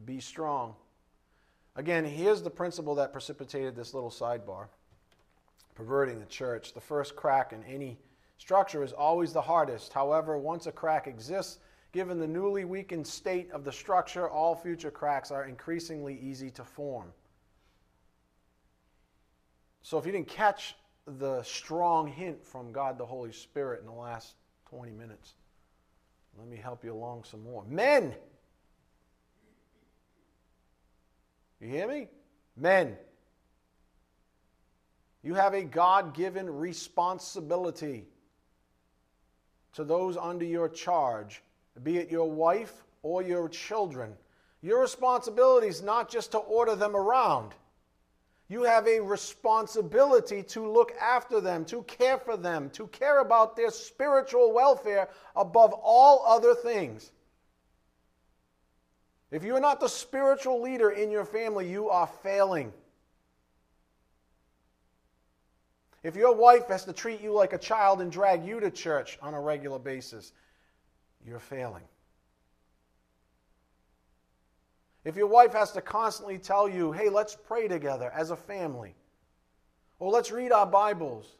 be 0.06 0.18
strong. 0.18 0.74
Again, 1.76 2.06
here's 2.06 2.40
the 2.40 2.48
principle 2.48 2.94
that 2.94 3.12
precipitated 3.12 3.76
this 3.76 3.92
little 3.92 4.08
sidebar 4.08 4.68
perverting 5.74 6.18
the 6.18 6.24
church. 6.24 6.72
The 6.72 6.80
first 6.80 7.16
crack 7.16 7.52
in 7.52 7.62
any 7.64 7.98
structure 8.38 8.82
is 8.82 8.94
always 8.94 9.34
the 9.34 9.42
hardest. 9.42 9.92
However, 9.92 10.38
once 10.38 10.66
a 10.66 10.72
crack 10.72 11.06
exists, 11.06 11.58
given 11.92 12.18
the 12.18 12.26
newly 12.26 12.64
weakened 12.64 13.06
state 13.06 13.50
of 13.50 13.62
the 13.62 13.72
structure, 13.72 14.26
all 14.26 14.54
future 14.54 14.90
cracks 14.90 15.30
are 15.30 15.44
increasingly 15.44 16.18
easy 16.18 16.50
to 16.52 16.64
form. 16.64 17.12
So 19.82 19.98
if 19.98 20.06
you 20.06 20.12
didn't 20.12 20.28
catch 20.28 20.76
the 21.18 21.42
strong 21.42 22.06
hint 22.06 22.44
from 22.44 22.72
God 22.72 22.98
the 22.98 23.06
Holy 23.06 23.32
Spirit 23.32 23.80
in 23.80 23.86
the 23.86 23.92
last 23.92 24.34
20 24.68 24.92
minutes. 24.92 25.34
Let 26.38 26.48
me 26.48 26.56
help 26.56 26.84
you 26.84 26.92
along 26.92 27.24
some 27.24 27.42
more. 27.42 27.64
Men! 27.68 28.14
You 31.60 31.68
hear 31.68 31.88
me? 31.88 32.08
Men. 32.56 32.96
You 35.22 35.34
have 35.34 35.54
a 35.54 35.62
God 35.62 36.14
given 36.14 36.48
responsibility 36.48 38.06
to 39.74 39.84
those 39.84 40.16
under 40.16 40.44
your 40.44 40.68
charge, 40.68 41.42
be 41.82 41.98
it 41.98 42.10
your 42.10 42.30
wife 42.30 42.84
or 43.02 43.22
your 43.22 43.48
children. 43.48 44.14
Your 44.62 44.80
responsibility 44.80 45.68
is 45.68 45.82
not 45.82 46.10
just 46.10 46.32
to 46.32 46.38
order 46.38 46.74
them 46.74 46.96
around. 46.96 47.54
You 48.50 48.64
have 48.64 48.88
a 48.88 48.98
responsibility 48.98 50.42
to 50.42 50.68
look 50.68 50.90
after 51.00 51.40
them, 51.40 51.64
to 51.66 51.84
care 51.84 52.18
for 52.18 52.36
them, 52.36 52.68
to 52.70 52.88
care 52.88 53.20
about 53.20 53.54
their 53.54 53.70
spiritual 53.70 54.52
welfare 54.52 55.08
above 55.36 55.72
all 55.72 56.24
other 56.26 56.56
things. 56.56 57.12
If 59.30 59.44
you 59.44 59.54
are 59.54 59.60
not 59.60 59.78
the 59.78 59.88
spiritual 59.88 60.60
leader 60.60 60.90
in 60.90 61.12
your 61.12 61.24
family, 61.24 61.70
you 61.70 61.90
are 61.90 62.08
failing. 62.24 62.72
If 66.02 66.16
your 66.16 66.34
wife 66.34 66.66
has 66.70 66.84
to 66.86 66.92
treat 66.92 67.20
you 67.20 67.32
like 67.32 67.52
a 67.52 67.58
child 67.58 68.00
and 68.00 68.10
drag 68.10 68.44
you 68.44 68.58
to 68.58 68.70
church 68.72 69.16
on 69.22 69.34
a 69.34 69.40
regular 69.40 69.78
basis, 69.78 70.32
you're 71.24 71.38
failing. 71.38 71.84
If 75.10 75.16
your 75.16 75.26
wife 75.26 75.54
has 75.54 75.72
to 75.72 75.80
constantly 75.80 76.38
tell 76.38 76.68
you, 76.68 76.92
hey, 76.92 77.08
let's 77.08 77.34
pray 77.34 77.66
together 77.66 78.12
as 78.14 78.30
a 78.30 78.36
family, 78.36 78.94
or 79.98 80.08
let's 80.08 80.30
read 80.30 80.52
our 80.52 80.66
Bibles, 80.66 81.34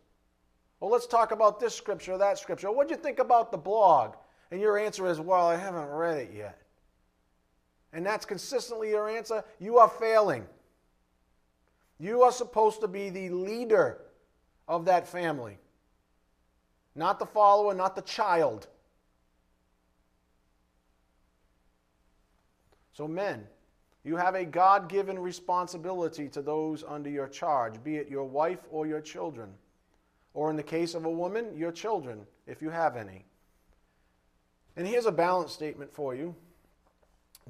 or 0.80 0.90
let's 0.90 1.06
talk 1.06 1.30
about 1.30 1.60
this 1.60 1.72
scripture 1.72 2.14
or 2.14 2.18
that 2.18 2.36
scripture, 2.36 2.72
what 2.72 2.88
do 2.88 2.94
you 2.94 3.00
think 3.00 3.20
about 3.20 3.52
the 3.52 3.56
blog? 3.56 4.16
And 4.50 4.60
your 4.60 4.76
answer 4.76 5.06
is, 5.06 5.20
well, 5.20 5.46
I 5.46 5.54
haven't 5.54 5.86
read 5.86 6.16
it 6.16 6.32
yet. 6.34 6.60
And 7.92 8.04
that's 8.04 8.26
consistently 8.26 8.90
your 8.90 9.08
answer, 9.08 9.44
you 9.60 9.78
are 9.78 9.88
failing. 9.88 10.46
You 12.00 12.22
are 12.22 12.32
supposed 12.32 12.80
to 12.80 12.88
be 12.88 13.08
the 13.08 13.28
leader 13.28 14.00
of 14.66 14.84
that 14.86 15.06
family, 15.06 15.58
not 16.96 17.20
the 17.20 17.26
follower, 17.26 17.72
not 17.72 17.94
the 17.94 18.02
child. 18.02 18.66
So, 22.94 23.06
men, 23.06 23.46
you 24.04 24.16
have 24.16 24.34
a 24.34 24.44
God 24.44 24.88
given 24.88 25.18
responsibility 25.18 26.28
to 26.30 26.40
those 26.40 26.82
under 26.86 27.10
your 27.10 27.28
charge, 27.28 27.82
be 27.84 27.96
it 27.96 28.08
your 28.08 28.24
wife 28.24 28.60
or 28.70 28.86
your 28.86 29.00
children. 29.00 29.50
Or 30.32 30.48
in 30.48 30.56
the 30.56 30.62
case 30.62 30.94
of 30.94 31.04
a 31.04 31.10
woman, 31.10 31.56
your 31.56 31.72
children, 31.72 32.26
if 32.46 32.62
you 32.62 32.70
have 32.70 32.96
any. 32.96 33.26
And 34.76 34.86
here's 34.86 35.06
a 35.06 35.12
balance 35.12 35.52
statement 35.52 35.92
for 35.92 36.14
you 36.14 36.34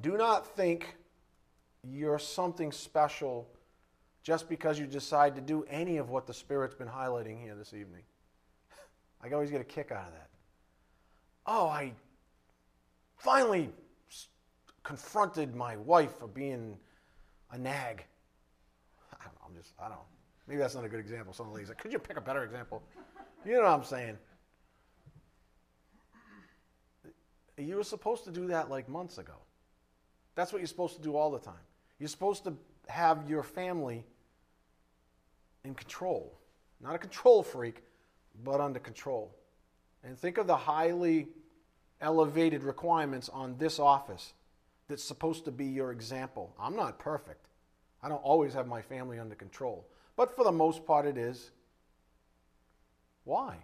do 0.01 0.17
not 0.17 0.57
think 0.57 0.97
you're 1.83 2.19
something 2.19 2.73
special 2.73 3.49
just 4.23 4.49
because 4.49 4.79
you 4.79 4.87
decide 4.87 5.35
to 5.35 5.41
do 5.41 5.65
any 5.69 5.99
of 5.99 6.11
what 6.11 6.27
the 6.27 6.35
Spirit's 6.35 6.75
been 6.75 6.89
highlighting 6.89 7.41
here 7.41 7.55
this 7.55 7.73
evening. 7.73 8.03
I 9.23 9.31
always 9.31 9.51
get 9.51 9.61
a 9.61 9.65
kick 9.65 9.91
out 9.93 10.07
of 10.07 10.13
that. 10.13 10.29
Oh, 11.47 11.67
I 11.69 11.93
finally 13.17 13.71
confronted 14.83 15.55
my 15.55 15.77
wife 15.77 16.19
for 16.19 16.27
being 16.27 16.77
a 17.51 17.59
nag. 17.59 18.05
I 19.13 19.25
am 19.47 19.55
just, 19.57 19.73
I 19.79 19.85
don't 19.85 19.93
know. 19.93 20.05
Maybe 20.47 20.59
that's 20.59 20.75
not 20.75 20.85
a 20.85 20.89
good 20.89 21.01
example. 21.01 21.33
Some 21.33 21.53
ladies 21.53 21.69
like, 21.69 21.79
could 21.79 21.93
you 21.93 21.99
pick 21.99 22.17
a 22.17 22.21
better 22.21 22.43
example? 22.45 22.83
You 23.45 23.53
know 23.53 23.63
what 23.63 23.71
I'm 23.71 23.85
saying? 23.85 24.19
You 27.57 27.77
were 27.77 27.85
supposed 27.85 28.25
to 28.25 28.31
do 28.31 28.47
that 28.49 28.71
like 28.71 28.89
months 28.89 29.19
ago. 29.19 29.35
That's 30.35 30.53
what 30.53 30.61
you're 30.61 30.67
supposed 30.67 30.97
to 30.97 31.03
do 31.03 31.17
all 31.17 31.31
the 31.31 31.39
time. 31.39 31.55
You're 31.99 32.09
supposed 32.09 32.45
to 32.45 32.55
have 32.89 33.29
your 33.29 33.43
family 33.43 34.05
in 35.65 35.75
control. 35.75 36.39
Not 36.81 36.95
a 36.95 36.99
control 36.99 37.43
freak, 37.43 37.83
but 38.43 38.61
under 38.61 38.79
control. 38.79 39.37
And 40.03 40.19
think 40.19 40.39
of 40.39 40.47
the 40.47 40.57
highly 40.57 41.29
elevated 42.01 42.63
requirements 42.63 43.29
on 43.29 43.57
this 43.59 43.79
office 43.79 44.33
that's 44.91 45.03
supposed 45.03 45.47
to 45.47 45.51
be 45.51 45.65
your 45.65 45.93
example. 45.93 46.55
I'm 46.61 46.77
not 46.77 46.99
perfect. 46.99 47.47
I 48.03 48.09
don't 48.09 48.23
always 48.23 48.53
have 48.53 48.67
my 48.67 48.83
family 48.83 49.19
under 49.19 49.35
control. 49.35 49.87
But 50.17 50.37
for 50.37 50.45
the 50.45 50.53
most 50.53 50.85
part, 50.85 51.07
it 51.07 51.17
is. 51.17 51.51
Why? 53.25 53.57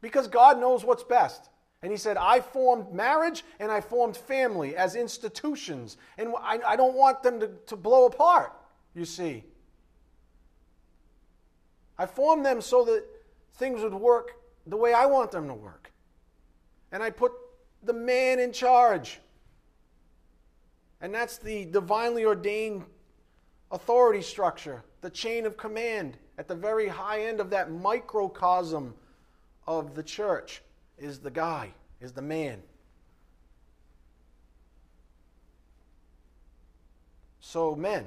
Because 0.00 0.28
God 0.28 0.58
knows 0.58 0.84
what's 0.84 1.02
best. 1.02 1.50
And 1.82 1.92
He 1.92 1.98
said, 1.98 2.16
I 2.16 2.40
formed 2.40 2.92
marriage 2.92 3.44
and 3.60 3.70
I 3.70 3.80
formed 3.80 4.16
family 4.16 4.76
as 4.76 4.94
institutions. 4.94 5.96
And 6.16 6.32
I, 6.40 6.60
I 6.66 6.76
don't 6.76 6.94
want 6.94 7.22
them 7.22 7.40
to, 7.40 7.50
to 7.66 7.76
blow 7.76 8.06
apart, 8.06 8.52
you 8.94 9.04
see. 9.04 9.44
I 11.98 12.06
formed 12.06 12.46
them 12.46 12.60
so 12.60 12.84
that 12.84 13.04
things 13.54 13.82
would 13.82 13.94
work 13.94 14.36
the 14.66 14.76
way 14.76 14.92
I 14.92 15.06
want 15.06 15.32
them 15.32 15.48
to 15.48 15.54
work. 15.54 15.90
And 16.92 17.02
I 17.02 17.10
put 17.10 17.32
the 17.82 17.92
man 17.92 18.38
in 18.38 18.52
charge. 18.52 19.20
And 21.00 21.14
that's 21.14 21.38
the 21.38 21.64
divinely 21.66 22.24
ordained 22.24 22.84
authority 23.70 24.22
structure, 24.22 24.82
the 25.00 25.10
chain 25.10 25.46
of 25.46 25.56
command 25.56 26.16
at 26.38 26.48
the 26.48 26.54
very 26.54 26.88
high 26.88 27.22
end 27.22 27.40
of 27.40 27.50
that 27.50 27.70
microcosm 27.70 28.94
of 29.66 29.94
the 29.94 30.02
church 30.02 30.62
is 30.98 31.18
the 31.18 31.30
guy, 31.30 31.72
is 32.00 32.12
the 32.12 32.22
man. 32.22 32.62
So, 37.40 37.74
men, 37.74 38.06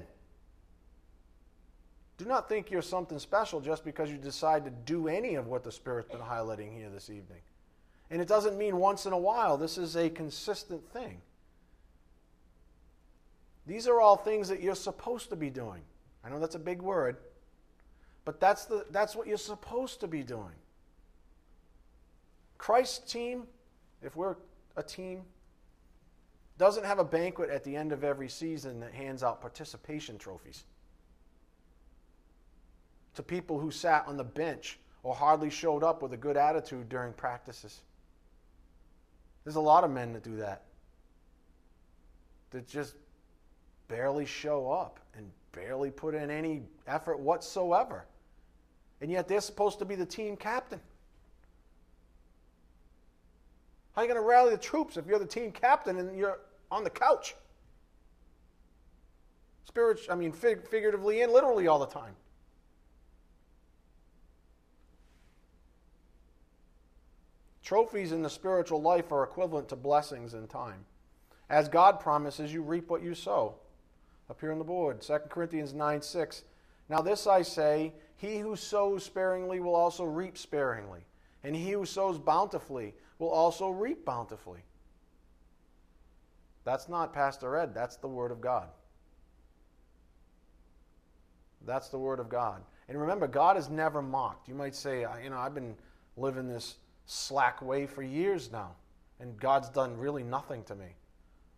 do 2.17 2.25
not 2.25 2.47
think 2.47 2.69
you're 2.69 2.83
something 2.83 3.17
special 3.17 3.59
just 3.59 3.83
because 3.83 4.11
you 4.11 4.17
decide 4.17 4.65
to 4.65 4.69
do 4.69 5.07
any 5.07 5.35
of 5.35 5.47
what 5.47 5.63
the 5.63 5.71
Spirit's 5.71 6.09
been 6.09 6.21
highlighting 6.21 6.75
here 6.75 6.89
this 6.89 7.09
evening. 7.09 7.39
And 8.11 8.21
it 8.21 8.27
doesn't 8.27 8.57
mean 8.57 8.77
once 8.77 9.05
in 9.05 9.13
a 9.13 9.17
while, 9.17 9.57
this 9.57 9.77
is 9.77 9.95
a 9.95 10.09
consistent 10.09 10.87
thing. 10.91 11.21
These 13.65 13.87
are 13.87 14.01
all 14.01 14.15
things 14.15 14.49
that 14.49 14.61
you're 14.61 14.75
supposed 14.75 15.29
to 15.29 15.35
be 15.35 15.49
doing. 15.49 15.81
I 16.23 16.29
know 16.29 16.39
that's 16.39 16.55
a 16.55 16.59
big 16.59 16.81
word, 16.81 17.17
but 18.25 18.39
that's, 18.39 18.65
the, 18.65 18.85
that's 18.91 19.15
what 19.15 19.27
you're 19.27 19.37
supposed 19.37 19.99
to 20.01 20.07
be 20.07 20.23
doing. 20.23 20.55
Christ's 22.57 23.11
team, 23.11 23.43
if 24.01 24.15
we're 24.15 24.35
a 24.77 24.83
team, 24.83 25.23
doesn't 26.57 26.85
have 26.85 26.99
a 26.99 27.03
banquet 27.03 27.49
at 27.49 27.63
the 27.63 27.75
end 27.75 27.91
of 27.91 28.03
every 28.03 28.29
season 28.29 28.79
that 28.81 28.93
hands 28.93 29.23
out 29.23 29.41
participation 29.41 30.17
trophies 30.17 30.63
to 33.15 33.23
people 33.23 33.59
who 33.59 33.71
sat 33.71 34.05
on 34.07 34.17
the 34.17 34.23
bench 34.23 34.79
or 35.03 35.15
hardly 35.15 35.49
showed 35.49 35.83
up 35.83 36.01
with 36.01 36.13
a 36.13 36.17
good 36.17 36.37
attitude 36.37 36.87
during 36.87 37.13
practices. 37.13 37.81
There's 39.43 39.55
a 39.55 39.61
lot 39.61 39.83
of 39.83 39.91
men 39.91 40.13
that 40.13 40.23
do 40.23 40.37
that. 40.37 40.63
That 42.51 42.67
just 42.67 42.95
barely 43.91 44.25
show 44.25 44.71
up 44.71 45.01
and 45.17 45.29
barely 45.51 45.91
put 45.91 46.15
in 46.15 46.31
any 46.31 46.63
effort 46.87 47.19
whatsoever. 47.19 48.05
And 49.01 49.11
yet 49.11 49.27
they're 49.27 49.41
supposed 49.41 49.79
to 49.79 49.85
be 49.85 49.95
the 49.95 50.05
team 50.05 50.37
captain. 50.37 50.79
How 53.93 54.01
are 54.01 54.05
you 54.05 54.13
going 54.13 54.23
to 54.23 54.25
rally 54.25 54.51
the 54.51 54.57
troops 54.57 54.95
if 54.95 55.05
you're 55.07 55.19
the 55.19 55.25
team 55.25 55.51
captain 55.51 55.97
and 55.97 56.17
you're 56.17 56.39
on 56.71 56.85
the 56.85 56.89
couch? 56.89 57.35
Spirit, 59.65 59.99
I 60.09 60.15
mean, 60.15 60.31
fig- 60.31 60.65
figuratively 60.65 61.21
and 61.21 61.33
literally 61.33 61.67
all 61.67 61.79
the 61.79 61.85
time. 61.85 62.15
Trophies 67.61 68.13
in 68.13 68.21
the 68.21 68.29
spiritual 68.29 68.81
life 68.81 69.11
are 69.11 69.23
equivalent 69.23 69.67
to 69.69 69.75
blessings 69.75 70.33
in 70.33 70.47
time. 70.47 70.85
As 71.49 71.67
God 71.67 71.99
promises, 71.99 72.53
you 72.53 72.61
reap 72.61 72.89
what 72.89 73.03
you 73.03 73.13
sow. 73.13 73.55
Up 74.31 74.39
here 74.39 74.53
on 74.53 74.59
the 74.59 74.63
board, 74.63 75.01
2 75.01 75.17
Corinthians 75.27 75.73
9 75.73 76.01
6. 76.01 76.43
Now, 76.87 77.01
this 77.01 77.27
I 77.27 77.41
say 77.41 77.91
he 78.15 78.39
who 78.39 78.55
sows 78.55 79.03
sparingly 79.03 79.59
will 79.59 79.75
also 79.75 80.05
reap 80.05 80.37
sparingly, 80.37 81.01
and 81.43 81.53
he 81.53 81.71
who 81.71 81.85
sows 81.85 82.17
bountifully 82.17 82.95
will 83.19 83.27
also 83.27 83.69
reap 83.71 84.05
bountifully. 84.05 84.61
That's 86.63 86.87
not 86.87 87.11
Pastor 87.11 87.57
Ed, 87.57 87.75
that's 87.75 87.97
the 87.97 88.07
Word 88.07 88.31
of 88.31 88.39
God. 88.39 88.69
That's 91.65 91.89
the 91.89 91.99
Word 91.99 92.21
of 92.21 92.29
God. 92.29 92.61
And 92.87 92.97
remember, 92.97 93.27
God 93.27 93.57
is 93.57 93.69
never 93.69 94.01
mocked. 94.01 94.47
You 94.47 94.55
might 94.55 94.75
say, 94.75 95.05
you 95.21 95.29
know, 95.29 95.39
I've 95.39 95.53
been 95.53 95.75
living 96.15 96.47
this 96.47 96.77
slack 97.05 97.61
way 97.61 97.85
for 97.85 98.01
years 98.01 98.49
now, 98.49 98.75
and 99.19 99.37
God's 99.37 99.67
done 99.67 99.97
really 99.97 100.23
nothing 100.23 100.63
to 100.63 100.75
me. 100.75 100.95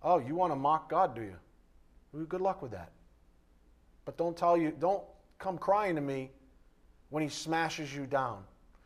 Oh, 0.02 0.18
you 0.18 0.34
want 0.34 0.52
to 0.52 0.56
mock 0.56 0.90
God, 0.90 1.14
do 1.14 1.22
you? 1.22 1.36
Well, 2.14 2.24
good 2.26 2.42
luck 2.42 2.62
with 2.62 2.72
that. 2.72 2.92
But 4.06 4.18
don't 4.18 4.38
tell 4.38 4.56
you, 4.56 4.74
don't 4.80 5.04
come 5.40 5.58
crying 5.58 5.96
to 5.96 6.02
me 6.02 6.32
when 7.10 7.24
he 7.24 7.30
smashes 7.30 7.94
you 7.94 8.06
down. 8.06 8.44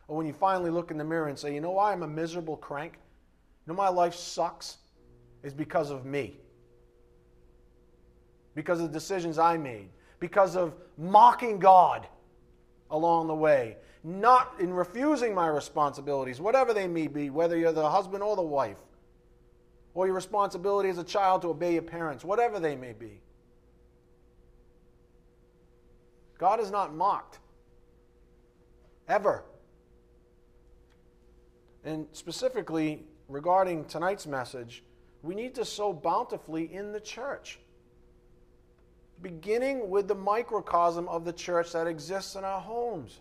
Or 0.08 0.16
when 0.16 0.26
you 0.26 0.32
finally 0.32 0.70
look 0.70 0.90
in 0.90 0.98
the 0.98 1.04
mirror 1.04 1.28
and 1.28 1.38
say, 1.38 1.54
you 1.54 1.60
know 1.60 1.72
why 1.72 1.92
I'm 1.92 2.02
a 2.02 2.08
miserable 2.08 2.56
crank? 2.56 2.94
You 2.94 3.72
know 3.72 3.76
my 3.76 3.88
life 3.88 4.14
sucks? 4.14 4.78
It's 5.42 5.54
because 5.54 5.90
of 5.90 6.04
me. 6.06 6.38
Because 8.54 8.80
of 8.80 8.90
the 8.90 8.92
decisions 8.92 9.38
I 9.38 9.56
made. 9.56 9.90
Because 10.18 10.56
of 10.56 10.74
mocking 10.96 11.58
God 11.58 12.06
along 12.90 13.26
the 13.26 13.34
way 13.34 13.76
not 14.04 14.54
in 14.60 14.72
refusing 14.72 15.34
my 15.34 15.48
responsibilities, 15.48 16.40
whatever 16.40 16.72
they 16.72 16.86
may 16.86 17.06
be, 17.06 17.30
whether 17.30 17.56
you're 17.56 17.72
the 17.72 17.88
husband 17.88 18.22
or 18.22 18.36
the 18.36 18.42
wife, 18.42 18.78
or 19.98 20.06
your 20.06 20.14
responsibility 20.14 20.88
as 20.88 20.98
a 20.98 21.02
child 21.02 21.42
to 21.42 21.48
obey 21.48 21.72
your 21.72 21.82
parents, 21.82 22.24
whatever 22.24 22.60
they 22.60 22.76
may 22.76 22.92
be. 22.92 23.20
God 26.38 26.60
is 26.60 26.70
not 26.70 26.94
mocked. 26.94 27.40
Ever. 29.08 29.42
And 31.82 32.06
specifically 32.12 33.06
regarding 33.26 33.86
tonight's 33.86 34.24
message, 34.24 34.84
we 35.24 35.34
need 35.34 35.56
to 35.56 35.64
sow 35.64 35.92
bountifully 35.92 36.72
in 36.72 36.92
the 36.92 37.00
church. 37.00 37.58
Beginning 39.20 39.90
with 39.90 40.06
the 40.06 40.14
microcosm 40.14 41.08
of 41.08 41.24
the 41.24 41.32
church 41.32 41.72
that 41.72 41.88
exists 41.88 42.36
in 42.36 42.44
our 42.44 42.60
homes. 42.60 43.18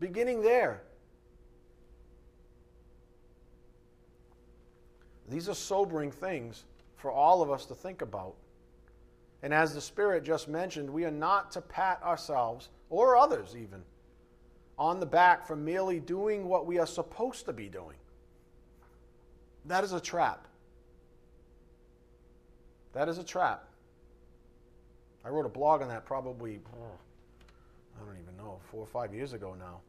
beginning 0.00 0.42
there. 0.42 0.82
These 5.28 5.48
are 5.48 5.54
sobering 5.54 6.10
things 6.10 6.64
for 6.96 7.10
all 7.10 7.42
of 7.42 7.50
us 7.50 7.66
to 7.66 7.74
think 7.74 8.02
about. 8.02 8.34
And 9.42 9.54
as 9.54 9.74
the 9.74 9.80
Spirit 9.80 10.24
just 10.24 10.48
mentioned, 10.48 10.90
we 10.90 11.04
are 11.04 11.10
not 11.10 11.50
to 11.52 11.60
pat 11.60 12.02
ourselves, 12.02 12.70
or 12.90 13.16
others 13.16 13.54
even, 13.56 13.82
on 14.78 15.00
the 15.00 15.06
back 15.06 15.46
for 15.46 15.54
merely 15.54 16.00
doing 16.00 16.48
what 16.48 16.66
we 16.66 16.78
are 16.78 16.86
supposed 16.86 17.44
to 17.46 17.52
be 17.52 17.68
doing. 17.68 17.96
That 19.66 19.84
is 19.84 19.92
a 19.92 20.00
trap. 20.00 20.46
That 22.94 23.08
is 23.08 23.18
a 23.18 23.24
trap. 23.24 23.68
I 25.24 25.28
wrote 25.28 25.46
a 25.46 25.50
blog 25.50 25.82
on 25.82 25.88
that 25.88 26.04
probably, 26.06 26.60
I 26.74 28.04
don't 28.04 28.16
even 28.20 28.36
know, 28.36 28.58
four 28.70 28.80
or 28.80 28.86
five 28.86 29.12
years 29.12 29.34
ago 29.34 29.54
now 29.58 29.80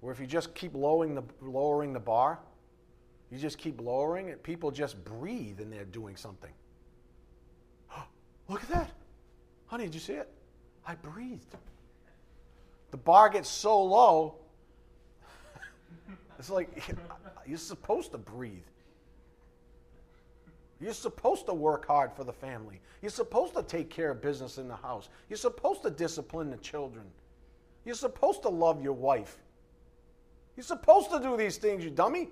where 0.00 0.12
if 0.12 0.20
you 0.20 0.26
just 0.26 0.54
keep 0.54 0.74
lowering 0.74 1.14
the, 1.14 1.22
lowering 1.42 1.92
the 1.92 2.00
bar, 2.00 2.38
you 3.30 3.38
just 3.38 3.58
keep 3.58 3.80
lowering 3.80 4.28
it, 4.28 4.42
people 4.42 4.70
just 4.70 5.02
breathe 5.04 5.60
and 5.60 5.72
they're 5.72 5.84
doing 5.84 6.16
something. 6.16 6.52
Look 8.48 8.62
at 8.62 8.68
that. 8.70 8.90
Honey, 9.66 9.84
did 9.84 9.94
you 9.94 10.00
see 10.00 10.14
it? 10.14 10.28
I 10.86 10.94
breathed. 10.94 11.54
The 12.90 12.96
bar 12.96 13.28
gets 13.28 13.50
so 13.50 13.82
low, 13.82 14.36
it's 16.38 16.48
like 16.48 16.70
you're 17.46 17.58
supposed 17.58 18.12
to 18.12 18.18
breathe. 18.18 18.62
You're 20.80 20.94
supposed 20.94 21.46
to 21.46 21.54
work 21.54 21.86
hard 21.86 22.12
for 22.12 22.24
the 22.24 22.32
family. 22.32 22.80
You're 23.02 23.10
supposed 23.10 23.54
to 23.56 23.62
take 23.62 23.90
care 23.90 24.12
of 24.12 24.22
business 24.22 24.58
in 24.58 24.68
the 24.68 24.76
house. 24.76 25.08
You're 25.28 25.36
supposed 25.36 25.82
to 25.82 25.90
discipline 25.90 26.50
the 26.50 26.56
children. 26.58 27.04
You're 27.84 27.96
supposed 27.96 28.42
to 28.42 28.48
love 28.48 28.82
your 28.82 28.92
wife. 28.92 29.38
You're 30.56 30.64
supposed 30.64 31.10
to 31.10 31.20
do 31.20 31.36
these 31.36 31.56
things, 31.56 31.84
you 31.84 31.90
dummy. 31.90 32.28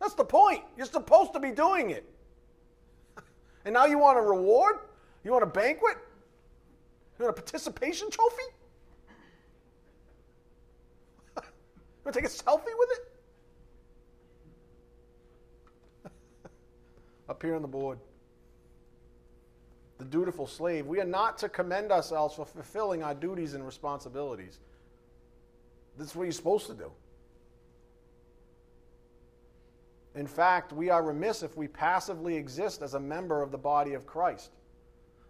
That's 0.00 0.14
the 0.14 0.24
point. 0.24 0.62
You're 0.76 0.86
supposed 0.86 1.34
to 1.34 1.40
be 1.40 1.50
doing 1.50 1.90
it. 1.90 2.04
and 3.64 3.74
now 3.74 3.84
you 3.84 3.98
want 3.98 4.18
a 4.18 4.22
reward? 4.22 4.76
You 5.22 5.32
want 5.32 5.42
a 5.44 5.46
banquet? 5.46 5.98
You 7.18 7.26
want 7.26 7.38
a 7.38 7.42
participation 7.42 8.10
trophy? 8.10 8.42
you 11.36 11.42
want 12.04 12.14
to 12.14 12.20
take 12.20 12.24
a 12.24 12.32
selfie 12.32 12.64
with 12.78 12.88
it? 16.04 16.10
Up 17.28 17.42
here 17.42 17.54
on 17.54 17.60
the 17.60 17.68
board. 17.68 17.98
The 19.98 20.06
dutiful 20.06 20.46
slave. 20.46 20.86
We 20.86 20.98
are 20.98 21.04
not 21.04 21.36
to 21.38 21.50
commend 21.50 21.92
ourselves 21.92 22.34
for 22.34 22.46
fulfilling 22.46 23.02
our 23.02 23.14
duties 23.14 23.52
and 23.52 23.66
responsibilities. 23.66 24.60
This 25.98 26.08
is 26.08 26.16
what 26.16 26.22
you're 26.22 26.32
supposed 26.32 26.68
to 26.68 26.74
do. 26.74 26.90
In 30.14 30.26
fact, 30.26 30.72
we 30.72 30.90
are 30.90 31.02
remiss 31.02 31.42
if 31.42 31.56
we 31.56 31.68
passively 31.68 32.36
exist 32.36 32.82
as 32.82 32.94
a 32.94 33.00
member 33.00 33.42
of 33.42 33.52
the 33.52 33.58
body 33.58 33.94
of 33.94 34.06
Christ, 34.06 34.50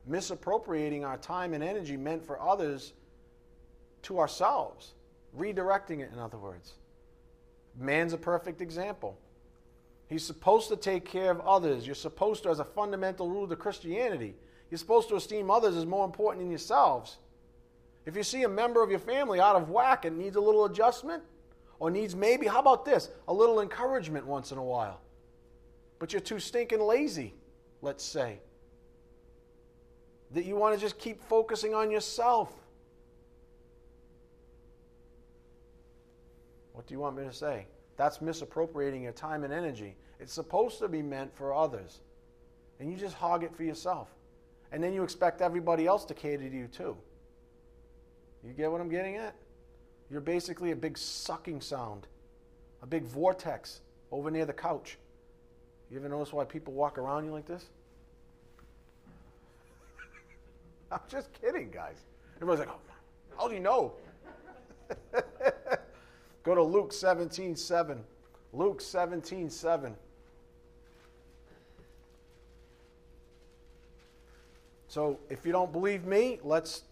misappropriating 0.06 1.04
our 1.04 1.18
time 1.18 1.52
and 1.52 1.62
energy 1.62 1.96
meant 1.96 2.24
for 2.24 2.40
others 2.40 2.94
to 4.02 4.18
ourselves, 4.18 4.94
redirecting 5.36 6.00
it, 6.00 6.10
in 6.12 6.18
other 6.18 6.38
words. 6.38 6.74
Man's 7.78 8.14
a 8.14 8.18
perfect 8.18 8.60
example. 8.60 9.18
He's 10.08 10.24
supposed 10.24 10.68
to 10.68 10.76
take 10.76 11.04
care 11.04 11.30
of 11.30 11.40
others. 11.42 11.86
You're 11.86 11.94
supposed 11.94 12.42
to, 12.42 12.50
as 12.50 12.58
a 12.58 12.64
fundamental 12.64 13.28
rule 13.28 13.50
of 13.50 13.58
Christianity, 13.58 14.34
you're 14.70 14.78
supposed 14.78 15.08
to 15.10 15.16
esteem 15.16 15.50
others 15.50 15.76
as 15.76 15.86
more 15.86 16.04
important 16.04 16.42
than 16.42 16.50
yourselves. 16.50 17.18
If 18.06 18.16
you 18.16 18.22
see 18.22 18.42
a 18.44 18.48
member 18.48 18.82
of 18.82 18.90
your 18.90 18.98
family 18.98 19.40
out 19.40 19.56
of 19.56 19.68
whack 19.68 20.04
and 20.04 20.18
needs 20.18 20.36
a 20.36 20.40
little 20.40 20.64
adjustment, 20.64 21.22
or 21.80 21.90
needs 21.90 22.14
maybe, 22.14 22.46
how 22.46 22.60
about 22.60 22.84
this? 22.84 23.10
A 23.26 23.32
little 23.32 23.60
encouragement 23.60 24.26
once 24.26 24.52
in 24.52 24.58
a 24.58 24.62
while. 24.62 25.00
But 25.98 26.12
you're 26.12 26.20
too 26.20 26.38
stinking 26.38 26.80
lazy, 26.80 27.34
let's 27.82 28.04
say. 28.04 28.38
That 30.32 30.44
you 30.44 30.54
want 30.54 30.74
to 30.74 30.80
just 30.80 30.98
keep 30.98 31.20
focusing 31.24 31.74
on 31.74 31.90
yourself. 31.90 32.52
What 36.74 36.86
do 36.86 36.94
you 36.94 37.00
want 37.00 37.16
me 37.16 37.24
to 37.24 37.32
say? 37.32 37.66
That's 37.96 38.20
misappropriating 38.20 39.02
your 39.02 39.12
time 39.12 39.42
and 39.42 39.52
energy. 39.52 39.96
It's 40.20 40.32
supposed 40.32 40.78
to 40.78 40.88
be 40.88 41.02
meant 41.02 41.34
for 41.34 41.52
others. 41.54 42.00
and 42.80 42.90
you 42.90 42.96
just 42.96 43.14
hog 43.14 43.44
it 43.44 43.54
for 43.54 43.62
yourself. 43.62 44.08
And 44.72 44.82
then 44.82 44.92
you 44.94 45.02
expect 45.02 45.42
everybody 45.42 45.86
else 45.86 46.04
to 46.06 46.14
cater 46.14 46.48
to 46.48 46.56
you 46.56 46.66
too. 46.66 46.96
You 48.42 48.54
get 48.54 48.72
what 48.72 48.80
I'm 48.80 48.88
getting 48.88 49.16
at? 49.16 49.34
You're 50.10 50.20
basically 50.20 50.72
a 50.72 50.76
big 50.76 50.98
sucking 50.98 51.60
sound, 51.60 52.08
a 52.82 52.86
big 52.86 53.04
vortex 53.04 53.80
over 54.10 54.30
near 54.30 54.44
the 54.44 54.52
couch. 54.52 54.98
You 55.90 55.98
ever 55.98 56.08
notice 56.08 56.32
why 56.32 56.44
people 56.44 56.72
walk 56.72 56.98
around 56.98 57.24
you 57.24 57.32
like 57.32 57.46
this? 57.46 57.66
I'm 60.92 61.00
just 61.08 61.32
kidding, 61.32 61.70
guys. 61.70 61.96
Everybody's 62.36 62.66
like, 62.66 62.70
oh, 62.70 62.80
how 63.38 63.48
do 63.48 63.54
you 63.54 63.60
know? 63.60 63.92
Go 66.42 66.54
to 66.54 66.62
Luke 66.62 66.92
17 66.92 67.54
7. 67.54 68.02
Luke 68.52 68.80
17 68.80 69.48
7. 69.48 69.94
So, 74.88 75.20
if 75.28 75.46
you 75.46 75.52
don't 75.52 75.70
believe 75.72 76.04
me, 76.04 76.40
let's 76.42 76.82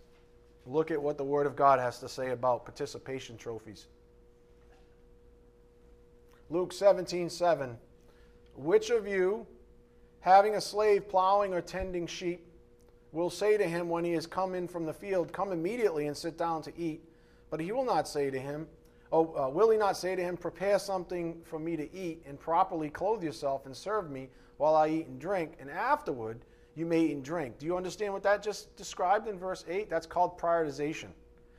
look 0.69 0.91
at 0.91 1.01
what 1.01 1.17
the 1.17 1.25
Word 1.25 1.47
of 1.47 1.57
God 1.57 1.81
has 1.81 1.99
to 2.01 2.09
say 2.09 2.31
about 2.31 2.65
participation 2.65 3.37
trophies. 3.37 3.87
Luke 6.51 6.73
17 6.73 7.31
7. 7.31 7.77
Which 8.55 8.91
of 8.91 9.07
you, 9.07 9.47
having 10.21 10.57
a 10.57 10.61
slave 10.61 11.09
plowing 11.09 11.55
or 11.55 11.61
tending 11.61 12.07
sheep, 12.07 12.45
will 13.13 13.31
say 13.31 13.57
to 13.57 13.65
him 13.65 13.89
when 13.89 14.05
he 14.05 14.13
has 14.13 14.27
come 14.27 14.55
in 14.55 14.69
from 14.69 14.85
the 14.85 14.93
field, 14.93 15.33
Come 15.33 15.53
immediately 15.53 16.07
and 16.07 16.17
sit 16.17 16.37
down 16.37 16.63
to 16.63 16.73
eat? 16.79 17.03
But 17.51 17.61
he 17.61 17.73
will 17.73 17.85
not 17.85 18.07
say 18.07 18.31
to 18.31 18.39
him, 18.39 18.67
Oh, 19.11 19.35
uh, 19.35 19.49
will 19.49 19.71
he 19.71 19.79
not 19.79 19.97
say 19.97 20.17
to 20.17 20.23
him, 20.23 20.37
Prepare 20.37 20.79
something 20.79 21.41
for 21.45 21.59
me 21.59 21.77
to 21.77 21.95
eat, 21.95 22.23
and 22.27 22.39
properly 22.39 22.91
clothe 22.91 23.23
yourself, 23.23 23.65
and 23.65 23.75
serve 23.75 24.11
me 24.11 24.29
while 24.59 24.75
I 24.75 24.89
eat 24.89 25.07
and 25.07 25.19
drink, 25.19 25.53
and 25.61 25.71
afterward 25.71 26.41
you 26.79 26.87
may 26.87 27.01
eat 27.01 27.13
and 27.13 27.25
drink? 27.25 27.59
Do 27.59 27.67
you 27.67 27.77
understand 27.77 28.13
what 28.13 28.23
that 28.23 28.43
just 28.43 28.75
described 28.77 29.29
in 29.29 29.39
verse 29.39 29.65
8? 29.69 29.91
That's 29.91 30.07
called 30.07 30.39
prioritization. 30.39 31.09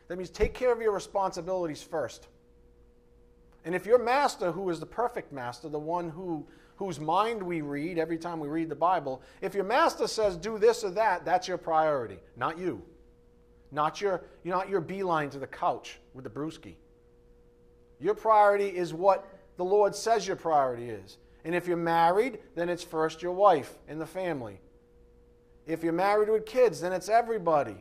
That 0.07 0.17
means 0.17 0.29
take 0.29 0.53
care 0.53 0.71
of 0.71 0.81
your 0.81 0.91
responsibilities 0.91 1.81
first. 1.81 2.27
And 3.65 3.75
if 3.75 3.85
your 3.85 3.99
master, 3.99 4.51
who 4.51 4.69
is 4.69 4.79
the 4.79 4.85
perfect 4.85 5.31
master, 5.31 5.69
the 5.69 5.77
one 5.77 6.09
who, 6.09 6.47
whose 6.77 6.99
mind 6.99 7.43
we 7.43 7.61
read 7.61 7.97
every 7.97 8.17
time 8.17 8.39
we 8.39 8.47
read 8.47 8.69
the 8.69 8.75
Bible, 8.75 9.21
if 9.41 9.53
your 9.53 9.65
master 9.65 10.07
says 10.07 10.37
do 10.37 10.57
this 10.57 10.83
or 10.83 10.91
that, 10.91 11.25
that's 11.25 11.47
your 11.47 11.57
priority, 11.57 12.19
not 12.37 12.57
you. 12.57 12.81
Not 13.71 14.01
your, 14.01 14.23
you're 14.43 14.55
not 14.55 14.69
your 14.69 14.81
beeline 14.81 15.29
to 15.31 15.39
the 15.39 15.47
couch 15.47 15.99
with 16.13 16.23
the 16.23 16.29
brewski. 16.29 16.75
Your 17.99 18.15
priority 18.15 18.67
is 18.67 18.93
what 18.93 19.27
the 19.57 19.65
Lord 19.65 19.93
says 19.93 20.25
your 20.25 20.37
priority 20.37 20.89
is. 20.89 21.17
And 21.43 21.53
if 21.53 21.67
you're 21.67 21.77
married, 21.77 22.39
then 22.55 22.69
it's 22.69 22.83
first 22.83 23.21
your 23.21 23.33
wife 23.33 23.77
and 23.87 23.99
the 23.99 24.05
family. 24.05 24.59
If 25.69 25.83
you're 25.83 25.93
married 25.93 26.29
with 26.29 26.47
kids, 26.47 26.81
then 26.81 26.91
it's 26.91 27.09
everybody. 27.09 27.75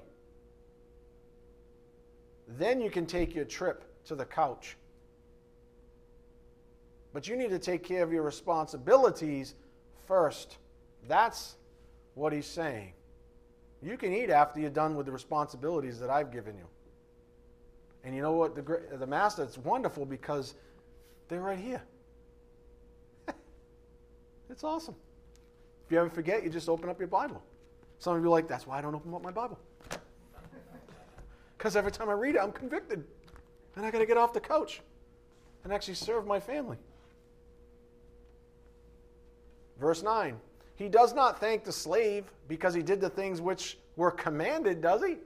Then 2.46 2.82
you 2.82 2.90
can 2.90 3.06
take 3.06 3.34
your 3.34 3.46
trip 3.46 3.82
to 4.04 4.14
the 4.14 4.26
couch. 4.26 4.76
But 7.14 7.26
you 7.26 7.34
need 7.34 7.48
to 7.48 7.58
take 7.58 7.82
care 7.82 8.02
of 8.02 8.12
your 8.12 8.22
responsibilities 8.22 9.54
first. 10.06 10.58
That's 11.08 11.56
what 12.12 12.34
he's 12.34 12.44
saying. 12.46 12.92
You 13.82 13.96
can 13.96 14.12
eat 14.12 14.28
after 14.28 14.60
you're 14.60 14.68
done 14.68 14.94
with 14.94 15.06
the 15.06 15.12
responsibilities 15.12 15.98
that 16.00 16.10
I've 16.10 16.30
given 16.30 16.58
you. 16.58 16.66
And 18.04 18.14
you 18.14 18.20
know 18.20 18.32
what? 18.32 18.54
The, 18.54 18.98
the 18.98 19.06
Master, 19.06 19.42
it's 19.42 19.56
wonderful 19.56 20.04
because 20.04 20.56
they're 21.28 21.40
right 21.40 21.58
here. 21.58 21.82
it's 24.50 24.62
awesome. 24.62 24.96
If 25.86 25.92
you 25.92 25.98
ever 25.98 26.10
forget, 26.10 26.44
you 26.44 26.50
just 26.50 26.68
open 26.68 26.90
up 26.90 26.98
your 26.98 27.08
Bible. 27.08 27.42
Some 27.98 28.16
of 28.16 28.22
you 28.22 28.28
are 28.28 28.30
like, 28.30 28.48
that's 28.48 28.66
why 28.66 28.78
I 28.78 28.80
don't 28.80 28.94
open 28.94 29.12
up 29.12 29.22
my 29.22 29.30
Bible. 29.30 29.58
Because 31.56 31.74
every 31.74 31.90
time 31.90 32.08
I 32.08 32.12
read 32.12 32.36
it, 32.36 32.40
I'm 32.40 32.52
convicted. 32.52 33.04
And 33.76 33.84
I 33.84 33.90
got 33.90 33.98
to 33.98 34.06
get 34.06 34.16
off 34.16 34.32
the 34.32 34.40
couch 34.40 34.80
and 35.64 35.72
actually 35.72 35.94
serve 35.94 36.26
my 36.26 36.38
family. 36.38 36.76
Verse 39.80 40.02
9 40.02 40.38
He 40.76 40.88
does 40.88 41.14
not 41.14 41.40
thank 41.40 41.64
the 41.64 41.72
slave 41.72 42.24
because 42.46 42.74
he 42.74 42.82
did 42.82 43.00
the 43.00 43.10
things 43.10 43.40
which 43.40 43.78
were 43.96 44.10
commanded, 44.10 44.80
does 44.80 45.02
he? 45.04 45.16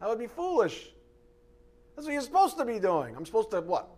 That 0.00 0.08
would 0.08 0.18
be 0.18 0.26
foolish. 0.26 0.90
That's 1.94 2.06
what 2.06 2.12
you're 2.12 2.22
supposed 2.22 2.56
to 2.58 2.64
be 2.64 2.78
doing. 2.78 3.16
I'm 3.16 3.26
supposed 3.26 3.50
to, 3.50 3.60
what? 3.60 3.88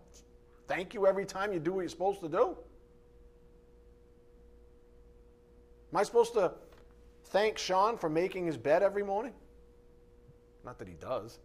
Thank 0.67 0.93
you 0.93 1.05
every 1.07 1.25
time 1.25 1.53
you 1.53 1.59
do 1.59 1.73
what 1.73 1.81
you're 1.81 1.89
supposed 1.89 2.21
to 2.21 2.29
do? 2.29 2.57
Am 5.91 5.97
I 5.97 6.03
supposed 6.03 6.33
to 6.33 6.53
thank 7.25 7.57
Sean 7.57 7.97
for 7.97 8.09
making 8.09 8.45
his 8.45 8.57
bed 8.57 8.83
every 8.83 9.03
morning? 9.03 9.33
Not 10.63 10.79
that 10.79 10.87
he 10.87 10.95
does. 10.95 11.39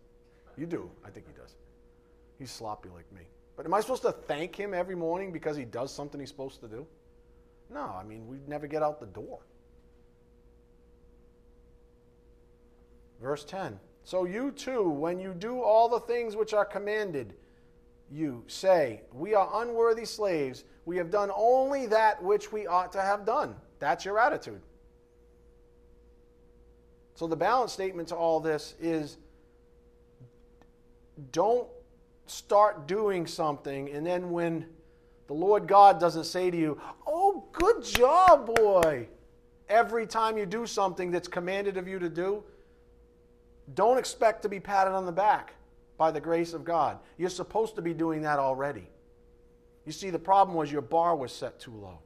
You 0.56 0.66
do. 0.66 0.90
I 1.04 1.10
think 1.10 1.26
he 1.26 1.32
does. 1.32 1.54
He's 2.38 2.50
sloppy 2.50 2.88
like 2.94 3.10
me. 3.12 3.22
But 3.56 3.66
am 3.66 3.74
I 3.74 3.80
supposed 3.80 4.02
to 4.02 4.12
thank 4.12 4.54
him 4.54 4.72
every 4.72 4.94
morning 4.94 5.32
because 5.32 5.56
he 5.56 5.64
does 5.64 5.92
something 5.92 6.20
he's 6.20 6.28
supposed 6.28 6.60
to 6.60 6.68
do? 6.68 6.86
No, 7.70 7.80
I 7.80 8.04
mean, 8.04 8.26
we'd 8.26 8.48
never 8.48 8.66
get 8.66 8.82
out 8.82 9.00
the 9.00 9.06
door. 9.06 9.40
Verse 13.20 13.44
10 13.44 13.78
So 14.04 14.24
you 14.24 14.52
too, 14.52 14.88
when 14.88 15.18
you 15.18 15.34
do 15.34 15.60
all 15.60 15.88
the 15.88 16.00
things 16.00 16.36
which 16.36 16.54
are 16.54 16.64
commanded, 16.64 17.34
you 18.10 18.44
say, 18.46 19.02
We 19.12 19.34
are 19.34 19.62
unworthy 19.62 20.04
slaves. 20.04 20.64
We 20.84 20.96
have 20.96 21.10
done 21.10 21.30
only 21.34 21.86
that 21.86 22.22
which 22.22 22.50
we 22.52 22.66
ought 22.66 22.92
to 22.92 23.02
have 23.02 23.26
done. 23.26 23.54
That's 23.78 24.04
your 24.04 24.18
attitude. 24.18 24.60
So 27.18 27.26
the 27.26 27.34
balance 27.34 27.72
statement 27.72 28.06
to 28.10 28.14
all 28.14 28.38
this 28.38 28.76
is 28.80 29.16
don't 31.32 31.66
start 32.26 32.86
doing 32.86 33.26
something 33.26 33.90
and 33.90 34.06
then 34.06 34.30
when 34.30 34.66
the 35.26 35.32
Lord 35.32 35.66
God 35.66 35.98
doesn't 35.98 36.26
say 36.26 36.48
to 36.48 36.56
you, 36.56 36.80
Oh, 37.08 37.42
good 37.50 37.82
job, 37.82 38.54
boy. 38.54 39.08
Every 39.68 40.06
time 40.06 40.38
you 40.38 40.46
do 40.46 40.64
something 40.64 41.10
that's 41.10 41.26
commanded 41.26 41.76
of 41.76 41.88
you 41.88 41.98
to 41.98 42.08
do, 42.08 42.44
don't 43.74 43.98
expect 43.98 44.42
to 44.42 44.48
be 44.48 44.60
patted 44.60 44.92
on 44.92 45.04
the 45.04 45.10
back 45.10 45.54
by 45.96 46.12
the 46.12 46.20
grace 46.20 46.52
of 46.52 46.64
God. 46.64 47.00
You're 47.16 47.30
supposed 47.30 47.74
to 47.74 47.82
be 47.82 47.94
doing 47.94 48.22
that 48.22 48.38
already. 48.38 48.86
You 49.84 49.90
see, 49.90 50.10
the 50.10 50.20
problem 50.20 50.56
was 50.56 50.70
your 50.70 50.82
bar 50.82 51.16
was 51.16 51.32
set 51.32 51.58
too 51.58 51.74
low. 51.74 51.98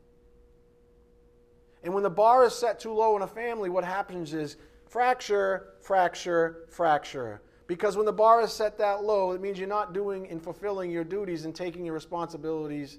And 1.84 1.92
when 1.92 2.02
the 2.02 2.08
bar 2.08 2.46
is 2.46 2.54
set 2.54 2.80
too 2.80 2.94
low 2.94 3.14
in 3.16 3.20
a 3.20 3.26
family, 3.26 3.68
what 3.68 3.84
happens 3.84 4.32
is 4.32 4.56
fracture, 4.92 5.72
fracture, 5.80 6.66
fracture. 6.68 7.40
Because 7.66 7.96
when 7.96 8.04
the 8.04 8.12
bar 8.12 8.42
is 8.42 8.52
set 8.52 8.76
that 8.76 9.02
low, 9.02 9.32
it 9.32 9.40
means 9.40 9.58
you're 9.58 9.66
not 9.66 9.94
doing 9.94 10.28
and 10.28 10.42
fulfilling 10.42 10.90
your 10.90 11.02
duties 11.02 11.46
and 11.46 11.54
taking 11.54 11.86
your 11.86 11.94
responsibilities 11.94 12.98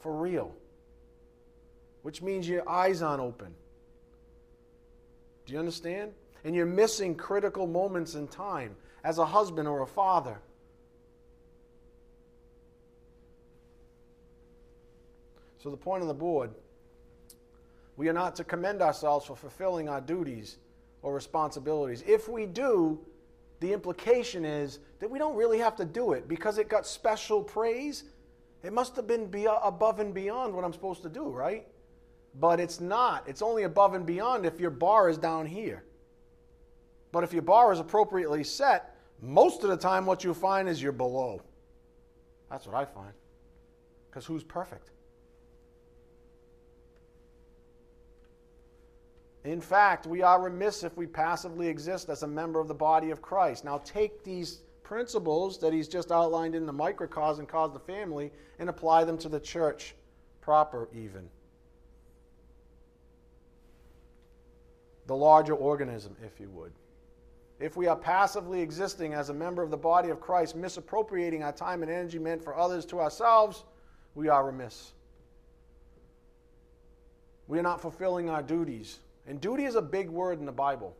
for 0.00 0.12
real, 0.12 0.52
which 2.02 2.22
means 2.22 2.48
your 2.48 2.68
eyes 2.68 3.02
aren't 3.02 3.20
open. 3.20 3.54
Do 5.46 5.52
you 5.52 5.60
understand? 5.60 6.10
And 6.44 6.56
you're 6.56 6.66
missing 6.66 7.14
critical 7.14 7.68
moments 7.68 8.16
in 8.16 8.26
time 8.26 8.74
as 9.04 9.18
a 9.18 9.24
husband 9.24 9.68
or 9.68 9.82
a 9.82 9.86
father. 9.86 10.40
So, 15.58 15.70
the 15.70 15.76
point 15.76 16.02
on 16.02 16.08
the 16.08 16.14
board 16.14 16.50
we 17.96 18.08
are 18.08 18.12
not 18.12 18.36
to 18.36 18.44
commend 18.44 18.82
ourselves 18.82 19.26
for 19.26 19.36
fulfilling 19.36 19.88
our 19.88 20.00
duties 20.00 20.58
or 21.02 21.14
responsibilities. 21.14 22.02
If 22.06 22.28
we 22.28 22.46
do, 22.46 23.00
the 23.60 23.72
implication 23.72 24.44
is 24.44 24.80
that 25.00 25.10
we 25.10 25.18
don't 25.18 25.36
really 25.36 25.58
have 25.58 25.76
to 25.76 25.84
do 25.84 26.12
it 26.12 26.28
because 26.28 26.58
it 26.58 26.68
got 26.68 26.86
special 26.86 27.42
praise 27.42 28.04
it 28.66 28.72
must 28.72 28.96
have 28.96 29.06
been 29.06 29.26
be 29.26 29.46
above 29.46 30.00
and 30.00 30.12
beyond 30.12 30.52
what 30.52 30.64
I'm 30.64 30.72
supposed 30.72 31.02
to 31.02 31.08
do, 31.08 31.28
right? 31.28 31.66
But 32.40 32.58
it's 32.58 32.80
not. 32.80 33.22
It's 33.28 33.40
only 33.40 33.62
above 33.62 33.94
and 33.94 34.04
beyond 34.04 34.44
if 34.44 34.58
your 34.58 34.70
bar 34.70 35.08
is 35.08 35.18
down 35.18 35.46
here. 35.46 35.84
But 37.12 37.22
if 37.22 37.32
your 37.32 37.42
bar 37.42 37.72
is 37.72 37.78
appropriately 37.78 38.42
set, 38.42 38.96
most 39.22 39.62
of 39.62 39.70
the 39.70 39.76
time 39.76 40.04
what 40.04 40.24
you 40.24 40.34
find 40.34 40.68
is 40.68 40.82
you're 40.82 40.90
below. 40.90 41.42
That's 42.50 42.66
what 42.66 42.74
I 42.74 42.84
find. 42.84 43.12
Because 44.10 44.26
who's 44.26 44.42
perfect? 44.42 44.90
In 49.46 49.60
fact, 49.60 50.06
we 50.06 50.22
are 50.22 50.42
remiss 50.42 50.82
if 50.82 50.96
we 50.96 51.06
passively 51.06 51.68
exist 51.68 52.08
as 52.08 52.24
a 52.24 52.26
member 52.26 52.58
of 52.58 52.66
the 52.66 52.74
body 52.74 53.10
of 53.10 53.22
Christ. 53.22 53.64
Now, 53.64 53.78
take 53.78 54.24
these 54.24 54.62
principles 54.82 55.58
that 55.60 55.72
he's 55.72 55.86
just 55.86 56.10
outlined 56.10 56.56
in 56.56 56.66
the 56.66 56.72
microcosm 56.72 57.46
cause 57.46 57.72
the 57.72 57.78
family 57.78 58.32
and 58.58 58.68
apply 58.68 59.04
them 59.04 59.16
to 59.18 59.28
the 59.28 59.38
church 59.38 59.94
proper, 60.40 60.88
even. 60.92 61.28
The 65.06 65.14
larger 65.14 65.54
organism, 65.54 66.16
if 66.24 66.40
you 66.40 66.50
would. 66.50 66.72
If 67.60 67.76
we 67.76 67.86
are 67.86 67.96
passively 67.96 68.60
existing 68.60 69.14
as 69.14 69.28
a 69.28 69.34
member 69.34 69.62
of 69.62 69.70
the 69.70 69.76
body 69.76 70.10
of 70.10 70.20
Christ, 70.20 70.56
misappropriating 70.56 71.44
our 71.44 71.52
time 71.52 71.82
and 71.82 71.90
energy 71.90 72.18
meant 72.18 72.42
for 72.42 72.56
others 72.56 72.84
to 72.86 73.00
ourselves, 73.00 73.62
we 74.16 74.28
are 74.28 74.44
remiss. 74.44 74.90
We 77.46 77.60
are 77.60 77.62
not 77.62 77.80
fulfilling 77.80 78.28
our 78.28 78.42
duties. 78.42 78.98
And 79.26 79.40
duty 79.40 79.64
is 79.64 79.74
a 79.74 79.82
big 79.82 80.08
word 80.08 80.38
in 80.38 80.46
the 80.46 80.52
Bible. 80.52 80.96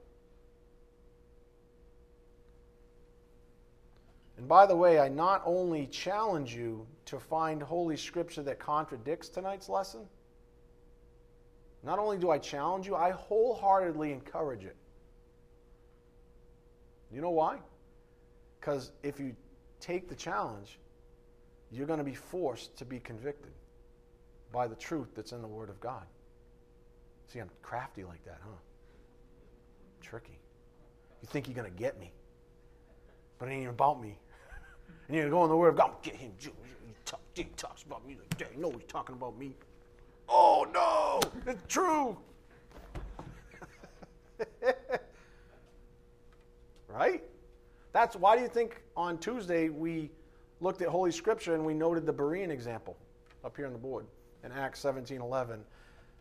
And 4.36 4.48
by 4.48 4.66
the 4.66 4.76
way, 4.76 4.98
I 4.98 5.08
not 5.08 5.42
only 5.44 5.86
challenge 5.86 6.54
you 6.54 6.86
to 7.06 7.18
find 7.18 7.62
Holy 7.62 7.96
Scripture 7.96 8.42
that 8.42 8.58
contradicts 8.58 9.28
tonight's 9.28 9.68
lesson, 9.68 10.06
not 11.82 11.98
only 11.98 12.18
do 12.18 12.30
I 12.30 12.38
challenge 12.38 12.86
you, 12.86 12.96
I 12.96 13.12
wholeheartedly 13.12 14.12
encourage 14.12 14.64
it. 14.64 14.76
You 17.12 17.20
know 17.20 17.30
why? 17.30 17.58
Because 18.60 18.90
if 19.02 19.20
you 19.20 19.34
take 19.80 20.08
the 20.08 20.14
challenge, 20.14 20.78
you're 21.70 21.86
going 21.86 21.98
to 21.98 22.04
be 22.04 22.14
forced 22.14 22.76
to 22.78 22.84
be 22.84 22.98
convicted 22.98 23.52
by 24.52 24.66
the 24.66 24.74
truth 24.74 25.08
that's 25.14 25.32
in 25.32 25.42
the 25.42 25.48
Word 25.48 25.70
of 25.70 25.80
God. 25.80 26.04
See, 27.26 27.38
I'm 27.38 27.50
crafty 27.62 28.04
like 28.04 28.24
that, 28.24 28.38
huh? 28.42 28.56
Tricky. 30.00 30.38
You 31.22 31.28
think 31.28 31.48
you're 31.48 31.56
going 31.56 31.70
to 31.70 31.78
get 31.78 31.98
me, 31.98 32.12
but 33.38 33.48
it 33.48 33.52
ain't 33.52 33.68
about 33.68 34.00
me. 34.00 34.18
And 35.08 35.16
you 35.16 35.28
go 35.28 35.44
in 35.44 35.50
the 35.50 35.56
Word 35.56 35.70
of 35.70 35.76
God, 35.76 35.92
get 36.02 36.14
him. 36.14 36.32
He, 36.38 36.50
talk, 37.04 37.20
he 37.34 37.44
talks 37.56 37.82
about 37.82 38.06
me 38.06 38.16
like 38.18 38.38
that. 38.38 38.52
You 38.54 38.60
know 38.62 38.70
he's 38.70 38.84
talking 38.86 39.16
about 39.16 39.36
me. 39.38 39.54
Oh, 40.28 40.66
no, 40.72 41.20
it's 41.46 41.62
true. 41.72 42.16
right? 46.88 47.22
That's 47.92 48.16
why 48.16 48.36
do 48.36 48.42
you 48.42 48.48
think 48.48 48.82
on 48.96 49.18
Tuesday 49.18 49.68
we 49.68 50.10
looked 50.60 50.82
at 50.82 50.88
Holy 50.88 51.10
Scripture 51.10 51.54
and 51.54 51.64
we 51.64 51.74
noted 51.74 52.06
the 52.06 52.12
Berean 52.12 52.50
example 52.50 52.96
up 53.44 53.56
here 53.56 53.66
on 53.66 53.72
the 53.72 53.78
board 53.78 54.06
in 54.44 54.52
Acts 54.52 54.80
17 54.80 55.20
11. 55.20 55.64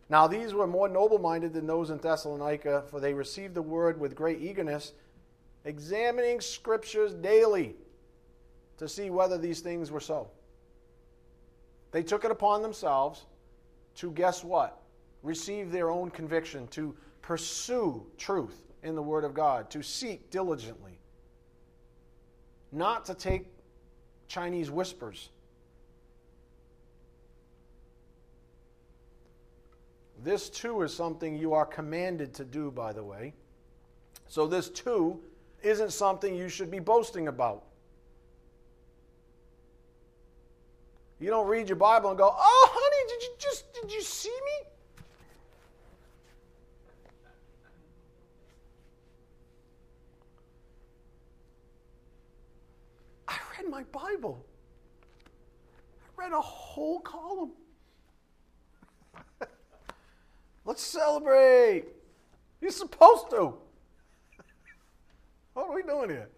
Now, 0.10 0.28
these 0.28 0.54
were 0.54 0.68
more 0.68 0.88
noble 0.88 1.18
minded 1.18 1.54
than 1.54 1.66
those 1.66 1.90
in 1.90 1.98
Thessalonica, 1.98 2.84
for 2.90 3.00
they 3.00 3.14
received 3.14 3.56
the 3.56 3.62
word 3.62 4.00
with 4.00 4.16
great 4.16 4.40
eagerness, 4.40 4.94
examining 5.64 6.42
scriptures 6.42 7.14
daily 7.14 7.76
to 8.78 8.88
see 8.88 9.10
whether 9.10 9.38
these 9.38 9.62
things 9.62 9.90
were 9.90 10.00
so. 10.00 10.30
They 11.92 12.04
took 12.04 12.24
it 12.26 12.32
upon 12.32 12.62
themselves 12.62 13.26
to 13.96 14.12
guess 14.12 14.44
what? 14.44 14.80
Receive 15.24 15.72
their 15.72 15.90
own 15.90 16.12
conviction, 16.12 16.68
to 16.68 16.96
pursue 17.22 18.06
truth 18.18 18.62
in 18.84 18.94
the 18.94 19.02
Word 19.02 19.24
of 19.24 19.34
God, 19.34 19.72
to 19.72 19.82
seek 19.82 20.30
diligently, 20.30 21.00
not 22.72 23.06
to 23.06 23.16
take 23.16 23.48
Chinese 24.28 24.70
whispers. 24.70 25.30
This 30.24 30.50
too 30.50 30.82
is 30.82 30.94
something 30.94 31.38
you 31.38 31.54
are 31.54 31.66
commanded 31.66 32.34
to 32.36 32.46
do, 32.46 32.72
by 32.72 32.94
the 32.94 33.04
way. 33.04 33.34
So, 34.28 34.48
this 34.48 34.70
too 34.70 35.22
isn't 35.62 35.92
something 35.92 36.36
you 36.36 36.50
should 36.50 36.72
be 36.72 36.80
boasting 36.80 37.28
about. 37.28 37.64
You 41.20 41.30
don't 41.30 41.48
read 41.48 41.70
your 41.70 41.78
Bible 41.78 42.10
and 42.10 42.18
go, 42.18 42.34
"Oh, 42.36 42.70
honey, 42.74 43.10
did 43.10 43.24
you 43.24 43.36
just 43.40 43.74
did 43.74 43.92
you 43.92 44.02
see 44.02 44.30
me?" 44.30 44.68
I 53.28 53.38
read 53.58 53.70
my 53.70 53.84
Bible. 53.84 54.46
I 56.18 56.24
read 56.24 56.34
a 56.34 56.42
whole 56.42 57.00
column. 57.00 57.52
Let's 60.66 60.82
celebrate. 60.82 61.86
You're 62.60 62.72
supposed 62.72 63.30
to. 63.30 63.54
what 65.54 65.70
are 65.70 65.74
we 65.74 65.84
doing 65.84 66.10
here? 66.10 66.30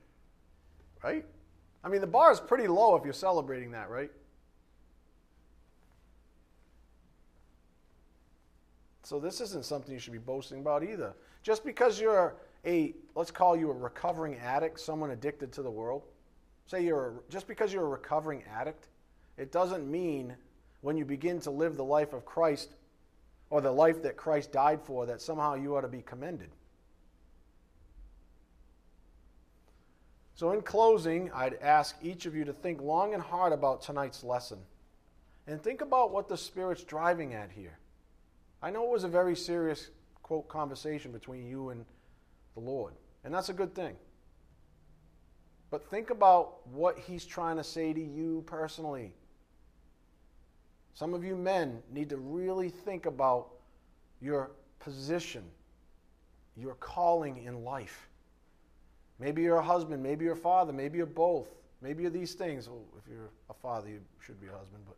Right? 1.04 1.26
I 1.84 1.90
mean, 1.90 2.02
the 2.02 2.08
bar 2.08 2.32
is 2.32 2.40
pretty 2.40 2.68
low 2.68 2.96
if 2.96 3.06
you're 3.06 3.14
celebrating 3.14 3.72
that, 3.72 3.90
right? 3.90 4.12
So 9.04 9.22
this 9.22 9.40
isn't 9.40 9.64
something 9.64 9.94
you 9.94 10.00
should 10.00 10.12
be 10.12 10.20
boasting 10.20 10.60
about 10.60 10.84
either. 10.84 11.14
Just 11.42 11.64
because 11.64 11.98
you're 11.98 12.36
a, 12.66 12.94
let's 13.16 13.32
call 13.32 13.56
you 13.56 13.72
a 13.72 13.74
recovering 13.74 14.36
addict, 14.36 14.82
someone 14.82 15.12
addicted 15.12 15.54
to 15.54 15.62
the 15.62 15.72
world, 15.72 16.04
say 16.66 16.84
you're, 16.84 17.08
a, 17.08 17.32
just 17.32 17.48
because 17.48 17.72
you're 17.72 17.86
a 17.86 17.90
recovering 17.90 18.44
addict, 18.54 18.90
it 19.38 19.54
doesn't 19.54 19.90
mean 19.90 20.36
when 20.82 20.98
you 20.98 21.06
begin 21.06 21.40
to 21.40 21.52
live 21.52 21.78
the 21.78 21.86
life 21.86 22.12
of 22.12 22.26
Christ 22.26 22.74
or 23.50 23.62
the 23.62 23.72
life 23.72 24.02
that 24.04 24.18
Christ 24.18 24.52
died 24.52 24.82
for 24.82 25.06
that 25.06 25.22
somehow 25.22 25.56
you 25.56 25.76
ought 25.76 25.82
to 25.82 25.88
be 25.88 26.02
commended. 26.02 26.50
So, 30.36 30.52
in 30.52 30.62
closing, 30.62 31.32
I'd 31.34 31.56
ask 31.56 31.96
each 32.04 32.28
of 32.28 32.36
you 32.36 32.46
to 32.46 32.54
think 32.54 32.80
long 32.80 33.16
and 33.16 33.24
hard 33.24 33.54
about 33.54 33.82
tonight's 33.82 34.24
lesson 34.24 34.60
and 35.48 35.62
think 35.62 35.82
about 35.82 36.12
what 36.12 36.28
the 36.28 36.38
Spirit's 36.38 36.84
driving 36.84 37.34
at 37.34 37.50
here. 37.50 37.80
I 38.62 38.70
know 38.70 38.84
it 38.84 38.92
was 38.92 39.04
a 39.04 39.08
very 39.08 39.36
serious, 39.36 39.90
quote, 40.22 40.48
conversation 40.48 41.12
between 41.12 41.48
you 41.48 41.70
and 41.70 41.86
the 42.54 42.60
Lord, 42.60 42.94
and 43.24 43.34
that's 43.34 43.50
a 43.50 43.54
good 43.54 43.74
thing. 43.74 43.96
But 45.72 45.90
think 45.90 46.10
about 46.12 46.68
what 46.68 46.98
He's 46.98 47.26
trying 47.26 47.58
to 47.58 47.64
say 47.64 47.92
to 47.94 48.00
you 48.02 48.44
personally. 48.46 49.14
Some 50.98 51.14
of 51.14 51.24
you 51.24 51.36
men 51.36 51.84
need 51.92 52.10
to 52.10 52.18
really 52.18 52.70
think 52.70 53.06
about 53.06 53.50
your 54.20 54.50
position, 54.80 55.44
your 56.56 56.74
calling 56.74 57.44
in 57.44 57.64
life. 57.64 58.10
Maybe 59.20 59.44
you're 59.44 59.58
a 59.58 59.64
husband, 59.64 60.02
maybe 60.02 60.26
you're 60.26 60.34
a 60.34 60.36
father, 60.36 60.74
maybe 60.74 60.98
you're 60.98 61.06
both. 61.06 61.50
Maybe 61.84 62.02
you're 62.02 62.12
these 62.12 62.34
things. 62.34 62.68
Well, 62.68 62.82
if 62.98 63.08
you're 63.08 63.30
a 63.48 63.54
father, 63.54 63.90
you 63.90 64.00
should 64.26 64.42
be 64.42 64.48
a 64.48 64.52
husband, 64.52 64.82
but 64.88 64.96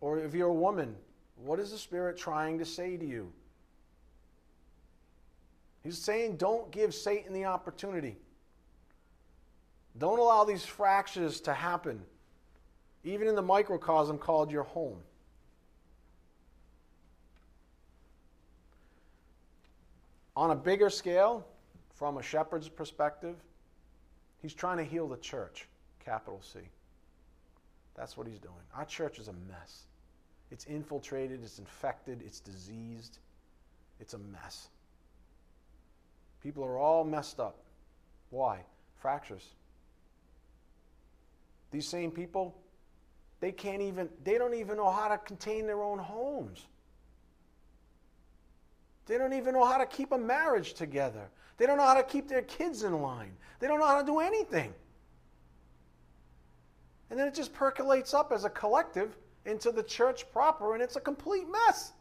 or 0.00 0.18
if 0.18 0.34
you're 0.34 0.48
a 0.48 0.52
woman, 0.52 0.96
what 1.36 1.60
is 1.60 1.70
the 1.70 1.78
Spirit 1.78 2.18
trying 2.18 2.58
to 2.58 2.64
say 2.64 2.96
to 2.96 3.06
you? 3.06 3.32
He's 5.84 5.98
saying, 5.98 6.34
don't 6.38 6.68
give 6.72 6.96
Satan 6.96 7.32
the 7.32 7.44
opportunity. 7.44 8.16
Don't 9.96 10.18
allow 10.18 10.42
these 10.42 10.64
fractures 10.64 11.40
to 11.42 11.54
happen, 11.54 12.02
even 13.04 13.28
in 13.28 13.34
the 13.34 13.42
microcosm 13.42 14.18
called 14.18 14.50
your 14.50 14.62
home. 14.62 14.98
On 20.34 20.50
a 20.50 20.54
bigger 20.54 20.88
scale, 20.88 21.46
from 21.94 22.16
a 22.16 22.22
shepherd's 22.22 22.68
perspective, 22.68 23.36
he's 24.40 24.54
trying 24.54 24.78
to 24.78 24.84
heal 24.84 25.06
the 25.08 25.18
church, 25.18 25.68
capital 26.04 26.40
C. 26.42 26.60
That's 27.94 28.16
what 28.16 28.26
he's 28.26 28.38
doing. 28.38 28.54
Our 28.74 28.86
church 28.86 29.18
is 29.18 29.28
a 29.28 29.34
mess. 29.48 29.86
It's 30.50 30.64
infiltrated, 30.66 31.42
it's 31.42 31.58
infected, 31.58 32.22
it's 32.24 32.40
diseased, 32.40 33.18
it's 34.00 34.14
a 34.14 34.18
mess. 34.18 34.68
People 36.42 36.64
are 36.64 36.78
all 36.78 37.04
messed 37.04 37.38
up. 37.38 37.58
Why? 38.30 38.60
Fractures. 39.00 39.44
These 41.70 41.86
same 41.86 42.10
people, 42.10 42.54
they 43.42 43.50
can't 43.50 43.82
even, 43.82 44.08
they 44.22 44.38
don't 44.38 44.54
even 44.54 44.76
know 44.76 44.92
how 44.92 45.08
to 45.08 45.18
contain 45.18 45.66
their 45.66 45.82
own 45.82 45.98
homes. 45.98 46.68
They 49.06 49.18
don't 49.18 49.32
even 49.32 49.52
know 49.52 49.64
how 49.64 49.78
to 49.78 49.86
keep 49.86 50.12
a 50.12 50.16
marriage 50.16 50.74
together. 50.74 51.28
They 51.58 51.66
don't 51.66 51.76
know 51.76 51.82
how 51.82 51.94
to 51.94 52.04
keep 52.04 52.28
their 52.28 52.42
kids 52.42 52.84
in 52.84 53.02
line. 53.02 53.32
They 53.58 53.66
don't 53.66 53.80
know 53.80 53.86
how 53.86 54.00
to 54.00 54.06
do 54.06 54.20
anything. 54.20 54.72
And 57.10 57.18
then 57.18 57.26
it 57.26 57.34
just 57.34 57.52
percolates 57.52 58.14
up 58.14 58.30
as 58.30 58.44
a 58.44 58.50
collective 58.50 59.16
into 59.44 59.72
the 59.72 59.82
church 59.82 60.30
proper, 60.32 60.74
and 60.74 60.82
it's 60.82 60.94
a 60.94 61.00
complete 61.00 61.46
mess. 61.50 61.94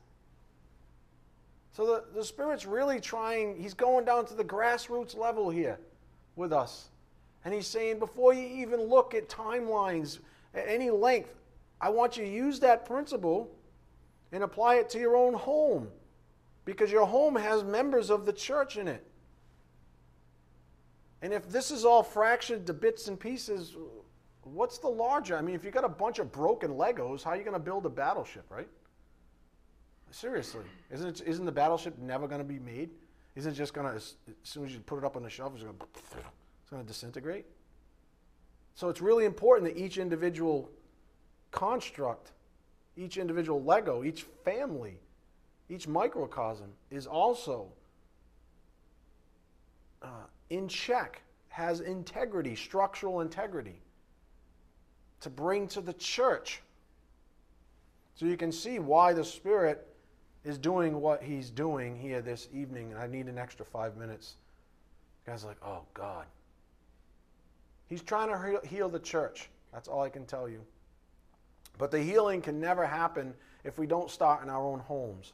So 1.72 1.88
the, 1.88 2.04
the 2.14 2.24
Spirit's 2.24 2.68
really 2.68 3.00
trying, 3.00 3.60
he's 3.60 3.74
going 3.74 4.06
down 4.06 4.28
to 4.28 4.36
the 4.36 4.44
grassroots 4.44 5.18
level 5.18 5.50
here 5.50 5.80
with 6.36 6.54
us. 6.54 6.90
And 7.44 7.52
he's 7.52 7.66
saying, 7.66 7.98
before 7.98 8.32
you 8.36 8.46
even 8.46 8.80
look 8.80 9.16
at 9.16 9.28
timelines 9.28 10.20
at 10.54 10.68
any 10.68 10.90
length, 10.90 11.34
I 11.80 11.90
want 11.90 12.18
you 12.18 12.26
to 12.26 12.30
use 12.30 12.60
that 12.60 12.86
principle 12.86 13.50
and 14.32 14.44
apply 14.44 14.76
it 14.76 14.90
to 14.90 15.00
your 15.00 15.16
own 15.16 15.34
home. 15.34 15.88
Because 16.64 16.92
your 16.92 17.06
home 17.06 17.36
has 17.36 17.64
members 17.64 18.10
of 18.10 18.26
the 18.26 18.34
church 18.34 18.78
in 18.78 18.88
it. 18.88 19.06
And 21.22 21.34
if 21.34 21.50
this 21.50 21.72
is 21.72 21.86
all 21.86 22.04
fractured 22.04 22.66
to 22.68 22.74
bits 22.74 23.08
and 23.08 23.20
pieces, 23.20 23.76
what's 24.44 24.78
the 24.78 24.88
larger? 24.88 25.38
I 25.38 25.42
mean, 25.42 25.56
if 25.56 25.64
you 25.64 25.72
got 25.72 25.84
a 25.84 25.90
bunch 25.90 26.20
of 26.20 26.32
broken 26.32 26.72
Legos, 26.72 27.24
how 27.24 27.32
are 27.32 27.36
you 27.36 27.44
going 27.44 27.54
to 27.54 27.60
build 27.60 27.86
a 27.86 27.90
battleship, 27.90 28.46
right? 28.50 28.68
Seriously, 30.12 30.66
isn't 30.92 31.08
it, 31.08 31.28
isn't 31.28 31.46
the 31.46 31.52
battleship 31.52 31.98
never 31.98 32.28
going 32.28 32.42
to 32.42 32.48
be 32.48 32.60
made? 32.60 32.90
Isn't 33.36 33.54
it 33.54 33.56
just 33.56 33.74
going 33.74 33.88
to 33.88 33.94
as, 33.96 34.16
soon 34.44 34.66
as 34.66 34.74
you 34.74 34.80
put 34.80 34.98
it 34.98 35.06
up 35.06 35.16
on 35.16 35.24
the 35.24 35.30
shelf, 35.30 35.54
it's 35.56 35.64
going 35.64 35.78
to 35.78 35.86
it's 36.62 36.70
going 36.70 36.82
to 36.82 36.88
disintegrate? 36.88 37.46
So 38.76 38.90
it's 38.90 39.02
really 39.02 39.26
important 39.26 39.74
that 39.74 39.80
each 39.82 39.98
individual 39.98 40.70
construct, 41.52 42.32
each 42.98 43.18
individual 43.18 43.64
Lego, 43.64 44.04
each 44.04 44.24
family 44.44 44.98
each 45.72 45.88
microcosm 45.88 46.70
is 46.90 47.08
also 47.08 47.70
uh, 50.02 50.26
in 50.50 50.68
check, 50.68 51.22
has 51.48 51.80
integrity, 51.80 52.58
structural 52.58 53.22
integrity 53.22 53.82
to 55.22 55.30
bring 55.30 55.70
to 55.70 55.80
the 55.80 55.94
church. 55.94 56.62
So 58.16 58.26
you 58.26 58.36
can 58.36 58.52
see 58.52 58.80
why 58.80 59.14
the 59.14 59.24
Spirit 59.24 59.88
is 60.44 60.58
doing 60.58 61.00
what 61.00 61.24
He's 61.24 61.50
doing 61.50 61.98
here 61.98 62.22
this 62.22 62.50
evening. 62.54 62.92
And 62.92 63.00
I 63.00 63.08
need 63.08 63.28
an 63.28 63.38
extra 63.38 63.66
five 63.66 63.96
minutes. 63.96 64.36
The 65.24 65.32
guy's 65.32 65.46
like, 65.46 65.58
oh, 65.66 65.84
God. 65.94 66.26
He's 67.92 68.02
trying 68.02 68.30
to 68.30 68.66
heal 68.66 68.88
the 68.88 69.02
church. 69.02 69.50
That's 69.74 69.90
all 69.90 70.02
I 70.02 70.08
can 70.08 70.26
tell 70.26 70.48
you. 70.48 70.62
But 71.78 71.92
the 71.92 72.02
healing 72.02 72.42
can 72.42 72.58
never 72.58 72.86
happen 72.86 73.34
if 73.66 73.78
we 73.78 73.86
don't 73.86 74.10
start 74.10 74.42
in 74.42 74.50
our 74.50 74.64
own 74.64 74.80
homes. 74.80 75.34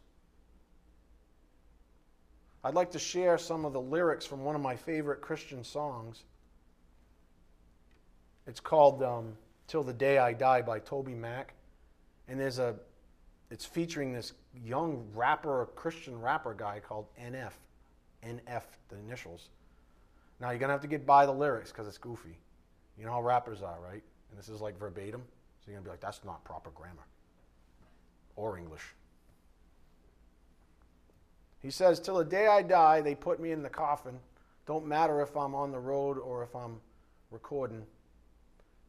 I'd 2.63 2.73
like 2.73 2.89
to 2.93 2.99
share 2.99 3.37
some 3.37 3.63
of 3.63 3.73
the 3.73 3.79
lyrics 3.79 4.25
from 4.25 4.43
one 4.43 4.55
of 4.55 4.61
my 4.61 4.75
favorite 4.75 5.21
Christian 5.21 5.63
songs. 5.63 6.23
It's 8.47 8.59
called 8.59 9.03
um, 9.03 9.33
Till 9.67 9.83
the 9.83 9.93
Day 9.93 10.17
I 10.17 10.33
Die 10.33 10.63
by 10.63 10.79
TobyMac. 10.79 11.49
And 12.27 12.39
there's 12.39 12.57
a, 12.57 12.73
it's 13.51 13.65
featuring 13.65 14.13
this 14.13 14.33
young 14.65 15.05
rapper, 15.13 15.67
Christian 15.75 16.19
rapper 16.19 16.55
guy 16.55 16.79
called 16.79 17.05
NF. 17.21 17.51
NF, 18.25 18.63
the 18.89 18.97
initials. 18.97 19.49
Now 20.39 20.49
you're 20.49 20.57
going 20.57 20.69
to 20.69 20.73
have 20.73 20.81
to 20.81 20.87
get 20.87 21.05
by 21.05 21.27
the 21.27 21.31
lyrics 21.31 21.71
because 21.71 21.87
it's 21.87 21.99
goofy. 21.99 22.39
You 22.97 23.05
know 23.05 23.11
how 23.11 23.21
rappers 23.21 23.61
are, 23.61 23.77
right? 23.81 24.03
And 24.29 24.39
this 24.39 24.49
is 24.49 24.61
like 24.61 24.77
verbatim. 24.79 25.21
So 25.59 25.71
you're 25.71 25.75
going 25.75 25.83
to 25.83 25.87
be 25.89 25.91
like, 25.91 25.99
that's 26.01 26.23
not 26.25 26.43
proper 26.43 26.71
grammar 26.71 27.05
or 28.35 28.57
English. 28.57 28.93
He 31.59 31.71
says, 31.71 31.99
Till 31.99 32.17
the 32.17 32.25
day 32.25 32.47
I 32.47 32.61
die, 32.61 33.01
they 33.01 33.15
put 33.15 33.39
me 33.39 33.51
in 33.51 33.61
the 33.61 33.69
coffin. 33.69 34.19
Don't 34.65 34.85
matter 34.85 35.21
if 35.21 35.35
I'm 35.35 35.55
on 35.55 35.71
the 35.71 35.79
road 35.79 36.17
or 36.17 36.43
if 36.43 36.55
I'm 36.55 36.79
recording. 37.31 37.83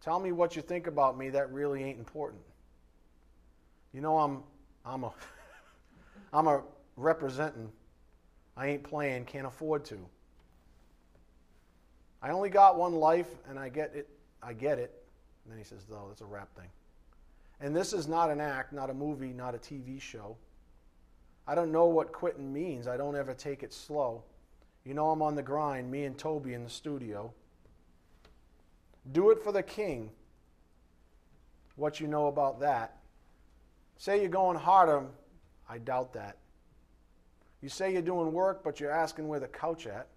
Tell 0.01 0.21
me 0.21 0.33
what 0.33 0.57
you 0.57 0.63
think 0.63 0.87
about 0.87 1.19
me. 1.19 1.31
That 1.31 1.53
really 1.53 1.83
ain't 1.83 1.99
important. 1.99 2.43
You 3.93 4.01
know, 4.01 4.19
I'm, 4.19 4.43
I'm 4.85 5.05
a, 5.05 5.13
I'm 6.33 6.47
a 6.47 6.63
representing. 6.97 7.71
I 8.57 8.69
ain't 8.69 8.83
playing, 8.83 9.25
can't 9.25 9.47
afford 9.47 9.85
to. 9.87 9.99
I 12.23 12.31
only 12.31 12.51
got 12.51 12.77
one 12.77 12.95
life, 12.95 13.29
and 13.49 13.59
I 13.59 13.69
get 13.69 13.95
it. 13.95 14.09
I 14.43 14.53
get 14.53 14.79
it. 14.79 15.03
And 15.45 15.53
then 15.53 15.59
he 15.59 15.65
says, 15.65 15.85
"Though 15.85 16.07
that's 16.09 16.21
a 16.21 16.27
rap 16.27 16.55
thing." 16.55 16.71
And 17.61 17.75
this 17.75 17.93
is 17.93 18.07
not 18.07 18.31
an 18.31 18.41
act, 18.41 18.73
not 18.73 18.91
a 18.91 18.95
movie, 18.95 19.33
not 19.33 19.55
a 19.55 19.59
TV 19.59 19.99
show. 20.01 20.37
I 21.47 21.55
don't 21.55 21.73
know 21.73 21.87
what 21.87 22.13
quitting 22.13 22.53
means. 22.53 22.87
I 22.87 22.97
don't 22.97 23.17
ever 23.17 23.35
take 23.35 23.63
it 23.63 23.73
slow. 23.73 24.23
You 24.85 24.95
know, 24.95 25.11
I'm 25.11 25.23
on 25.23 25.35
the 25.35 25.43
grind, 25.43 25.91
me 25.91 26.05
and 26.05 26.17
Toby 26.17 26.55
in 26.55 26.63
the 26.63 26.71
studio. 26.71 27.33
Do 29.13 29.31
it 29.31 29.43
for 29.43 29.53
the 29.53 29.63
king. 29.63 30.11
What 31.77 32.01
you 32.01 32.07
know 32.07 32.27
about 32.27 32.61
that? 32.61 32.99
Say 33.97 34.21
you're 34.21 34.29
going 34.29 34.57
harder. 34.57 35.07
I 35.69 35.79
doubt 35.79 36.13
that. 36.13 36.37
You 37.61 37.69
say 37.69 37.93
you're 37.93 38.03
doing 38.03 38.33
work, 38.33 38.63
but 38.63 38.79
you're 38.79 38.91
asking 38.91 39.27
where 39.27 39.41
the 39.41 39.49
couch 39.49 39.87
at. 39.87 40.09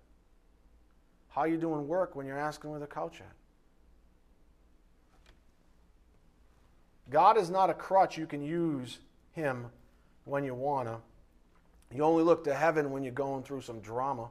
How 1.31 1.41
are 1.41 1.47
you 1.47 1.57
doing 1.57 1.87
work 1.87 2.15
when 2.15 2.25
you're 2.25 2.37
asking 2.37 2.71
where 2.71 2.79
the 2.79 2.87
couch 2.87 3.21
at? 3.21 3.33
God 7.09 7.37
is 7.37 7.49
not 7.49 7.69
a 7.69 7.73
crutch 7.73 8.17
you 8.17 8.25
can 8.25 8.43
use 8.43 8.99
him 9.31 9.67
when 10.25 10.43
you 10.43 10.53
want 10.53 10.89
to. 10.89 10.97
You 11.95 12.03
only 12.03 12.23
look 12.23 12.43
to 12.45 12.53
heaven 12.53 12.91
when 12.91 13.03
you're 13.03 13.13
going 13.13 13.43
through 13.43 13.61
some 13.61 13.79
drama. 13.79 14.27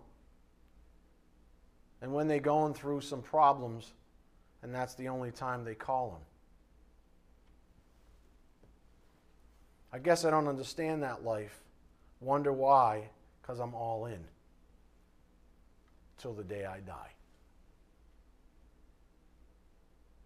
And 2.02 2.12
when 2.12 2.28
they're 2.28 2.38
going 2.38 2.74
through 2.74 3.00
some 3.00 3.22
problems, 3.22 3.92
and 4.62 4.74
that's 4.74 4.94
the 4.94 5.08
only 5.08 5.30
time 5.30 5.64
they 5.64 5.74
call 5.74 6.10
him. 6.10 6.22
I 9.92 9.98
guess 9.98 10.24
I 10.24 10.30
don't 10.30 10.48
understand 10.48 11.02
that 11.02 11.24
life. 11.24 11.60
Wonder 12.20 12.52
why? 12.52 13.08
Because 13.40 13.58
I'm 13.58 13.74
all 13.74 14.06
in 14.06 14.20
till 16.20 16.34
the 16.34 16.44
day 16.44 16.66
I 16.66 16.80
die. 16.80 17.12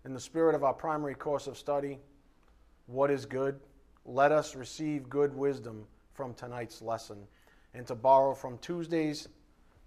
In 0.04 0.12
the 0.12 0.20
spirit 0.20 0.54
of 0.54 0.64
our 0.64 0.74
primary 0.74 1.14
course 1.14 1.46
of 1.46 1.56
study, 1.56 1.98
What 2.86 3.10
is 3.10 3.24
Good? 3.24 3.60
Let 4.04 4.32
us 4.32 4.54
receive 4.54 5.08
good 5.08 5.34
wisdom 5.34 5.86
from 6.12 6.34
tonight's 6.34 6.82
lesson 6.82 7.26
and 7.72 7.86
to 7.86 7.94
borrow 7.94 8.34
from 8.34 8.58
Tuesday's. 8.58 9.28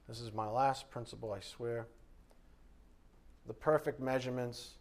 This 0.07 0.19
is 0.19 0.33
my 0.33 0.47
last 0.47 0.89
principle, 0.89 1.31
I 1.31 1.39
swear. 1.41 1.87
The 3.45 3.53
perfect 3.53 3.99
measurements. 3.99 4.77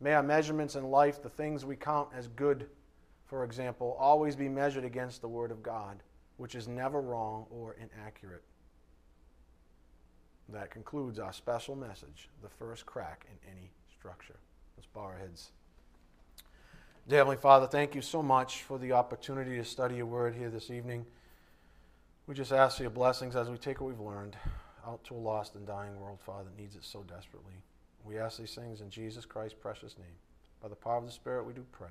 May 0.00 0.12
our 0.12 0.22
measurements 0.22 0.76
in 0.76 0.84
life, 0.84 1.22
the 1.22 1.28
things 1.28 1.64
we 1.64 1.74
count 1.74 2.10
as 2.14 2.28
good, 2.28 2.68
for 3.26 3.44
example, 3.44 3.96
always 3.98 4.36
be 4.36 4.48
measured 4.48 4.84
against 4.84 5.20
the 5.20 5.28
Word 5.28 5.50
of 5.50 5.62
God, 5.62 6.02
which 6.36 6.54
is 6.54 6.68
never 6.68 7.00
wrong 7.00 7.46
or 7.50 7.74
inaccurate. 7.74 8.44
That 10.52 10.70
concludes 10.70 11.18
our 11.18 11.32
special 11.32 11.76
message, 11.76 12.28
the 12.42 12.48
first 12.48 12.84
crack 12.84 13.26
in 13.30 13.52
any 13.52 13.70
structure. 13.96 14.36
Let's 14.76 14.88
bow 14.88 15.02
our 15.02 15.16
heads. 15.16 15.50
Dear 17.08 17.18
Heavenly 17.18 17.36
Father, 17.36 17.66
thank 17.66 17.94
you 17.94 18.02
so 18.02 18.22
much 18.22 18.62
for 18.62 18.78
the 18.78 18.92
opportunity 18.92 19.56
to 19.56 19.64
study 19.64 19.96
your 19.96 20.06
word 20.06 20.34
here 20.34 20.50
this 20.50 20.70
evening. 20.70 21.06
We 22.26 22.34
just 22.34 22.52
ask 22.52 22.76
for 22.76 22.82
your 22.82 22.90
blessings 22.90 23.36
as 23.36 23.48
we 23.48 23.58
take 23.58 23.80
what 23.80 23.88
we've 23.88 24.00
learned 24.00 24.36
out 24.86 25.02
to 25.04 25.14
a 25.14 25.16
lost 25.16 25.54
and 25.54 25.66
dying 25.66 25.98
world, 26.00 26.20
Father, 26.20 26.44
that 26.44 26.60
needs 26.60 26.76
it 26.76 26.84
so 26.84 27.02
desperately. 27.02 27.54
We 28.04 28.18
ask 28.18 28.38
these 28.38 28.54
things 28.54 28.80
in 28.80 28.90
Jesus 28.90 29.24
Christ's 29.24 29.58
precious 29.60 29.96
name. 29.98 30.14
By 30.62 30.68
the 30.68 30.76
power 30.76 30.96
of 30.96 31.06
the 31.06 31.12
Spirit, 31.12 31.44
we 31.44 31.52
do 31.52 31.64
pray. 31.72 31.88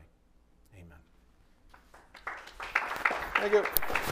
Amen. 0.76 0.98
Thank 3.36 3.54
you. 3.54 4.10